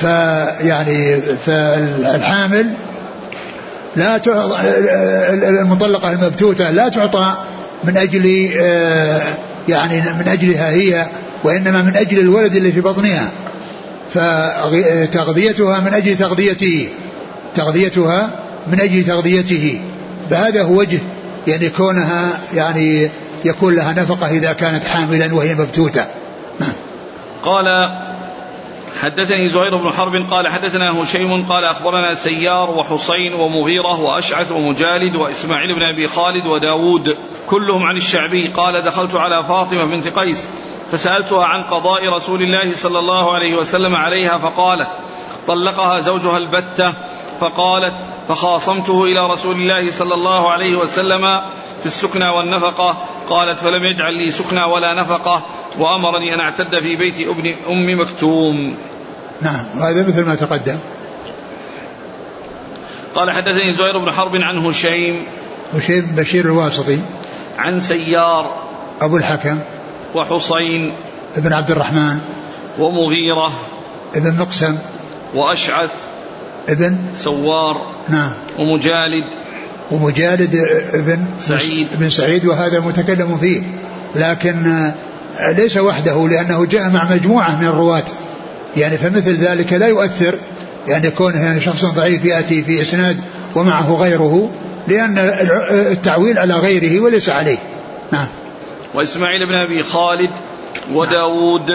فيعني 0.00 1.20
فالحامل 1.46 2.66
لا 3.96 4.18
تعطى 4.18 4.60
المطلقة 5.32 6.12
المبتوتة 6.12 6.70
لا 6.70 6.88
تعطى 6.88 7.32
من 7.84 7.96
أجل 7.96 8.26
يعني 9.68 10.00
من 10.00 10.28
أجلها 10.28 10.70
هي 10.70 11.06
وإنما 11.44 11.82
من 11.82 11.96
أجل 11.96 12.20
الولد 12.20 12.56
اللي 12.56 12.72
في 12.72 12.80
بطنها. 12.80 13.28
فتغذيتها 14.14 15.80
من 15.80 15.94
أجل 15.94 16.16
تغذيته. 16.16 16.88
تغذيتها 17.56 18.30
من 18.66 18.80
أجل 18.80 19.04
تغذيته 19.04 19.80
فهذا 20.30 20.62
هو 20.62 20.78
وجه 20.78 21.00
يعني 21.46 21.68
كونها 21.70 22.38
يعني 22.54 23.10
يكون 23.44 23.74
لها 23.74 23.92
نفقة 23.92 24.30
إذا 24.30 24.52
كانت 24.52 24.84
حاملا 24.84 25.34
وهي 25.34 25.54
مبتوتة. 25.54 26.04
قال 27.42 27.90
حدثني 29.00 29.48
زهير 29.48 29.76
بن 29.76 29.90
حرب 29.90 30.26
قال 30.30 30.48
حدثنا 30.48 31.02
هشيم 31.02 31.46
قال 31.46 31.64
أخبرنا 31.64 32.14
سيار 32.14 32.70
وحسين 32.70 33.34
ومغيرة 33.34 34.00
وأشعث 34.00 34.52
ومجالد 34.52 35.16
وإسماعيل 35.16 35.74
بن 35.74 35.82
أبي 35.82 36.08
خالد 36.08 36.46
وداود 36.46 37.16
كلهم 37.46 37.82
عن 37.82 37.96
الشعبي 37.96 38.46
قال 38.48 38.84
دخلت 38.84 39.14
على 39.14 39.44
فاطمة 39.44 39.84
بنت 39.84 40.08
قيس 40.08 40.46
فسألتها 40.92 41.44
عن 41.44 41.62
قضاء 41.62 42.08
رسول 42.08 42.42
الله 42.42 42.74
صلى 42.74 42.98
الله 42.98 43.34
عليه 43.34 43.56
وسلم 43.56 43.94
عليها 43.94 44.38
فقالت 44.38 44.88
طلقها 45.46 46.00
زوجها 46.00 46.38
البتة 46.38 46.92
فقالت 47.40 47.94
فخاصمته 48.28 49.04
إلى 49.04 49.26
رسول 49.26 49.56
الله 49.56 49.90
صلى 49.90 50.14
الله 50.14 50.50
عليه 50.50 50.76
وسلم 50.76 51.40
في 51.80 51.86
السكنى 51.86 52.28
والنفقة. 52.28 52.96
قالت 53.28 53.58
فلم 53.58 53.84
يجعل 53.84 54.14
لي 54.14 54.30
سكنى 54.30 54.64
ولا 54.64 54.94
نفقة 54.94 55.42
وأمرني 55.78 56.34
أن 56.34 56.40
أعتد 56.40 56.78
في 56.78 56.96
بيت 56.96 57.20
ابن 57.20 57.54
أم 57.68 58.00
مكتوم. 58.00 58.76
نعم 59.42 59.64
وهذا 59.78 60.08
مثل 60.08 60.24
ما 60.24 60.34
تقدم. 60.34 60.78
قال 63.14 63.30
حدثني 63.30 63.72
زهير 63.72 63.98
بن 63.98 64.12
حرب 64.12 64.36
عن 64.36 64.58
هشيم. 64.58 65.26
هشيم 65.74 66.14
بشير 66.16 66.44
الواسطي. 66.44 66.98
عن 67.58 67.80
سيار. 67.80 68.50
أبو 69.00 69.16
الحكم. 69.16 69.58
وحصين. 70.14 70.92
ابن 71.36 71.52
عبد 71.52 71.70
الرحمن. 71.70 72.20
ومغيرة. 72.78 73.52
ابن 74.14 74.38
مقسم. 74.38 74.78
وأشعث. 75.34 75.90
ابن 76.68 76.96
سوار 77.22 77.86
نعم. 78.08 78.30
ومجالد 78.58 79.24
ومجالد 79.90 80.56
ابن 80.94 81.24
سعيد. 81.40 81.86
ابن 81.94 82.10
سعيد 82.10 82.46
وهذا 82.46 82.80
متكلم 82.80 83.38
فيه. 83.38 83.62
لكن 84.14 84.90
ليس 85.56 85.76
وحده 85.76 86.28
لأنه 86.28 86.64
جاء 86.64 86.90
مع 86.90 87.10
مجموعة 87.10 87.60
من 87.60 87.66
الرواة. 87.66 88.04
يعني 88.76 88.98
فمثل 88.98 89.36
ذلك 89.36 89.72
لا 89.72 89.86
يؤثر 89.86 90.34
يعني 90.88 91.10
كونه 91.10 91.42
يعني 91.42 91.60
شخص 91.60 91.84
ضعيف 91.84 92.24
يأتي 92.24 92.62
في 92.62 92.82
إسناد 92.82 93.20
ومعه 93.54 93.94
غيره 93.94 94.50
لأن 94.88 95.18
التعويل 95.70 96.38
على 96.38 96.54
غيره 96.54 97.00
وليس 97.00 97.28
عليه. 97.28 97.58
نعم. 98.12 98.26
وإسماعيل 98.94 99.40
بن 99.46 99.54
أبي 99.54 99.82
خالد 99.82 100.30
وداود. 100.92 101.72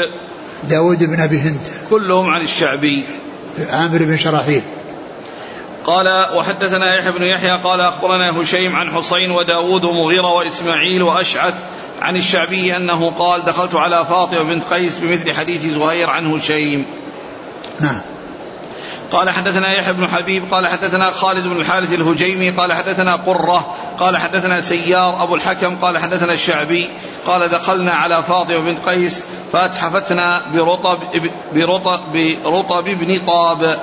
داود 0.70 1.04
بن 1.04 1.20
أبي 1.20 1.40
هند. 1.40 1.68
كلهم 1.90 2.30
عن 2.30 2.42
الشعبي. 2.42 3.06
عامر 3.70 3.98
بن 3.98 4.18
شراحيل. 4.18 4.62
قال 5.86 6.28
وحدثنا 6.36 6.96
يحيى 6.96 7.12
بن 7.12 7.24
يحيى 7.24 7.52
قال 7.52 7.82
أخبرنا 7.82 8.42
هشيم 8.42 8.76
عن 8.76 8.92
حسين 8.92 9.32
وداود 9.32 9.84
ومغيرة 9.84 10.34
وإسماعيل 10.34 11.04
وأشعث 11.04 11.54
عن 12.02 12.16
الشعبي 12.16 12.76
أنه 12.76 13.12
قال 13.20 13.46
دخلت 13.46 13.76
على 13.76 14.06
فاطمة 14.06 14.44
بنت 14.44 14.64
قيس 14.64 14.98
بمثل 14.98 15.34
حديث 15.34 15.66
زهير 15.66 16.10
عن 16.10 16.34
هشيم. 16.34 16.86
نعم. 17.80 18.02
قال 19.12 19.30
حدثنا 19.30 19.74
يحيى 19.74 19.94
بن 19.94 20.08
حبيب 20.08 20.54
قال 20.54 20.68
حدثنا 20.68 21.12
خالد 21.12 21.48
بن 21.48 21.58
الحارث 21.58 21.94
الهجيمي 21.94 22.50
قال 22.50 22.74
حدثنا 22.74 23.16
قرة 23.16 23.76
قال 24.00 24.18
حدثنا 24.18 24.62
سيار 24.62 25.24
أبو 25.24 25.36
الحكم 25.36 25.76
قال 25.76 25.98
حدثنا 25.98 26.34
الشعبي 26.34 26.90
قال 27.26 27.50
دخلنا 27.50 27.94
على 27.94 28.24
فاطمة 28.24 28.60
بنت 28.60 28.80
قيس 28.90 29.22
فأتحفتنا 29.54 30.42
برطب 30.54 31.00
برطب 31.54 32.00
برطب 32.44 32.84
بن 32.84 33.20
طاب. 33.28 33.80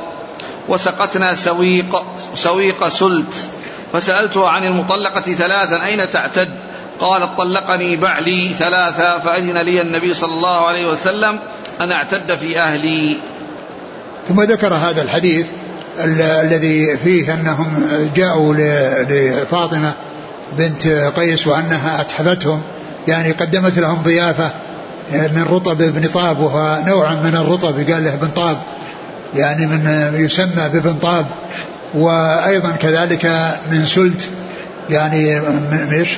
وسقتنا 0.68 1.34
سويق 1.34 2.02
سويق 2.34 2.88
سلت. 2.88 3.34
فسألته 3.92 4.48
عن 4.48 4.64
المطلقة 4.64 5.20
ثلاثا 5.20 5.84
أين 5.84 6.10
تعتد؟ 6.10 6.48
قالت 7.00 7.38
طلقني 7.38 7.96
بعلي 7.96 8.54
ثلاثا 8.58 9.18
فأذن 9.18 9.58
لي 9.58 9.82
النبي 9.82 10.14
صلى 10.14 10.34
الله 10.34 10.66
عليه 10.66 10.86
وسلم 10.86 11.38
أن 11.80 11.92
أعتد 11.92 12.34
في 12.34 12.60
أهلي. 12.60 13.18
ثم 14.28 14.42
ذكر 14.42 14.74
هذا 14.74 15.02
الحديث 15.02 15.46
الذي 16.04 16.96
فيه 16.96 17.34
أنهم 17.34 17.88
جاءوا 18.16 18.54
لفاطمة 19.08 19.92
بنت 20.58 20.86
قيس 21.16 21.46
وأنها 21.46 22.00
أتحفتهم 22.00 22.62
يعني 23.08 23.32
قدمت 23.32 23.78
لهم 23.78 24.02
ضيافة 24.02 24.50
من 25.12 25.46
رطب 25.50 25.78
بن 25.78 26.08
طاب 26.08 26.40
وهو 26.40 26.78
نوع 26.86 27.14
من 27.14 27.36
الرطب 27.36 27.90
قال 27.90 28.04
له 28.04 28.14
بن 28.14 28.28
طاب. 28.28 28.58
يعني 29.34 29.66
من 29.66 30.12
يسمى 30.14 30.68
ببن 30.72 30.94
طاب 30.94 31.26
وأيضا 31.94 32.70
كذلك 32.70 33.26
من 33.70 33.86
سلت 33.86 34.28
يعني 34.90 35.40
إيش؟ 35.92 36.08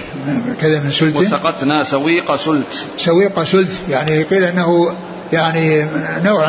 كذا 0.61 0.81
من 0.81 0.91
سلت 0.91 1.17
وسقتنا 1.17 1.85
سويق 1.85 2.37
سلت 2.37 2.85
سويق 2.99 3.43
سلت 3.43 3.71
يعني 3.89 4.23
قيل 4.23 4.45
انه 4.45 4.95
يعني 5.33 5.87
نوع 6.25 6.49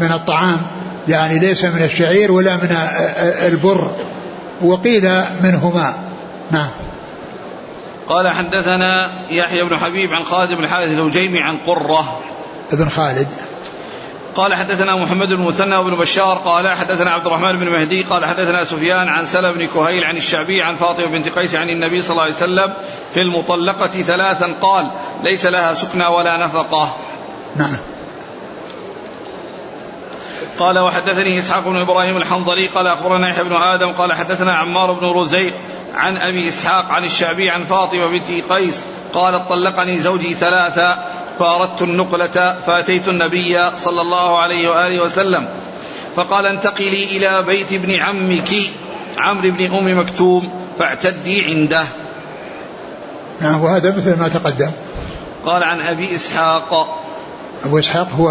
من 0.00 0.10
الطعام 0.14 0.58
يعني 1.08 1.38
ليس 1.38 1.64
من 1.64 1.82
الشعير 1.82 2.32
ولا 2.32 2.56
من 2.56 2.76
البر 3.46 3.90
وقيل 4.62 5.10
منهما 5.42 5.94
نعم 6.50 6.70
قال 8.08 8.28
حدثنا 8.28 9.10
يحيى 9.30 9.64
بن 9.64 9.78
حبيب 9.78 10.12
عن 10.12 10.24
خالد 10.24 10.52
بن 10.52 10.64
الحارث 10.64 10.90
الهجيمي 10.90 11.38
عن 11.40 11.56
قرة 11.66 12.20
ابن 12.72 12.88
خالد 12.88 13.28
قال 14.36 14.54
حدثنا 14.54 14.96
محمد 14.96 15.28
بن 15.28 15.42
مثنى 15.42 15.76
وابن 15.76 15.94
بشار 15.94 16.38
قال 16.38 16.68
حدثنا 16.68 17.10
عبد 17.10 17.26
الرحمن 17.26 17.58
بن 17.58 17.68
مهدي 17.68 18.02
قال 18.02 18.24
حدثنا 18.24 18.64
سفيان 18.64 19.08
عن 19.08 19.26
سلم 19.26 19.52
بن 19.52 19.66
كهيل 19.66 20.04
عن 20.04 20.16
الشعبي 20.16 20.62
عن 20.62 20.74
فاطمة 20.74 21.06
بنت 21.06 21.28
قيس 21.28 21.54
عن 21.54 21.70
النبي 21.70 22.02
صلى 22.02 22.10
الله 22.10 22.22
عليه 22.22 22.34
وسلم 22.34 22.72
في 23.14 23.20
المطلقة 23.20 23.86
ثلاثا 23.86 24.54
قال 24.60 24.86
ليس 25.24 25.46
لها 25.46 25.74
سكنى 25.74 26.06
ولا 26.06 26.36
نفقة. 26.36 26.96
نعم. 27.56 27.76
قال 30.58 30.78
وحدثني 30.78 31.38
إسحاق 31.38 31.64
بن 31.64 31.76
إبراهيم 31.76 32.16
الحنظلي 32.16 32.66
قال 32.66 32.86
أخبرنا 32.86 33.28
يحيى 33.28 33.44
بن 33.44 33.56
آدم 33.56 33.92
قال 33.92 34.12
حدثنا 34.12 34.54
عمار 34.54 34.92
بن 34.92 35.06
رزيق 35.06 35.54
عن 35.94 36.16
أبي 36.16 36.48
إسحاق 36.48 36.90
عن 36.90 37.04
الشعبي 37.04 37.50
عن 37.50 37.64
فاطمة 37.64 38.06
بنت 38.06 38.52
قيس 38.52 38.80
قالت 39.14 39.48
طلقني 39.48 39.98
زوجي 39.98 40.34
ثلاثا 40.34 41.11
فأردت 41.42 41.82
النقلة 41.82 42.56
فأتيت 42.66 43.08
النبي 43.08 43.70
صلى 43.84 44.00
الله 44.00 44.38
عليه 44.38 44.70
وآله 44.70 45.02
وسلم. 45.02 45.48
فقال 46.16 46.46
انتقلي 46.46 47.04
إلى 47.16 47.42
بيت 47.46 47.72
ابن 47.72 48.00
عمك 48.00 48.50
عمرو 49.18 49.50
بن 49.50 49.74
أم 49.74 49.98
مكتوم 49.98 50.50
فاعتدي 50.78 51.44
عنده. 51.44 51.84
نعم 53.40 53.60
وهذا 53.60 53.90
مثل 53.90 54.18
ما 54.18 54.28
تقدم. 54.28 54.70
قال 55.46 55.62
عن 55.62 55.80
أبي 55.80 56.14
إسحاق. 56.14 56.70
أبو 57.64 57.78
إسحاق 57.78 58.08
هو 58.18 58.28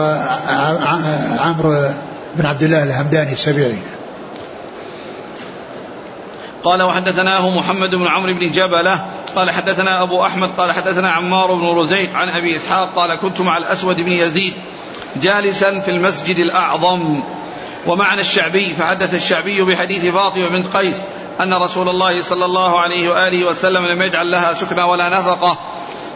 عمرو 1.39 1.89
بن 2.35 2.45
عبد 2.45 2.63
الله 2.63 2.83
الهمداني 2.83 3.33
السبيعي. 3.33 3.77
قال 6.63 6.83
وحدثناه 6.83 7.49
محمد 7.49 7.95
بن 7.95 8.07
عمرو 8.07 8.33
بن 8.33 8.51
جبلة 8.51 9.05
قال 9.35 9.51
حدثنا 9.51 10.03
أبو 10.03 10.25
أحمد 10.25 10.49
قال 10.57 10.71
حدثنا 10.71 11.11
عمار 11.11 11.53
بن 11.53 11.67
رزيق 11.67 12.15
عن 12.15 12.29
أبي 12.29 12.55
إسحاق 12.55 12.89
قال 12.95 13.15
كنت 13.15 13.41
مع 13.41 13.57
الأسود 13.57 14.01
بن 14.01 14.11
يزيد 14.11 14.53
جالسا 15.15 15.79
في 15.79 15.91
المسجد 15.91 16.37
الأعظم 16.37 17.21
ومعنا 17.87 18.21
الشعبي 18.21 18.73
فحدث 18.73 19.13
الشعبي 19.13 19.61
بحديث 19.61 20.05
فاطمة 20.13 20.47
بنت 20.47 20.77
قيس 20.77 20.95
أن 21.41 21.53
رسول 21.53 21.89
الله 21.89 22.21
صلى 22.21 22.45
الله 22.45 22.79
عليه 22.79 23.09
وآله 23.09 23.47
وسلم 23.47 23.85
لم 23.85 24.01
يجعل 24.01 24.31
لها 24.31 24.53
سكنى 24.53 24.83
ولا 24.83 25.09
نفقة 25.09 25.57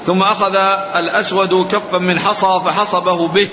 ثم 0.05 0.23
أخذ 0.23 0.55
الأسود 0.95 1.67
كفا 1.71 1.97
من 1.97 2.19
حصى 2.19 2.61
فحصبه 2.65 3.27
به 3.27 3.49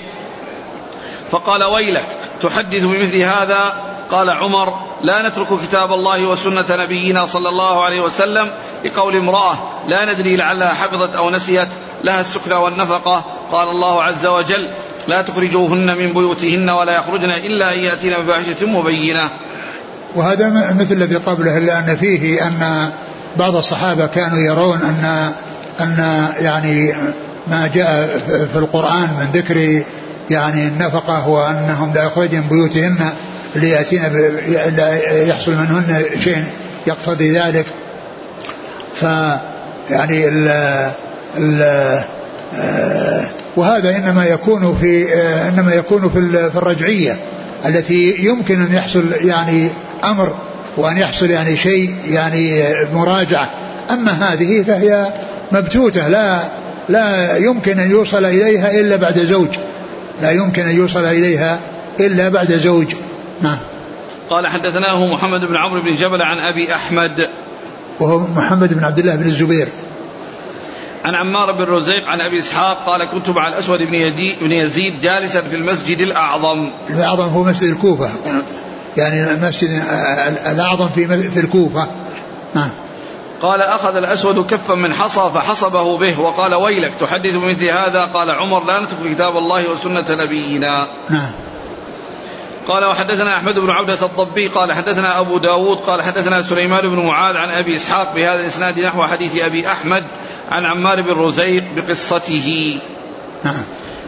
فقال 1.31 1.63
ويلك 1.63 2.05
تحدث 2.41 2.83
بمثل 2.83 3.17
هذا 3.17 3.92
قال 4.11 4.29
عمر 4.29 4.73
لا 5.01 5.29
نترك 5.29 5.47
كتاب 5.67 5.93
الله 5.93 6.25
وسنة 6.25 6.65
نبينا 6.69 7.25
صلى 7.25 7.49
الله 7.49 7.83
عليه 7.83 8.01
وسلم 8.01 8.49
لقول 8.85 9.15
امرأة 9.15 9.57
لا 9.87 10.13
ندري 10.13 10.35
لعلها 10.35 10.73
حفظت 10.73 11.15
أو 11.15 11.29
نسيت 11.29 11.67
لها 12.03 12.21
السكنى 12.21 12.53
والنفقة. 12.53 13.23
قال 13.51 13.67
الله 13.67 14.03
عز 14.03 14.25
وجل 14.25 14.67
لا 15.07 15.21
تخرجوهن 15.21 15.97
من 15.97 16.13
بيوتهن 16.13 16.69
ولا 16.69 16.95
يخرجن 16.95 17.31
إلا 17.31 17.73
أن 17.73 17.79
يأتين 17.79 18.21
بفاحشة 18.21 18.65
مبينة. 18.65 19.29
وهذا 20.15 20.75
مثل 20.79 20.93
الذي 20.93 21.15
قبله 21.15 21.57
إلا 21.57 21.79
أن 21.79 21.95
فيه 21.95 22.47
أن 22.47 22.89
بعض 23.37 23.55
الصحابة 23.55 24.05
كانوا 24.05 24.39
يرون 24.39 24.77
أن 24.77 25.33
أن 25.79 26.27
يعني 26.39 26.93
ما 27.47 27.69
جاء 27.73 28.07
في 28.53 28.59
القرآن 28.59 29.09
من 29.19 29.29
ذكر 29.33 29.83
يعني 30.29 30.67
النفقة 30.67 31.27
وأنهم 31.27 31.93
لا 31.93 32.03
يخرجن 32.03 32.41
بيوتهن. 32.41 33.13
ليأتين 33.55 34.01
يحصل 35.11 35.51
منهن 35.51 36.05
شيء 36.23 36.43
يقتضي 36.87 37.31
ذلك. 37.31 37.65
ف 38.95 39.03
يعني 39.89 40.27
ال 40.27 40.47
ال 41.37 41.61
آه، 42.55 43.25
وهذا 43.55 43.97
إنما 43.97 44.25
يكون 44.25 44.77
في 44.81 45.13
آه، 45.13 45.49
إنما 45.49 45.73
يكون 45.73 46.09
في 46.09 46.49
في 46.51 46.55
الرجعية 46.55 47.17
التي 47.65 48.15
يمكن 48.19 48.61
أن 48.61 48.73
يحصل 48.73 49.11
يعني 49.11 49.69
أمر 50.03 50.33
وأن 50.77 50.97
يحصل 50.97 51.29
يعني 51.29 51.57
شيء 51.57 51.95
يعني 52.09 52.63
مراجعة. 52.93 53.49
أما 53.91 54.11
هذه 54.11 54.63
فهي 54.63 55.07
مبتوته 55.51 56.07
لا 56.07 56.41
لا 56.89 57.37
يمكن 57.37 57.79
أن 57.79 57.91
يوصل 57.91 58.25
إليها 58.25 58.71
إلا 58.71 58.95
بعد 58.95 59.19
زوج. 59.19 59.49
لا 60.21 60.31
يمكن 60.31 60.67
أن 60.67 60.75
يوصل 60.75 61.05
إليها 61.05 61.59
إلا 61.99 62.29
بعد 62.29 62.51
زوج. 62.51 62.87
نعم 63.43 63.57
قال 64.29 64.47
حدثناه 64.47 65.05
محمد 65.07 65.45
بن 65.45 65.57
عمرو 65.57 65.81
بن 65.81 65.95
جبل 65.95 66.21
عن 66.21 66.39
أبي 66.39 66.75
أحمد 66.75 67.29
وهو 67.99 68.19
محمد 68.19 68.73
بن 68.73 68.83
عبد 68.83 68.99
الله 68.99 69.15
بن 69.15 69.25
الزبير 69.25 69.67
عن 71.05 71.15
عمار 71.15 71.51
بن 71.51 71.63
رزيق 71.63 72.09
عن 72.09 72.21
أبي 72.21 72.39
إسحاق 72.39 72.85
قال 72.85 73.05
كنت 73.05 73.29
مع 73.29 73.47
الأسود 73.47 73.83
بن, 73.83 73.93
يدي 73.93 74.35
بن 74.41 74.51
يزيد 74.51 75.01
جالسا 75.01 75.41
في 75.41 75.55
المسجد 75.55 75.99
الأعظم. 75.99 76.69
الاعظم 76.89 77.23
هو 77.23 77.43
مسجد 77.43 77.69
الكوفة 77.69 78.09
يعني 78.97 79.31
المسجد 79.31 79.69
الأعظم 80.51 80.87
في 80.87 81.29
في 81.29 81.39
الكوفة. 81.39 81.87
نعم. 82.55 82.69
قال 83.41 83.61
أخذ 83.61 83.95
الأسود 83.95 84.47
كفا 84.47 84.75
من 84.75 84.93
حصى 84.93 85.31
فحصبه 85.33 85.97
به 85.97 86.19
وقال 86.19 86.53
ويلك 86.55 86.93
تحدث 86.99 87.35
بمثل 87.35 87.65
هذا 87.65 88.05
قال 88.05 88.31
عمر 88.31 88.65
لا 88.65 88.79
نترك 88.79 89.13
كتاب 89.13 89.37
الله 89.37 89.71
وسنة 89.71 90.05
نبينا. 90.09 90.87
نعم. 91.09 91.31
قال 92.67 92.85
وحدثنا 92.85 93.37
أحمد 93.37 93.59
بن 93.59 93.69
عبدة 93.69 94.05
الضبي 94.05 94.47
قال 94.47 94.73
حدثنا 94.73 95.19
أبو 95.19 95.37
داود 95.37 95.77
قال 95.77 96.01
حدثنا 96.01 96.41
سليمان 96.41 96.89
بن 96.89 96.99
معاذ 96.99 97.37
عن 97.37 97.49
أبي 97.49 97.75
إسحاق 97.75 98.15
بهذا 98.15 98.41
الإسناد 98.41 98.79
نحو 98.79 99.03
حديث 99.03 99.41
أبي 99.41 99.67
أحمد 99.67 100.03
عن 100.51 100.65
عمار 100.65 101.01
بن 101.01 101.11
رزيق 101.11 101.63
بقصته. 101.75 102.79
نعم. 103.43 103.63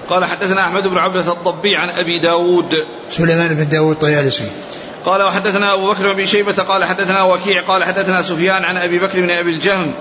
قال 0.09 0.25
حدثنا 0.25 0.61
أحمد 0.61 0.87
بن 0.87 0.97
عبدة 0.97 1.33
الضبي 1.33 1.75
عن 1.75 1.89
أبي 1.89 2.19
داود. 2.19 2.71
سليمان 3.11 3.55
بن 3.55 3.69
داود 3.69 3.95
طيالسي. 3.95 4.49
قال 5.05 5.23
وحدثنا 5.23 5.73
أبو 5.73 5.91
بكر 5.91 6.13
بن 6.13 6.25
شيبة 6.25 6.63
قال 6.63 6.83
حدثنا 6.83 7.23
وكيع 7.23 7.61
قال 7.61 7.83
حدثنا 7.83 8.21
سفيان 8.21 8.65
عن 8.65 8.77
أبي 8.77 8.99
بكر 8.99 9.21
بن 9.21 9.29
أبي 9.29 9.51
الجهم 9.51 9.93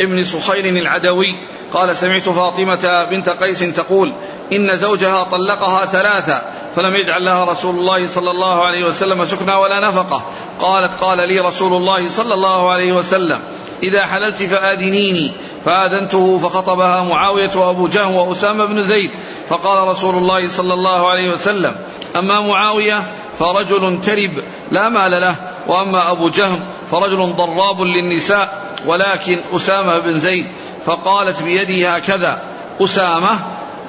ابن 0.00 0.24
صخير 0.24 0.64
العدوي 0.64 1.36
قال 1.72 1.96
سمعت 1.96 2.28
فاطمة 2.28 3.06
بنت 3.10 3.28
قيس 3.28 3.58
تقول 3.58 4.12
إن 4.52 4.76
زوجها 4.76 5.22
طلقها 5.22 5.86
ثلاثة 5.86 6.42
فلم 6.76 6.96
يجعل 6.96 7.24
لها 7.24 7.44
رسول 7.44 7.74
الله 7.74 8.06
صلى 8.06 8.30
الله 8.30 8.64
عليه 8.64 8.84
وسلم 8.84 9.24
سكنى 9.24 9.54
ولا 9.54 9.80
نفقة. 9.80 10.22
قالت 10.60 10.92
قال 11.00 11.28
لي 11.28 11.40
رسول 11.40 11.72
الله 11.72 12.08
صلى 12.08 12.34
الله 12.34 12.70
عليه 12.70 12.92
وسلم 12.92 13.40
إذا 13.82 14.06
حللت 14.06 14.42
فآذنيني. 14.42 15.32
فآذنته 15.64 16.38
فخطبها 16.38 17.02
معاوية 17.02 17.50
وأبو 17.54 17.88
جهم 17.88 18.14
وأسامة 18.14 18.64
بن 18.64 18.82
زيد. 18.82 19.10
فقال 19.48 19.88
رسول 19.88 20.14
الله 20.14 20.48
صلى 20.48 20.74
الله 20.74 21.10
عليه 21.10 21.32
وسلم 21.32 21.76
أما 22.16 22.40
معاوية 22.40 23.02
فرجل 23.38 24.00
ترب 24.00 24.30
لا 24.70 24.88
مال 24.88 25.10
له 25.10 25.36
وأما 25.68 26.10
أبو 26.10 26.28
جهم 26.28 26.60
فرجل 26.90 27.32
ضراب 27.36 27.80
للنساء 27.80 28.62
ولكن 28.86 29.38
أسامة 29.56 29.98
بن 29.98 30.20
زيد. 30.20 30.46
فقالت 30.86 31.42
بيدي 31.42 31.86
هكذا 31.86 32.42
أسامة 32.80 33.38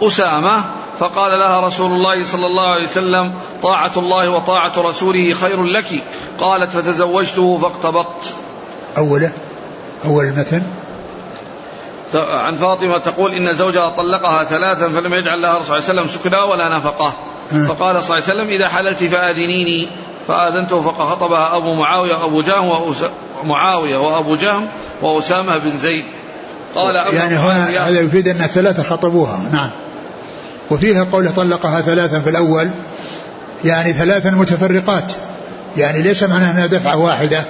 أسامة 0.07 0.63
فقال 0.99 1.39
لها 1.39 1.67
رسول 1.67 1.91
الله 1.91 2.25
صلى 2.25 2.47
الله 2.47 2.67
عليه 2.67 2.83
وسلم 2.83 3.33
طاعة 3.63 3.91
الله 3.97 4.29
وطاعة 4.29 4.73
رسوله 4.77 5.33
خير 5.33 5.63
لك. 5.63 6.03
قالت 6.39 6.71
فتزوجته 6.71 7.57
فاقتبضت 7.61 8.33
أوله 8.97 9.31
أول 10.05 10.25
المتن 10.25 10.63
عن 12.15 12.55
فاطمة 12.55 12.97
تقول 12.97 13.33
إن 13.33 13.53
زوجها 13.53 13.89
طلقها 13.97 14.43
ثلاثا 14.43 14.89
فلم 14.89 15.13
يجعل 15.13 15.41
لها 15.41 15.57
رسول 15.57 15.67
الله 15.67 15.81
صلى 15.81 15.91
الله 15.91 16.01
عليه 16.01 16.11
وسلم 16.11 16.21
سكنا 16.21 16.43
ولا 16.43 16.69
نفقة. 16.69 17.13
فقال 17.49 18.03
صلى 18.03 18.17
الله 18.17 18.29
عليه 18.29 18.33
وسلم 18.41 18.49
إذا 18.49 18.67
حللت 18.67 19.03
فآذنيني. 19.03 19.87
فآذنته 20.27 20.81
فخطبها 20.81 21.57
أبو 21.57 21.73
معاوية 21.73 22.15
وأبو 22.15 22.41
جهم 22.41 22.93
معاوية 23.43 23.97
وأبو 23.97 24.35
جهم 24.35 24.67
وأسامة 25.01 25.57
بن 25.57 25.77
زيد. 25.77 26.05
قال 26.75 26.95
يعني 26.95 27.35
هنا 27.35 27.89
هذا 27.89 27.99
يفيد 27.99 28.27
أن 28.27 28.41
الثلاثة 28.41 28.83
خطبوها. 28.83 29.39
نعم. 29.51 29.69
وفيها 30.71 31.03
قوله 31.03 31.31
طلقها 31.31 31.81
ثلاثا 31.81 32.19
في 32.19 32.29
الأول 32.29 32.69
يعني 33.65 33.93
ثلاثا 33.93 34.31
متفرقات. 34.31 35.11
يعني 35.77 36.01
ليس 36.01 36.23
معناه 36.23 36.51
أنها 36.51 36.65
دفعة 36.65 36.97
واحدة 36.97 37.43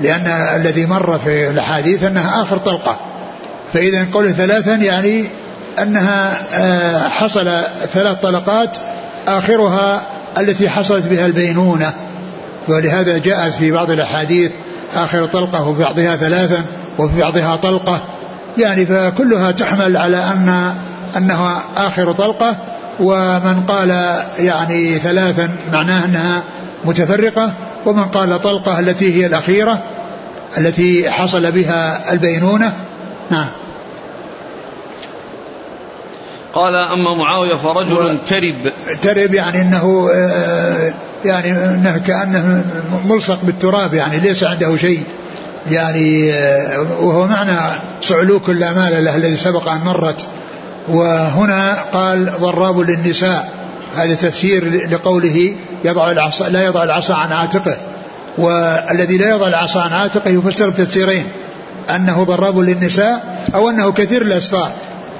لأن 0.00 0.26
الذي 0.26 0.86
مر 0.86 1.18
في 1.24 1.50
الأحاديث 1.50 2.04
أنها 2.04 2.42
آخر 2.42 2.56
طلقة. 2.56 2.96
فإذا 3.72 4.06
قوله 4.14 4.32
ثلاثا 4.32 4.74
يعني 4.74 5.24
أنها 5.82 6.38
آه، 6.54 7.08
حصل 7.08 7.50
ثلاث 7.92 8.20
طلقات 8.22 8.76
آخرها 9.28 10.02
التي 10.38 10.68
حصلت 10.68 11.06
بها 11.06 11.26
البينونة. 11.26 11.92
ولهذا 12.68 13.18
جاءت 13.18 13.54
في 13.54 13.70
بعض 13.70 13.90
الأحاديث 13.90 14.50
آخر 14.94 15.26
طلقة 15.26 15.68
وفي 15.68 15.82
بعضها 15.82 16.16
ثلاثا 16.16 16.64
وفي 16.98 17.20
بعضها 17.20 17.56
طلقة. 17.56 18.00
يعني 18.58 18.86
فكلها 18.86 19.50
تحمل 19.50 19.96
على 19.96 20.16
أن 20.16 20.74
أنها 21.16 21.62
آخر 21.76 22.12
طلقة 22.12 22.56
ومن 23.00 23.62
قال 23.68 24.20
يعني 24.38 24.98
ثلاثا 24.98 25.50
معناه 25.72 26.04
أنها 26.04 26.42
متفرقة 26.84 27.52
ومن 27.86 28.04
قال 28.04 28.42
طلقة 28.42 28.78
التي 28.78 29.14
هي 29.14 29.26
الأخيرة 29.26 29.82
التي 30.58 31.10
حصل 31.10 31.52
بها 31.52 32.12
البينونة. 32.12 32.72
نعم. 33.30 33.46
قال 36.54 36.74
أما 36.74 37.14
معاوية 37.14 37.54
فرجل 37.54 38.18
ترب. 38.28 38.72
ترب 39.02 39.34
يعني 39.34 39.60
أنه 39.60 40.10
آه، 40.14 40.92
يعني 41.24 41.50
أنه 41.52 42.00
كأنه 42.06 42.64
ملصق 43.04 43.38
بالتراب 43.42 43.94
يعني 43.94 44.18
ليس 44.18 44.44
عنده 44.44 44.76
شيء. 44.76 45.02
يعني 45.70 46.32
آه، 46.32 46.86
وهو 47.00 47.26
معنى 47.26 47.58
صعلوك 48.02 48.48
الأمال 48.50 49.04
له 49.04 49.16
الذي 49.16 49.36
سبق 49.36 49.68
أن 49.68 49.80
مرت. 49.80 50.24
وهنا 50.88 51.74
قال 51.92 52.32
ضراب 52.40 52.80
للنساء. 52.80 53.48
هذا 53.96 54.14
تفسير 54.14 54.88
لقوله 54.90 55.54
يضع 55.84 56.10
العصا 56.10 56.48
لا 56.48 56.64
يضع 56.64 56.82
العصا 56.82 57.14
عن 57.14 57.32
عاتقه. 57.32 57.76
والذي 58.38 59.18
لا 59.18 59.28
يضع 59.28 59.48
العصا 59.48 59.80
عن 59.80 59.92
عاتقه 59.92 60.30
يفسر 60.30 60.70
بتفسيرين 60.70 61.24
أنه 61.94 62.24
ضراب 62.24 62.58
للنساء 62.58 63.44
أو 63.54 63.70
أنه 63.70 63.92
كثير 63.92 64.22
الأسفار 64.22 64.70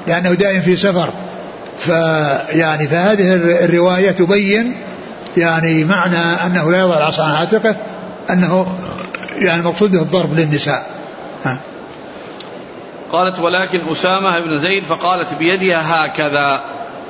لأنه 0.07 0.33
دائم 0.33 0.61
في 0.61 0.77
سفر. 0.77 1.11
فيعني 1.79 2.89
فهذه 2.89 3.35
الرواية 3.65 4.11
تبين 4.11 4.77
يعني 5.37 5.85
معنى 5.85 6.19
أنه 6.47 6.71
لا 6.71 6.79
يضع 6.79 6.97
العصا 6.97 7.23
عن 7.23 7.35
عاتقه 7.35 7.77
أنه 8.31 8.67
يعني 9.39 9.63
مقصود 9.63 9.91
به 9.91 10.03
الضرب 10.03 10.35
للنساء. 10.35 10.87
ها. 11.45 11.59
قالت 13.13 13.39
ولكن 13.39 13.81
أسامة 13.93 14.39
بن 14.39 14.59
زيد 14.59 14.85
فقالت 14.85 15.35
بيدها 15.35 16.05
هكذا. 16.05 16.61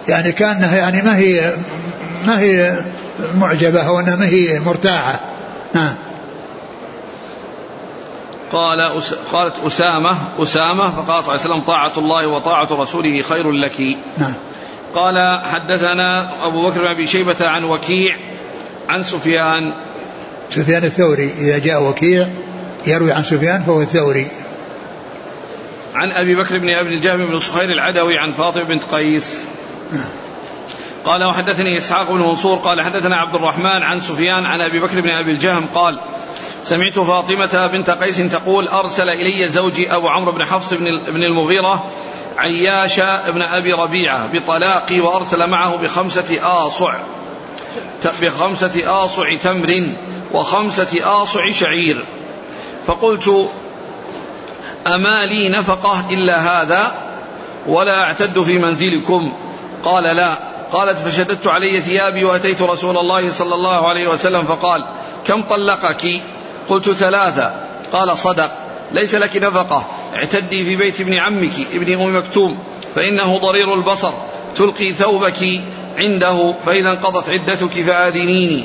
يعني 0.08 0.32
كأنها 0.32 0.76
يعني 0.76 1.02
ما 1.02 1.16
هي 1.16 1.52
ما 2.26 2.40
هي 2.40 2.78
معجبة 3.34 3.80
أو 3.80 4.00
أنها 4.00 4.16
ما 4.16 4.26
هي 4.26 4.60
مرتاحة. 4.60 5.20
نعم 5.74 5.94
قال 8.52 8.80
أس... 8.80 9.14
قالت 9.32 9.54
أسامة 9.66 10.18
أسامة 10.38 10.90
فقال 10.90 11.24
صلى 11.24 11.34
الله 11.34 11.44
عليه 11.44 11.54
وسلم 11.54 11.60
طاعة 11.60 11.92
الله 11.98 12.26
وطاعة 12.26 12.68
رسوله 12.70 13.22
خير 13.22 13.50
لك. 13.50 13.96
نعم. 14.18 14.34
قال 14.94 15.40
حدثنا 15.44 16.30
أبو 16.46 16.66
بكر 16.66 16.80
بن 16.80 16.86
أبي 16.86 17.06
شيبة 17.06 17.48
عن 17.48 17.64
وكيع 17.64 18.16
عن 18.88 19.04
سفيان. 19.04 19.72
سفيان 20.54 20.84
الثوري 20.84 21.30
إذا 21.38 21.58
جاء 21.58 21.82
وكيع 21.82 22.28
يروي 22.86 23.12
عن 23.12 23.24
سفيان 23.24 23.62
فهو 23.62 23.80
الثوري. 23.80 24.26
عن 25.98 26.10
أبي 26.10 26.34
بكر 26.34 26.58
بن 26.58 26.70
أبي 26.70 26.94
الجهم 26.94 27.26
بن 27.26 27.40
صخير 27.40 27.72
العدوي 27.72 28.18
عن 28.18 28.32
فاطمة 28.32 28.62
بنت 28.62 28.82
قيس. 28.84 29.38
قال 31.04 31.24
وحدثني 31.24 31.78
إسحاق 31.78 32.10
بن 32.10 32.18
منصور 32.18 32.58
قال 32.58 32.80
حدثنا 32.80 33.16
عبد 33.16 33.34
الرحمن 33.34 33.82
عن 33.82 34.00
سفيان 34.00 34.46
عن 34.46 34.60
أبي 34.60 34.80
بكر 34.80 35.00
بن 35.00 35.10
أبي 35.10 35.30
الجهم 35.30 35.66
قال 35.74 35.98
سمعت 36.62 36.98
فاطمة 36.98 37.66
بنت 37.66 37.90
قيس 37.90 38.16
تقول 38.32 38.68
أرسل 38.68 39.10
إلي 39.10 39.48
زوجي 39.48 39.94
أبو 39.94 40.08
عمرو 40.08 40.32
بن 40.32 40.44
حفص 40.44 40.74
بن 41.08 41.22
المغيرة 41.22 41.90
عياش 42.38 43.00
بن 43.28 43.42
أبي 43.42 43.72
ربيعة 43.72 44.26
بطلاقي 44.32 45.00
وأرسل 45.00 45.46
معه 45.46 45.76
بخمسة 45.76 46.38
آصع 46.66 46.94
بخمسة 48.22 49.04
آصع 49.04 49.36
تمر 49.36 49.86
وخمسة 50.32 51.22
آصع 51.22 51.50
شعير. 51.50 52.04
فقلت 52.86 53.48
أما 54.94 55.26
لي 55.26 55.48
نفقة 55.48 56.04
إلا 56.10 56.62
هذا 56.62 56.92
ولا 57.66 58.02
أعتد 58.02 58.42
في 58.42 58.58
منزلكم. 58.58 59.32
قال 59.84 60.04
لا. 60.04 60.38
قالت 60.72 60.98
فشددت 60.98 61.46
علي 61.46 61.80
ثيابي 61.80 62.24
وأتيت 62.24 62.62
رسول 62.62 62.98
الله 62.98 63.30
صلى 63.30 63.54
الله 63.54 63.88
عليه 63.88 64.08
وسلم 64.08 64.42
فقال 64.42 64.84
كم 65.26 65.42
طلقك؟ 65.42 66.20
قلت 66.68 66.90
ثلاثة. 66.90 67.52
قال 67.92 68.18
صدق. 68.18 68.50
ليس 68.92 69.14
لك 69.14 69.36
نفقة. 69.36 69.86
اعتدي 70.14 70.64
في 70.64 70.76
بيت 70.76 71.00
ابن 71.00 71.14
عمك 71.14 71.52
ابن 71.72 71.92
أم 72.02 72.16
مكتوم 72.16 72.58
فإنه 72.94 73.38
ضرير 73.38 73.74
البصر. 73.74 74.12
تلقي 74.56 74.92
ثوبك 74.92 75.60
عنده 75.98 76.54
فإذا 76.66 76.90
انقضت 76.90 77.30
عدتك 77.30 77.82
فآذنيني. 77.86 78.64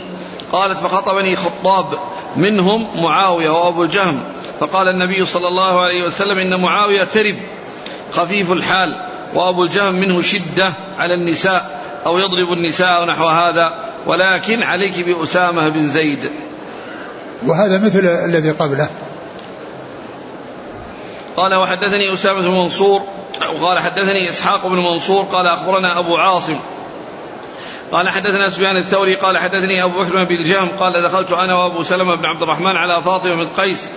قالت 0.52 0.80
فخطبني 0.80 1.36
خطاب 1.36 1.86
منهم 2.36 2.88
معاوية 2.96 3.50
وأبو 3.50 3.84
الجهم. 3.84 4.24
فقال 4.60 4.88
النبي 4.88 5.26
صلى 5.26 5.48
الله 5.48 5.82
عليه 5.82 6.04
وسلم 6.04 6.38
إن 6.38 6.62
معاوية 6.62 7.04
ترب 7.04 7.36
خفيف 8.12 8.52
الحال 8.52 8.96
وأبو 9.34 9.64
الجهم 9.64 9.96
منه 9.96 10.22
شدة 10.22 10.74
على 11.00 11.14
النساء 11.14 11.82
أو 12.06 12.18
يضرب 12.18 12.54
النساء 12.54 13.06
نحو 13.06 13.28
هذا 13.28 13.74
ولكن 14.06 14.64
عليك 14.64 15.00
بأسامة 15.00 15.70
بن 15.70 15.88
زيد. 15.88 16.32
وهذا 17.46 17.78
مثل 17.78 18.00
الذي 18.26 18.52
قبله. 18.52 18.90
قال 21.38 21.56
وحدثني 21.56 22.14
أسامة 22.14 22.42
بن 22.42 22.48
منصور 22.48 23.02
وقال 23.62 23.80
حدثني 23.80 24.30
إسحاق 24.30 24.68
بن 24.68 24.76
منصور 24.76 25.24
قال 25.24 25.48
أخبرنا 25.48 26.00
أبو 26.00 26.18
عاصم. 26.18 26.60
قال 27.92 28.10
حدثنا 28.10 28.50
سفيان 28.50 28.78
الثوري 28.78 29.16
قال 29.16 29.38
حدثني 29.38 29.84
أبو 29.84 30.04
بكر 30.04 30.24
بن 30.24 30.36
الجهم 30.36 30.70
قال 30.80 31.04
دخلت 31.04 31.32
أنا 31.32 31.56
وأبو 31.56 31.84
سلمة 31.84 32.16
بن 32.16 32.26
عبد 32.26 32.42
الرحمن 32.42 32.78
على 32.78 33.02
فاطمة 33.02 33.36
بن 33.36 33.48
قيس 33.58 33.88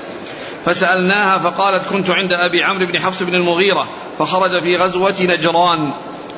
فسألناها 0.66 1.38
فقالت 1.38 1.82
كنت 1.92 2.10
عند 2.10 2.32
أبي 2.32 2.62
عمرو 2.62 2.86
بن 2.86 2.98
حفص 2.98 3.22
بن 3.22 3.34
المغيرة 3.34 3.88
فخرج 4.18 4.62
في 4.62 4.76
غزوة 4.76 5.14
نجران 5.20 5.90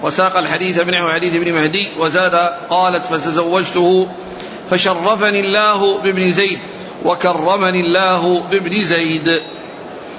وساق 0.02 0.36
الحديث 0.36 0.80
بنحو 0.80 1.08
حديث 1.08 1.34
ابن 1.34 1.52
مهدي 1.52 1.88
وزاد 1.98 2.34
قالت 2.70 3.06
فتزوجته 3.06 4.08
فشرفني 4.70 5.40
الله 5.40 5.98
بابن 5.98 6.32
زيد 6.32 6.58
وكرمني 7.04 7.80
الله 7.80 8.40
بابن 8.50 8.84
زيد. 8.84 9.40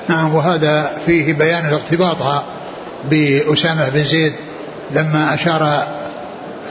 نعم 0.07 0.35
وهذا 0.35 0.91
فيه 1.05 1.33
بيان 1.33 1.65
ارتباطها 1.65 2.43
بأسامة 3.09 3.89
بن 3.89 4.03
زيد 4.03 4.33
لما 4.91 5.33
أشار 5.33 5.83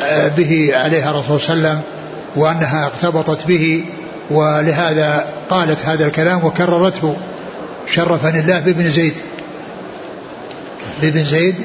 آه، 0.01 0.29
به 0.29 0.71
عليها 0.75 1.11
الرسول 1.11 1.41
صلى 1.41 1.55
الله 1.55 1.69
عليه 1.69 1.79
وسلم 1.79 1.83
وأنها 2.37 2.87
ارتبطت 2.87 3.47
به 3.47 3.85
ولهذا 4.31 5.27
قالت 5.51 5.85
هذا 5.85 6.07
الكلام 6.07 6.45
وكررته 6.45 7.17
شرفني 7.87 8.41
الله 8.41 8.61
بابن 8.61 8.89
زيد. 8.89 9.15
بابن 11.03 11.25
زيد؟ 11.25 11.57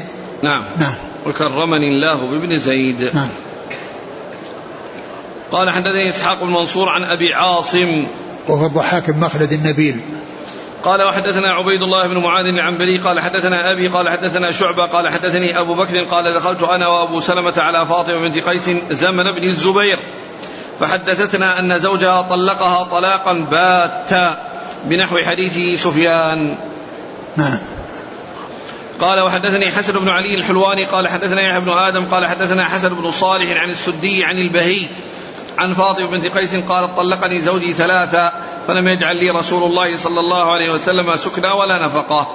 نعم. 0.43 0.63
نعم. 0.79 0.95
وكرمني 1.25 1.87
الله 1.87 2.15
بابن 2.15 2.57
زيد. 2.57 3.03
نعم. 3.15 3.29
قال 5.51 5.69
حدثني 5.69 6.09
إسحاق 6.09 6.43
بن 6.43 6.49
منصور 6.49 6.89
عن 6.89 7.03
أبي 7.03 7.33
عاصم. 7.33 8.03
وهو 8.47 8.65
الضحاك 8.65 9.11
بن 9.11 9.19
مخلد 9.19 9.51
النبيل. 9.51 9.99
قال 10.83 11.03
وحدثنا 11.03 11.53
عبيد 11.53 11.81
الله 11.81 12.07
بن 12.07 12.17
معاذ 12.17 12.45
العنبري 12.45 12.97
قال 12.97 13.19
حدثنا 13.19 13.71
أبي 13.71 13.87
قال 13.87 14.09
حدثنا 14.09 14.51
شعبة 14.51 14.85
قال 14.85 15.09
حدثني 15.09 15.59
أبو 15.59 15.73
بكر 15.73 16.03
قال 16.03 16.33
دخلت 16.33 16.63
أنا 16.63 16.87
وأبو 16.87 17.19
سلمة 17.19 17.53
على 17.57 17.85
فاطمة 17.85 18.19
بنت 18.19 18.37
قيس 18.37 18.69
زمن 18.91 19.31
بن 19.31 19.43
الزبير. 19.43 19.99
فحدثتنا 20.79 21.59
أن 21.59 21.79
زوجها 21.79 22.21
طلقها 22.21 22.83
طلاقا 22.83 23.33
باتا 23.33 24.37
بنحو 24.85 25.17
حديث 25.17 25.83
سفيان 25.83 26.55
نعم 27.35 27.59
قال 29.01 29.19
وحدثني 29.19 29.71
حسن 29.71 29.93
بن 29.93 30.09
علي 30.09 30.35
الحلواني 30.35 30.85
قال 30.85 31.07
حدثنا 31.07 31.41
يحيى 31.41 31.59
بن 31.59 31.69
آدم 31.69 32.05
قال 32.05 32.25
حدثنا 32.25 32.65
حسن 32.65 32.93
بن 32.93 33.11
صالح 33.11 33.61
عن 33.61 33.69
السدي 33.69 34.23
عن 34.23 34.37
البهي 34.37 34.87
عن 35.57 35.73
فاطمة 35.73 36.07
بنت 36.07 36.25
قيس 36.37 36.55
قالت 36.55 36.89
طلقني 36.97 37.41
زوجي 37.41 37.73
ثلاثا 37.73 38.33
فلم 38.67 38.87
يجعل 38.87 39.17
لي 39.17 39.29
رسول 39.29 39.63
الله 39.63 39.97
صلى 39.97 40.19
الله 40.19 40.51
عليه 40.51 40.71
وسلم 40.71 41.15
سكنى 41.15 41.47
ولا 41.47 41.85
نفقة. 41.85 42.27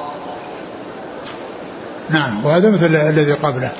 نعم 2.10 2.46
وهذا 2.46 2.70
مثل 2.70 2.96
الذي 2.96 3.32
قبله. 3.32 3.70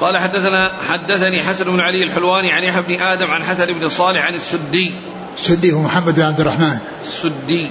قال 0.00 0.16
حدثنا 0.16 0.72
حدثني 0.88 1.42
حسن 1.42 1.64
بن 1.64 1.80
علي 1.80 2.02
الحلواني 2.02 2.52
عن 2.52 2.62
يحيى 2.62 2.82
بن 2.82 3.02
آدم 3.02 3.30
عن 3.30 3.44
حسن 3.44 3.66
بن 3.66 3.88
صالح 3.88 4.24
عن 4.24 4.34
السدي. 4.34 4.92
السدي 5.38 5.72
هو 5.72 5.80
محمد 5.80 6.14
بن 6.14 6.22
عبد 6.22 6.40
الرحمن. 6.40 6.78
السدي 7.04 7.68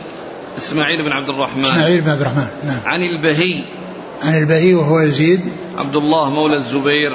إسماعيل 0.57 1.01
بن 1.01 1.11
عبد 1.11 1.30
الرحمن. 1.30 1.65
إسماعيل 1.65 2.01
بن 2.01 2.09
عبد 2.09 2.21
الرحمن 2.21 2.47
نعم. 2.63 2.80
عن 2.86 3.01
البهي. 3.01 3.61
عن 4.23 4.38
البهي 4.38 4.73
وهو 4.73 4.99
يزيد. 4.99 5.41
عبد 5.78 5.95
الله 5.95 6.30
مولى 6.30 6.55
الزبير 6.55 7.11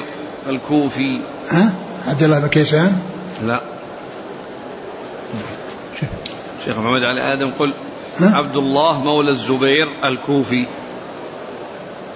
الكوفي. 0.49 1.19
ها؟ 1.51 1.73
عبد 2.07 2.23
الله 2.23 2.39
بن 2.39 2.49
كيسان؟ 2.49 3.01
لا. 3.47 3.61
شيخ 6.65 6.79
محمد 6.79 7.03
علي 7.03 7.35
آدم 7.35 7.51
قل؟ 7.59 7.73
عبد 8.21 8.57
الله 8.57 9.05
مولى 9.05 9.31
الزبير 9.31 9.89
الكوفي. 10.05 10.67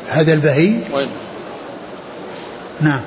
هذا 0.08 0.32
البهي؟ 0.32 0.78
وين؟ 0.92 1.08
نعم. 2.80 3.00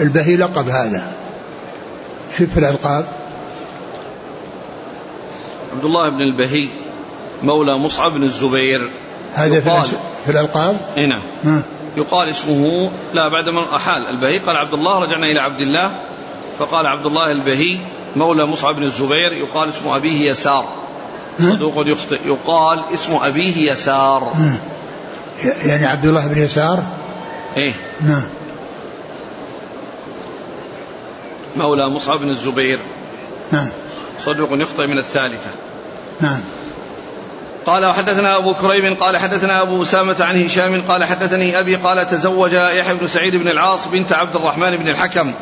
البهي 0.00 0.36
لقب 0.36 0.68
هذا. 0.68 1.12
شوف 2.38 2.50
في 2.50 2.60
الألقاب؟ 2.60 3.06
عبد 5.72 5.84
الله 5.84 6.08
بن 6.08 6.20
البهي 6.20 6.68
مولى 7.42 7.78
مصعب 7.78 8.12
بن 8.12 8.22
الزبير. 8.22 8.90
هذا 9.34 9.60
في, 9.60 9.96
في 10.24 10.30
الألقاب؟ 10.30 10.80
إي 10.96 11.06
نعم. 11.06 11.22
يقال 11.96 12.28
اسمه 12.28 12.90
لا 13.14 13.28
بعد 13.28 13.48
ما 13.48 13.76
أحال. 13.76 14.06
البهي 14.06 14.38
قال 14.38 14.56
عبد 14.56 14.74
الله 14.74 14.98
رجعنا 14.98 15.26
إلى 15.26 15.40
عبد 15.40 15.60
الله 15.60 15.90
فقال 16.58 16.86
عبد 16.86 17.06
الله 17.06 17.32
البهي 17.32 17.78
مولى 18.16 18.46
مصعب 18.46 18.76
بن 18.76 18.82
الزبير 18.82 19.32
يقال 19.32 19.68
اسم 19.68 19.88
أبيه 19.88 20.30
يسار. 20.30 20.64
صدوق 21.38 21.86
يخطئ 21.86 22.18
يقال 22.26 22.82
اسم 22.94 23.18
أبيه 23.22 23.72
يسار. 23.72 24.32
يعني 25.44 25.86
عبد 25.86 26.04
الله 26.04 26.26
بن 26.26 26.42
يسار؟ 26.42 26.82
إيه. 27.56 27.72
نعم. 28.00 28.22
مولى 31.56 31.88
مصعب 31.88 32.18
بن 32.18 32.30
الزبير. 32.30 32.78
نعم. 33.52 33.68
صدوق 34.24 34.48
يخطئ 34.52 34.86
من 34.86 34.98
الثالثة. 34.98 35.50
نعم. 36.20 36.40
قال 37.66 37.86
وحدثنا 37.86 38.36
أبو 38.36 38.54
كريب 38.54 38.96
قال 39.00 39.16
حدثنا 39.16 39.62
أبو 39.62 39.82
أسامة 39.82 40.16
عن 40.20 40.44
هشام 40.44 40.82
قال 40.88 41.04
حدثني 41.04 41.60
أبي 41.60 41.76
قال 41.76 42.06
تزوج 42.06 42.52
يحيى 42.52 42.94
بن 42.94 43.06
سعيد 43.06 43.36
بن 43.36 43.48
العاص 43.48 43.88
بنت 43.92 44.12
عبد 44.12 44.36
الرحمن 44.36 44.76
بن 44.76 44.88
الحكم 44.88 45.32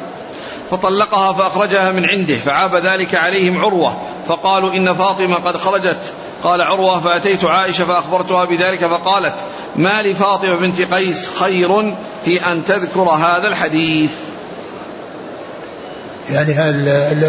فطلقها 0.70 1.32
فأخرجها 1.32 1.92
من 1.92 2.04
عنده 2.06 2.34
فعاب 2.34 2.76
ذلك 2.76 3.14
عليهم 3.14 3.58
عروة 3.58 4.02
فقالوا 4.28 4.74
إن 4.74 4.94
فاطمة 4.94 5.36
قد 5.36 5.56
خرجت 5.56 6.12
قال 6.44 6.62
عروة 6.62 7.00
فأتيت 7.00 7.44
عائشة 7.44 7.84
فأخبرتها 7.84 8.44
بذلك 8.44 8.86
فقالت 8.86 9.34
ما 9.76 10.02
لفاطمة 10.02 10.54
بنت 10.54 10.80
قيس 10.80 11.28
خير 11.40 11.94
في 12.24 12.52
أن 12.52 12.64
تذكر 12.64 13.02
هذا 13.02 13.48
الحديث؟ 13.48 14.10
يعني 16.30 16.70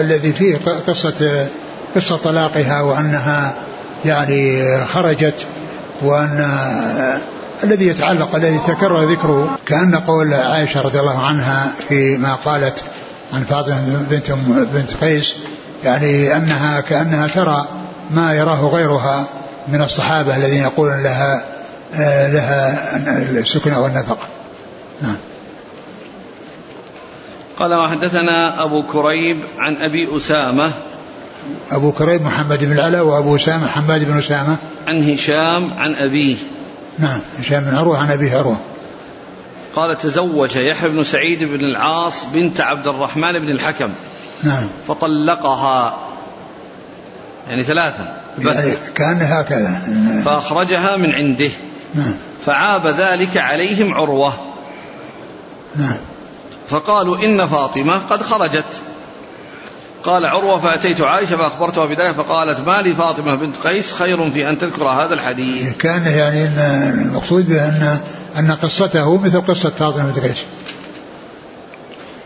الذي 0.02 0.34
فيه 0.34 0.58
قصة 0.88 1.48
قصة 1.96 2.18
طلاقها 2.18 2.82
وأنها 2.82 3.56
يعني 4.06 4.64
خرجت 4.86 5.46
وأن 6.02 6.58
الذي 7.64 7.88
يتعلق 7.88 8.36
الذي 8.36 8.60
تكرر 8.68 9.04
ذكره 9.04 9.58
كأن 9.66 9.96
قول 9.96 10.34
عائشة 10.34 10.82
رضي 10.82 11.00
الله 11.00 11.26
عنها 11.26 11.72
فيما 11.90 12.36
قالت 12.46 12.84
عن 13.34 13.44
فاطمة 13.44 14.06
بنت 14.10 14.32
بنت 14.74 14.94
قيس 15.04 15.36
يعني 15.84 16.36
أنها 16.36 16.82
كأنها 16.82 17.28
ترى 17.28 17.68
ما 18.12 18.34
يراه 18.34 18.68
غيرها 18.68 19.26
من 19.68 19.82
الصحابة 19.82 20.36
الذين 20.36 20.62
يقولون 20.64 21.04
لها 21.04 21.44
لها 22.30 22.98
السكنة 23.40 23.82
والنفقة 23.82 24.28
نعم. 25.02 25.16
قال 27.60 27.74
وحدثنا 27.74 28.64
أبو 28.64 28.84
كريب 28.84 29.40
عن 29.58 29.76
أبي 29.82 30.18
أسامة. 30.18 30.72
أبو 31.72 31.92
كريب 31.92 32.22
محمد 32.22 32.64
بن 32.64 32.72
العلاء 32.72 33.06
وأبو 33.06 33.36
أسامة 33.36 33.68
حماد 33.68 34.04
بن 34.04 34.18
أسامة. 34.18 34.56
عن 34.88 35.12
هشام 35.12 35.70
عن 35.78 35.96
أبيه. 35.96 36.36
نعم 37.00 37.20
هشام 37.40 37.64
بن 37.64 37.76
عروة 37.76 37.98
عن 37.98 38.12
أبيه 38.12 38.38
عروة. 38.38 38.58
قال 39.76 39.98
تزوج 39.98 40.56
يحيى 40.56 40.90
بن 40.90 41.04
سعيد 41.04 41.44
بن 41.44 41.60
العاص 41.60 42.24
بنت 42.34 42.62
عبد 42.62 42.88
الرحمن 42.88 43.40
بن 43.40 43.50
الحكم. 43.50 43.90
نعم. 44.44 44.68
فطلقها. 44.88 46.07
يعني 47.50 47.64
ثلاثة. 47.64 48.14
يعني 48.40 48.74
كأنها 48.96 49.42
هكذا. 49.42 49.82
فأخرجها 50.26 50.96
من 50.96 51.16
عنده. 51.16 51.50
نعم. 51.96 52.14
فعاب 52.46 52.88
ذلك 52.88 53.38
عليهم 53.38 53.94
عروة. 53.94 54.34
نعم. 55.76 55.98
فقالوا 56.70 57.18
إن 57.18 57.48
فاطمة 57.48 57.98
قد 58.10 58.22
خرجت. 58.22 58.66
قال 60.04 60.26
عروة 60.26 60.60
فأتيت 60.60 61.02
عائشة 61.02 61.38
فأخبرتها 61.38 61.86
بذلك 61.86 62.12
فقالت 62.12 62.60
ما 62.60 62.82
لي 62.82 62.96
فاطمة 62.96 63.36
بنت 63.36 63.56
قيس 63.58 63.94
خير 63.94 64.32
في 64.32 64.50
أن 64.50 64.58
تذكر 64.58 64.84
هذا 64.84 65.14
الحديث. 65.14 65.78
كان 65.78 66.06
يعني 66.08 66.50
المقصود 67.02 67.50
بأن 67.50 68.00
أن 68.40 68.52
قصته 68.52 69.18
مثل 69.18 69.42
قصة 69.42 69.70
فاطمة 69.70 70.04
بنت 70.04 70.20
قيس. 70.20 70.38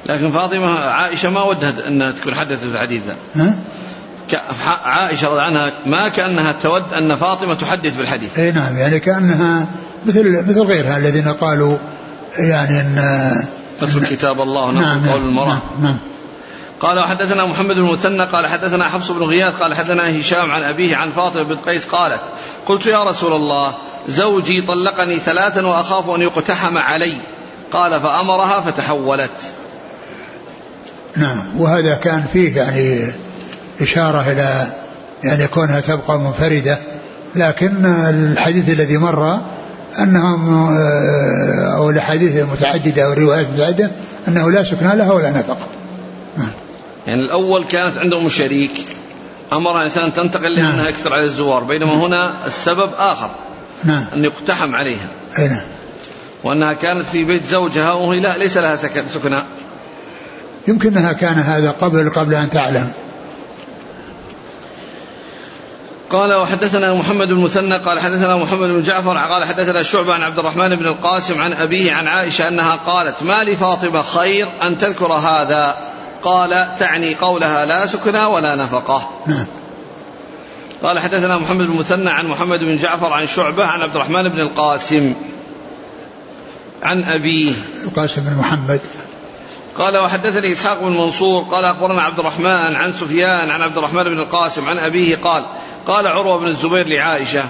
لكن 0.06 0.32
فاطمة 0.32 0.80
عائشة 0.80 1.30
ما 1.30 1.44
ودها 1.44 1.88
أنها 1.88 2.12
تكون 2.12 2.36
حدثت 2.36 2.64
الحديث 2.64 3.02
ذا؟ 3.36 3.56
عائشة 4.86 5.30
رضي 5.30 5.42
عنها 5.42 5.72
ما 5.86 6.08
كأنها 6.08 6.52
تود 6.52 6.94
أن 6.94 7.16
فاطمة 7.16 7.54
تحدث 7.54 7.96
بالحديث. 7.96 8.40
أي 8.40 8.52
نعم 8.52 8.78
يعني 8.78 9.00
كأنها 9.00 9.68
مثل 10.06 10.50
مثل 10.50 10.62
غيرها 10.62 10.98
الذين 10.98 11.28
قالوا 11.28 11.78
يعني 12.38 12.82
أن 12.82 13.46
نترك 13.82 14.04
كتاب 14.04 14.42
الله 14.42 14.72
نترك 14.72 14.84
نعم 14.84 15.10
قول 15.10 15.22
المرأة. 15.22 15.48
نعم, 15.48 15.60
نعم. 15.84 15.98
قال 16.80 17.00
وحدثنا 17.00 17.46
محمد 17.46 17.76
بن 17.76 17.82
المثنى 17.82 18.24
قال 18.24 18.48
حدثنا 18.48 18.90
حفص 18.90 19.12
بن 19.12 19.24
غياث 19.24 19.62
قال 19.62 19.74
حدثنا 19.74 20.20
هشام 20.20 20.52
عن 20.52 20.64
أبيه 20.64 20.96
عن 20.96 21.12
فاطمة 21.12 21.44
بن 21.44 21.56
قيس 21.56 21.86
قالت 21.86 22.22
قلت 22.66 22.86
يا 22.86 23.04
رسول 23.04 23.34
الله 23.34 23.74
زوجي 24.10 24.62
طلقني 24.62 25.20
ثلاثا 25.20 25.68
وأخاف 25.68 26.10
أن 26.10 26.22
يقتحم 26.22 26.78
علي. 26.78 27.18
قال 27.72 28.02
فأمرها 28.02 28.62
فتحولت. 28.62 29.32
نعم 31.18 31.44
وهذا 31.58 31.94
كان 31.94 32.24
فيه 32.34 32.58
يعني 32.58 33.12
إشارة 33.82 34.32
إلى 34.32 34.68
يعني 35.24 35.48
كونها 35.48 35.80
تبقى 35.80 36.20
منفردة 36.20 36.78
لكن 37.36 37.86
الحديث 37.86 38.70
الذي 38.70 38.98
مر 38.98 39.40
أنهم 40.00 40.70
أو 41.76 41.90
الأحاديث 41.90 42.38
المتعددة 42.38 43.06
أو 43.06 43.14
الروايات 43.14 43.46
المتعددة 43.48 43.92
أنه 44.28 44.52
لا 44.52 44.64
سكن 44.64 44.88
لها 44.88 45.12
ولا 45.12 45.30
نفقة. 45.30 45.68
نعم. 46.38 46.52
يعني 47.08 47.22
الأول 47.22 47.64
كانت 47.64 47.98
عندهم 47.98 48.30
شريك 48.30 48.72
أمر 49.54 49.78
الإنسان 49.78 50.04
أن 50.04 50.14
تنتقل 50.14 50.56
لأنها 50.56 50.76
نعم. 50.76 50.86
أكثر 50.86 51.14
على 51.14 51.24
الزوار 51.24 51.64
بينما 51.64 51.94
هنا 51.94 52.34
السبب 52.48 52.90
آخر. 52.98 53.30
نعم. 53.84 54.06
أن 54.14 54.24
يقتحم 54.24 54.76
عليها. 54.76 55.08
أي 55.40 55.48
نعم. 55.48 55.64
وأنها 56.44 56.74
كانت 56.74 57.08
في 57.08 57.24
بيت 57.24 57.48
زوجها 57.48 57.92
وهي 57.92 58.20
لا 58.20 58.38
ليس 58.38 58.58
لها 58.58 58.76
سكن 58.76 59.04
سكنى 59.14 59.44
يمكنها 60.68 61.14
كان 61.14 61.40
هذا 61.40 61.72
قبل 61.72 62.10
قبل 62.10 62.36
أن 62.36 62.50
تعلم. 62.50 62.92
قال 66.12 66.34
وحدثنا 66.34 66.94
محمد 66.94 67.28
بن 67.28 67.34
المثنى 67.34 67.78
قال 67.78 68.00
حدثنا 68.00 68.38
محمد 68.38 68.70
بن 68.70 68.84
جعفر 68.84 69.18
قال 69.18 69.46
حدثنا 69.46 69.84
شعبة 69.84 70.14
عن 70.14 70.24
عبد 70.24 70.40
الرحمن 70.40 70.76
بن 70.76 70.86
القاسم 70.86 71.42
عن 71.42 71.54
أبيه 71.54 71.94
عن 71.94 72.08
عائشة 72.08 72.48
أنها 72.48 72.76
قالت 72.76 73.24
ما 73.24 73.44
لفاطمة 73.44 74.02
خير 74.02 74.50
أن 74.62 74.78
تذكر 74.78 75.14
هذا؟ 75.14 75.78
قال 76.24 76.76
تعني 76.80 77.16
قولها 77.16 77.66
لا 77.66 77.86
سكنى 77.86 78.26
ولا 78.26 78.56
نفقة. 78.56 79.10
نعم. 79.28 79.46
قال 80.84 81.00
حدثنا 81.00 81.38
محمد 81.38 81.68
بن 81.68 81.74
المثنى 81.74 82.10
عن 82.10 82.28
محمد 82.28 82.60
بن 82.60 82.78
جعفر 82.78 83.14
عن 83.14 83.28
شعبة 83.28 83.66
عن 83.66 83.82
عبد 83.82 83.96
الرحمن 83.96 84.30
بن 84.30 84.40
القاسم 84.40 85.14
عن 86.84 87.04
أبيه. 87.04 87.54
القاسم 87.84 88.22
بن 88.22 88.38
محمد. 88.38 88.80
قال 89.78 89.98
وحدثني 89.98 90.52
إسحاق 90.52 90.80
بن 90.82 90.98
منصور 90.98 91.44
قال 91.44 91.66
أخبرنا 91.66 92.02
عبد 92.02 92.20
الرحمن 92.20 92.76
عن 92.76 92.94
سفيان 92.94 93.50
عن 93.50 93.62
عبد 93.62 93.78
الرحمن 93.78 94.04
بن 94.04 94.20
القاسم 94.20 94.68
عن 94.68 94.78
أبيه 94.78 95.16
قال 95.16 95.46
قال 95.88 96.08
عروة 96.08 96.40
بن 96.40 96.48
الزبير 96.48 96.88
لعائشة 96.88 97.44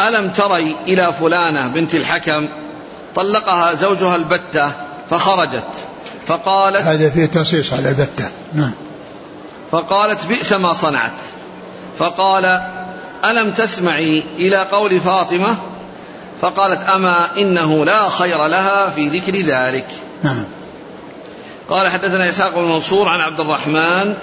ألم 0.00 0.32
تري 0.32 0.76
إلى 0.86 1.12
فلانة 1.12 1.68
بنت 1.68 1.94
الحكم 1.94 2.48
طلقها 3.14 3.74
زوجها 3.74 4.16
البتة 4.16 4.72
فخرجت 5.10 5.64
فقالت 6.26 6.76
هذا 6.76 7.10
فيه 7.10 7.26
تنصيص 7.26 7.72
على 7.72 7.88
البتة. 7.88 8.30
نعم. 8.54 8.72
فقالت 9.70 10.26
بئس 10.26 10.52
ما 10.52 10.72
صنعت. 10.72 11.12
فقال 11.98 12.44
ألم 13.24 13.52
تسمعي 13.52 14.22
إلى 14.38 14.56
قول 14.56 15.00
فاطمة 15.00 15.56
فقالت 16.40 16.80
أما 16.80 17.28
إنه 17.38 17.84
لا 17.84 18.08
خير 18.08 18.46
لها 18.46 18.90
في 18.90 19.08
ذكر 19.08 19.36
ذلك. 19.36 19.86
نعم. 20.22 20.44
قال 21.68 21.88
حدثنا 21.88 22.28
إسحاق 22.28 22.54
بن 22.54 22.64
منصور 22.64 23.08
عن 23.08 23.20
عبد 23.20 23.40
الرحمن 23.40 24.14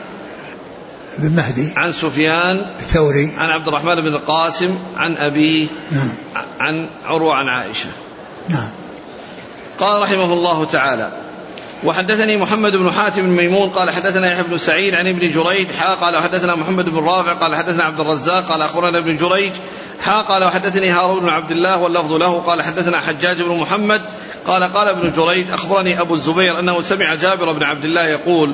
بن 1.18 1.36
مهدي. 1.36 1.70
عن 1.76 1.91
سفيان 1.91 2.66
الثوري. 2.80 3.32
عن 3.38 3.49
عبد 3.49 3.68
الرحمن 3.68 3.95
بن 3.95 4.07
القاسم 4.07 4.78
عن 4.97 5.18
أبيه 5.18 5.68
نعم. 5.91 6.09
عن 6.59 6.88
عروة 7.05 7.36
عن 7.36 7.47
عائشة. 7.47 7.89
نعم. 8.49 8.70
قال 9.80 10.01
رحمه 10.01 10.34
الله 10.34 10.66
تعالى 10.66 11.11
وحدثني 11.86 12.38
محمد 12.38 12.76
بن 12.76 12.92
حاتم 12.92 13.22
بن 13.22 13.30
ميمون 13.30 13.70
قال 13.70 13.92
حدثنا 13.92 14.32
يحيى 14.32 14.44
بن 14.44 14.58
سعيد 14.58 14.96
عن 14.96 15.08
ابن 15.08 15.32
جريج 15.32 15.68
حا 15.72 15.94
قال 15.94 16.18
حدثنا 16.18 16.56
محمد 16.56 16.90
بن 16.90 17.06
رافع 17.06 17.34
قال 17.34 17.56
حدثنا 17.56 17.84
عبد 17.84 18.00
الرزاق 18.00 18.46
قال 18.52 18.62
أخبرنا 18.62 18.98
ابن 18.98 19.18
جريج 19.18 19.52
حا 20.02 20.22
قال 20.22 20.44
وحدثني 20.44 20.90
هارون 20.90 21.20
بن 21.20 21.30
عبد 21.30 21.52
الله 21.52 21.78
واللفظ 21.78 22.14
له 22.14 22.40
قال 22.40 22.62
حدثنا 22.62 23.00
حجاج 23.00 23.42
بن 23.42 23.58
محمد 23.58 24.02
قال 24.48 24.64
قال 24.64 24.88
ابن 24.88 25.12
جريج 25.12 25.52
أخبرني 25.52 26.02
أبو 26.02 26.14
الزبير 26.14 26.60
أنه 26.60 26.82
سمع 26.82 27.16
جابر 27.16 27.52
بن 27.52 27.64
عبد 27.64 27.84
الله 27.86 28.04
يقول 28.04 28.52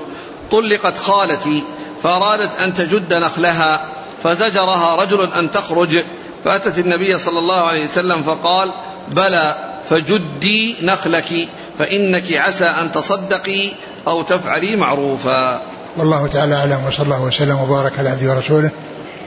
طلقت 0.52 0.98
خالتي 0.98 1.64
فأرادت 2.04 2.56
أن 2.56 2.74
تجد 2.74 3.14
نخلها 3.14 3.82
فزجرها 4.24 4.96
رجل 4.96 5.24
أن 5.24 5.52
تخرج 5.52 6.04
فأتت 6.46 6.80
النبي 6.80 7.18
صلى 7.18 7.40
الله 7.40 7.62
عليه 7.62 7.84
وسلم 7.84 8.22
فقال 8.22 8.72
بلى 9.08 9.69
فجدي 9.90 10.76
نخلك 10.82 11.48
فإنك 11.80 12.34
عسى 12.34 12.66
أن 12.66 12.92
تصدقي 12.92 13.72
أو 14.08 14.22
تفعلي 14.22 14.76
معروفا. 14.76 15.62
والله 15.98 16.28
تعالى 16.28 16.56
أعلم 16.56 16.86
وصلى 16.88 17.06
الله 17.06 17.24
وسلم 17.24 17.58
وبارك 17.60 18.00
على 18.00 18.10
عبده 18.10 18.32
ورسوله 18.32 18.72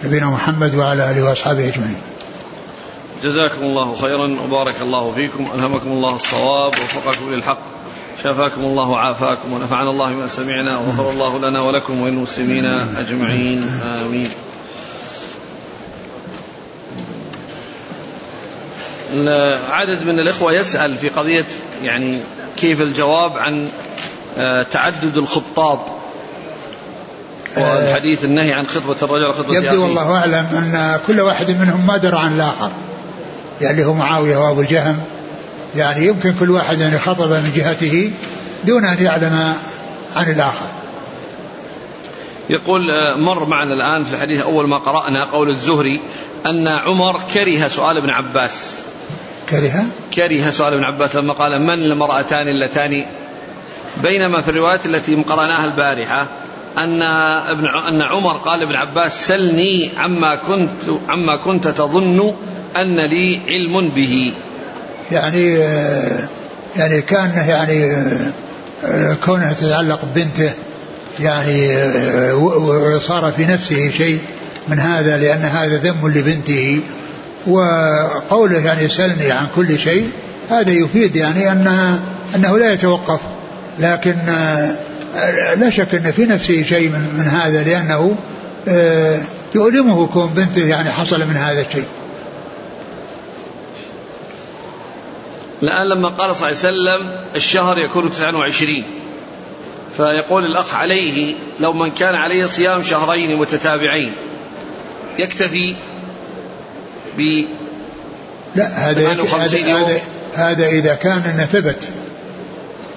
نبينا 0.04 0.26
محمد 0.26 0.74
وعلى 0.74 1.10
آله 1.10 1.22
وأصحابه 1.24 1.68
أجمعين. 1.68 2.00
جزاكم 3.24 3.62
الله 3.62 3.96
خيرا 4.00 4.36
وبارك 4.44 4.74
الله 4.82 5.12
فيكم 5.12 5.48
ألهمكم 5.54 5.90
الله 5.92 6.16
الصواب 6.16 6.72
ووفقكم 6.78 7.34
للحق 7.34 7.58
شافاكم 8.22 8.60
الله 8.60 8.88
وعافاكم 8.88 9.52
ونفعنا 9.52 9.90
الله 9.90 10.12
بما 10.12 10.28
سمعنا 10.28 10.78
وغفر 10.78 11.10
الله 11.10 11.38
لنا 11.38 11.60
ولكم 11.60 12.00
وللمسلمين 12.02 12.64
أجمعين 12.98 13.80
آمين. 14.04 14.28
عدد 19.70 20.06
من 20.06 20.18
الإخوة 20.18 20.52
يسأل 20.52 20.96
في 20.96 21.08
قضية 21.08 21.44
يعني 21.84 22.18
كيف 22.56 22.80
الجواب 22.80 23.38
عن 23.38 23.68
آه، 24.38 24.62
تعدد 24.62 25.16
الخطاب 25.16 25.80
والحديث 27.56 28.24
النهي 28.24 28.52
عن 28.52 28.66
خطبة 28.66 28.96
الرجل 29.02 29.26
وخطبة 29.26 29.56
يبدو 29.56 29.82
والله 29.82 30.16
أعلم 30.16 30.46
أن 30.52 31.00
كل 31.06 31.20
واحد 31.20 31.50
منهم 31.50 31.86
ما 31.86 31.96
درى 31.96 32.18
عن 32.18 32.34
الآخر. 32.34 32.70
يعني 33.60 33.84
هو 33.84 33.94
معاوية 33.94 34.36
وأبو 34.36 34.60
الجهم. 34.60 34.98
يعني 35.76 36.06
يمكن 36.06 36.34
كل 36.40 36.50
واحد 36.50 36.80
أن 36.80 36.94
يخطب 36.94 37.30
من 37.30 37.52
جهته 37.56 38.12
دون 38.64 38.84
أن 38.84 39.04
يعلم 39.04 39.54
عن 40.16 40.30
الآخر. 40.30 40.66
يقول 42.50 42.90
آه، 42.90 43.16
مر 43.16 43.44
معنا 43.44 43.74
الآن 43.74 44.04
في 44.04 44.14
الحديث 44.14 44.42
أول 44.42 44.68
ما 44.68 44.78
قرأنا 44.78 45.24
قول 45.24 45.48
الزهري 45.48 46.00
أن 46.46 46.68
عمر 46.68 47.20
كره 47.34 47.68
سؤال 47.68 47.96
ابن 47.96 48.10
عباس. 48.10 48.82
كره 49.52 49.84
كره 50.14 50.50
سؤال 50.50 50.74
ابن 50.74 50.84
عباس 50.84 51.16
لما 51.16 51.32
قال 51.32 51.62
من 51.62 51.74
المرأتان 51.74 52.48
اللتان؟ 52.48 53.04
بينما 54.02 54.40
في 54.40 54.48
الروايات 54.48 54.86
التي 54.86 55.14
قرأناها 55.14 55.64
البارحة 55.64 56.26
أن 56.78 57.02
ابن 57.02 57.66
أن 57.66 58.02
عمر 58.02 58.36
قال 58.36 58.62
ابن 58.62 58.74
عباس 58.74 59.26
سلني 59.26 59.90
عما 59.98 60.34
كنت 60.34 60.70
عما 61.08 61.36
كنت 61.36 61.68
تظن 61.68 62.34
أن 62.76 62.96
لي 62.96 63.40
علم 63.46 63.88
به. 63.88 64.34
يعني 65.12 65.58
يعني 66.76 67.02
كان 67.02 67.30
يعني 67.48 68.06
كونه 69.24 69.52
تتعلق 69.52 70.04
ببنته 70.04 70.52
يعني 71.20 71.84
وصار 72.96 73.32
في 73.32 73.46
نفسه 73.46 73.90
شيء 73.90 74.18
من 74.68 74.78
هذا 74.78 75.18
لأن 75.18 75.42
هذا 75.42 75.76
ذم 75.76 76.08
لبنته. 76.08 76.80
وقوله 77.46 78.58
يعني 78.58 78.88
سلني 78.88 79.32
عن 79.32 79.46
كل 79.56 79.78
شيء 79.78 80.10
هذا 80.50 80.70
يفيد 80.70 81.16
يعني 81.16 81.52
أنها 81.52 81.98
أنه 82.34 82.58
لا 82.58 82.72
يتوقف 82.72 83.20
لكن 83.78 84.16
لا 85.56 85.70
شك 85.70 85.94
أن 85.94 86.12
في 86.12 86.26
نفسه 86.26 86.62
شيء 86.62 86.88
من, 86.88 87.14
من 87.18 87.24
هذا 87.24 87.64
لأنه 87.64 88.16
آه، 88.68 89.18
يؤلمه 89.54 90.06
كون 90.06 90.34
بنته 90.34 90.66
يعني 90.66 90.90
حصل 90.90 91.20
من 91.20 91.36
هذا 91.36 91.60
الشيء. 91.60 91.84
الآن 95.62 95.86
لما 95.86 96.08
قال 96.08 96.36
صلى 96.36 96.48
الله 96.48 96.90
عليه 96.90 97.00
وسلم 97.00 97.10
الشهر 97.36 97.78
يكون 97.78 98.10
29 98.10 98.82
فيقول 99.96 100.44
الأخ 100.44 100.74
عليه 100.74 101.34
لو 101.60 101.72
من 101.72 101.90
كان 101.90 102.14
عليه 102.14 102.46
صيام 102.46 102.82
شهرين 102.82 103.38
متتابعين 103.38 104.12
يكتفي 105.18 105.76
ب 107.18 107.46
لا 108.54 108.90
هذا 108.90 109.08
هذا, 109.08 110.00
هذا 110.34 110.66
إذا 110.66 110.94
كان 110.94 111.22
أنه 111.22 111.44
ثبت 111.44 111.88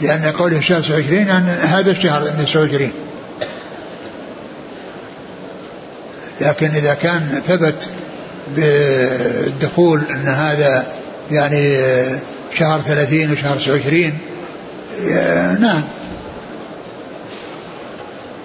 لأن 0.01 0.24
قوله 0.38 0.57
الشهر 0.57 0.82
29 0.82 1.30
أن 1.30 1.47
هذا 1.47 1.91
الشهر 1.91 2.22
29 2.45 2.91
لكن 6.41 6.70
إذا 6.70 6.93
كان 6.93 7.41
ثبت 7.47 7.88
بالدخول 8.55 10.01
أن 10.09 10.28
هذا 10.28 10.88
يعني 11.32 11.78
شهر 12.53 12.82
30 12.82 13.32
وشهر 13.32 13.57
29 13.57 14.13
نعم. 15.59 15.84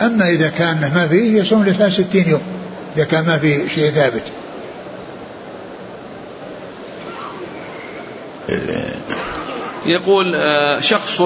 أما 0.03 0.29
إذا 0.29 0.49
كان 0.49 0.91
ما 0.95 1.09
فيه 1.09 1.41
يصوم 1.41 1.65
لثلاث 1.65 1.93
60 1.93 2.07
يوم 2.27 2.41
إذا 2.97 3.05
كان 3.05 3.27
ما 3.27 3.39
في 3.39 3.69
شيء 3.75 3.91
ثابت. 3.91 4.23
يقول 9.87 10.35
آه، 10.37 10.81
شخص 10.81 11.23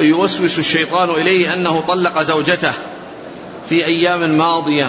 يوسوس 0.00 0.58
الشيطان 0.58 1.10
إليه 1.10 1.54
أنه 1.54 1.80
طلق 1.88 2.22
زوجته 2.22 2.72
في 3.68 3.84
أيام 3.84 4.38
ماضية 4.38 4.88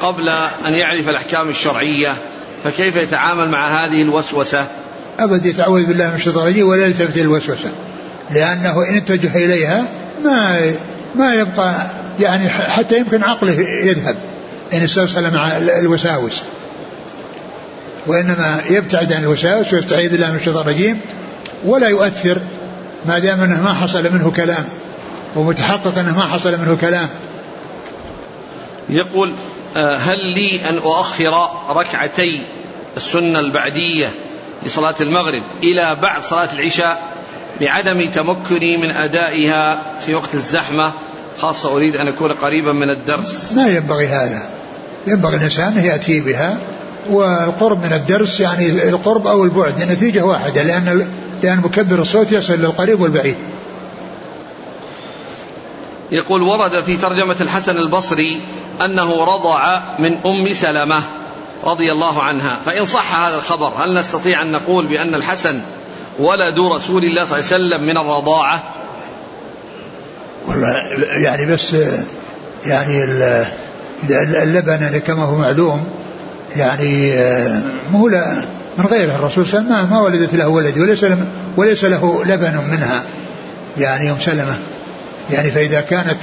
قبل 0.00 0.28
أن 0.66 0.74
يعرف 0.74 1.08
الأحكام 1.08 1.48
الشرعية 1.48 2.14
فكيف 2.64 2.96
يتعامل 2.96 3.48
مع 3.48 3.84
هذه 3.84 4.02
الوسوسة؟ 4.02 4.66
ابد 5.18 5.46
يتعوذ 5.46 5.84
بالله 5.84 6.08
من 6.08 6.14
الشيطان 6.14 6.42
الرجيم 6.42 6.68
ولا 6.68 6.86
يلتفت 6.86 7.16
الوسوسه 7.16 7.70
لأنه 8.30 8.88
إن 8.88 8.96
اتجه 8.96 9.44
إليها 9.44 9.84
ما 10.24 10.60
ما 11.14 11.34
يبقى 11.34 11.74
يعني 12.20 12.48
حتى 12.48 12.98
يمكن 12.98 13.24
عقله 13.24 13.60
يذهب 13.60 14.16
إن 14.72 14.82
استوصل 14.82 15.34
مع 15.34 15.56
الوساوس 15.56 16.42
وإنما 18.10 18.62
يبتعد 18.70 19.12
عن 19.12 19.22
الوساوس 19.22 19.72
ويستعيذ 19.72 20.10
بالله 20.10 20.30
من 20.30 20.36
الشيطان 20.36 20.62
الرجيم 20.62 21.00
ولا 21.64 21.88
يؤثر 21.88 22.38
ما 23.06 23.18
دام 23.18 23.40
أنه 23.40 23.62
ما 23.62 23.74
حصل 23.74 24.12
منه 24.12 24.30
كلام 24.30 24.64
ومتحقق 25.36 25.98
أنه 25.98 26.16
ما 26.16 26.26
حصل 26.26 26.58
منه 26.58 26.76
كلام. 26.80 27.08
يقول 28.88 29.32
آه، 29.76 29.96
هل 29.96 30.18
لي 30.34 30.68
أن 30.68 30.76
أؤخر 30.78 31.48
ركعتي 31.70 32.42
السنة 32.96 33.40
البعدية 33.40 34.10
لصلاة 34.66 34.94
المغرب 35.00 35.42
إلى 35.62 35.96
بعد 36.02 36.22
صلاة 36.22 36.48
العشاء 36.52 37.02
لعدم 37.60 38.10
تمكني 38.10 38.76
من 38.76 38.90
أدائها 38.90 39.82
في 40.06 40.14
وقت 40.14 40.34
الزحمة؟ 40.34 40.92
خاصة 41.38 41.76
أريد 41.76 41.96
أن 41.96 42.08
أكون 42.08 42.32
قريبا 42.32 42.72
من 42.72 42.90
الدرس. 42.90 43.52
ما 43.52 43.68
ينبغي 43.68 44.06
هذا. 44.06 44.42
ينبغي 45.06 45.36
الإنسان 45.36 45.78
ان 45.78 45.84
يأتي 45.84 46.20
بها 46.20 46.58
والقرب 47.08 47.84
من 47.84 47.92
الدرس 47.92 48.40
يعني 48.40 48.88
القرب 48.88 49.26
أو 49.26 49.44
البعد 49.44 49.80
النتيجه 49.80 50.24
واحدة 50.24 50.62
لأن 50.62 51.06
لأن 51.42 51.60
مكبر 51.60 51.98
الصوت 51.98 52.32
يصل 52.32 52.52
للقريب 52.52 53.00
والبعيد. 53.00 53.36
يقول 56.12 56.42
ورد 56.42 56.84
في 56.84 56.96
ترجمة 56.96 57.36
الحسن 57.40 57.76
البصري 57.76 58.40
أنه 58.84 59.24
رضع 59.24 59.80
من 59.98 60.16
أم 60.26 60.54
سلمة 60.54 61.02
رضي 61.64 61.92
الله 61.92 62.22
عنها. 62.22 62.58
فإن 62.66 62.86
صح 62.86 63.14
هذا 63.14 63.34
الخبر 63.34 63.72
هل 63.78 63.94
نستطيع 63.98 64.42
أن 64.42 64.52
نقول 64.52 64.86
بأن 64.86 65.14
الحسن 65.14 65.60
ولد 66.18 66.58
رسول 66.58 67.04
الله 67.04 67.24
صلى 67.24 67.38
الله 67.38 67.52
عليه 67.52 67.64
وسلم 67.64 67.86
من 67.86 67.96
الرضاعة؟ 67.96 68.62
والله 70.48 70.72
يعني 71.24 71.46
بس 71.46 71.76
يعني 72.66 73.04
اللبن 74.42 74.98
كما 75.06 75.24
هو 75.24 75.34
معلوم 75.34 75.90
يعني 76.56 77.14
مو 77.92 78.08
من 78.78 78.86
غيره. 78.86 79.14
الرسول 79.14 79.46
صلى 79.46 79.60
الله 79.60 79.74
عليه 79.74 79.84
وسلم 79.84 79.90
ما 79.90 80.00
ولدت 80.00 80.34
له 80.34 80.48
ولد 80.48 80.78
وليس 80.78 81.06
وليس 81.56 81.84
له 81.84 82.24
لبن 82.24 82.60
منها 82.70 83.02
يعني 83.78 84.06
يوم 84.06 84.18
سلمه. 84.18 84.58
يعني 85.30 85.50
فإذا 85.50 85.80
كانت 85.80 86.18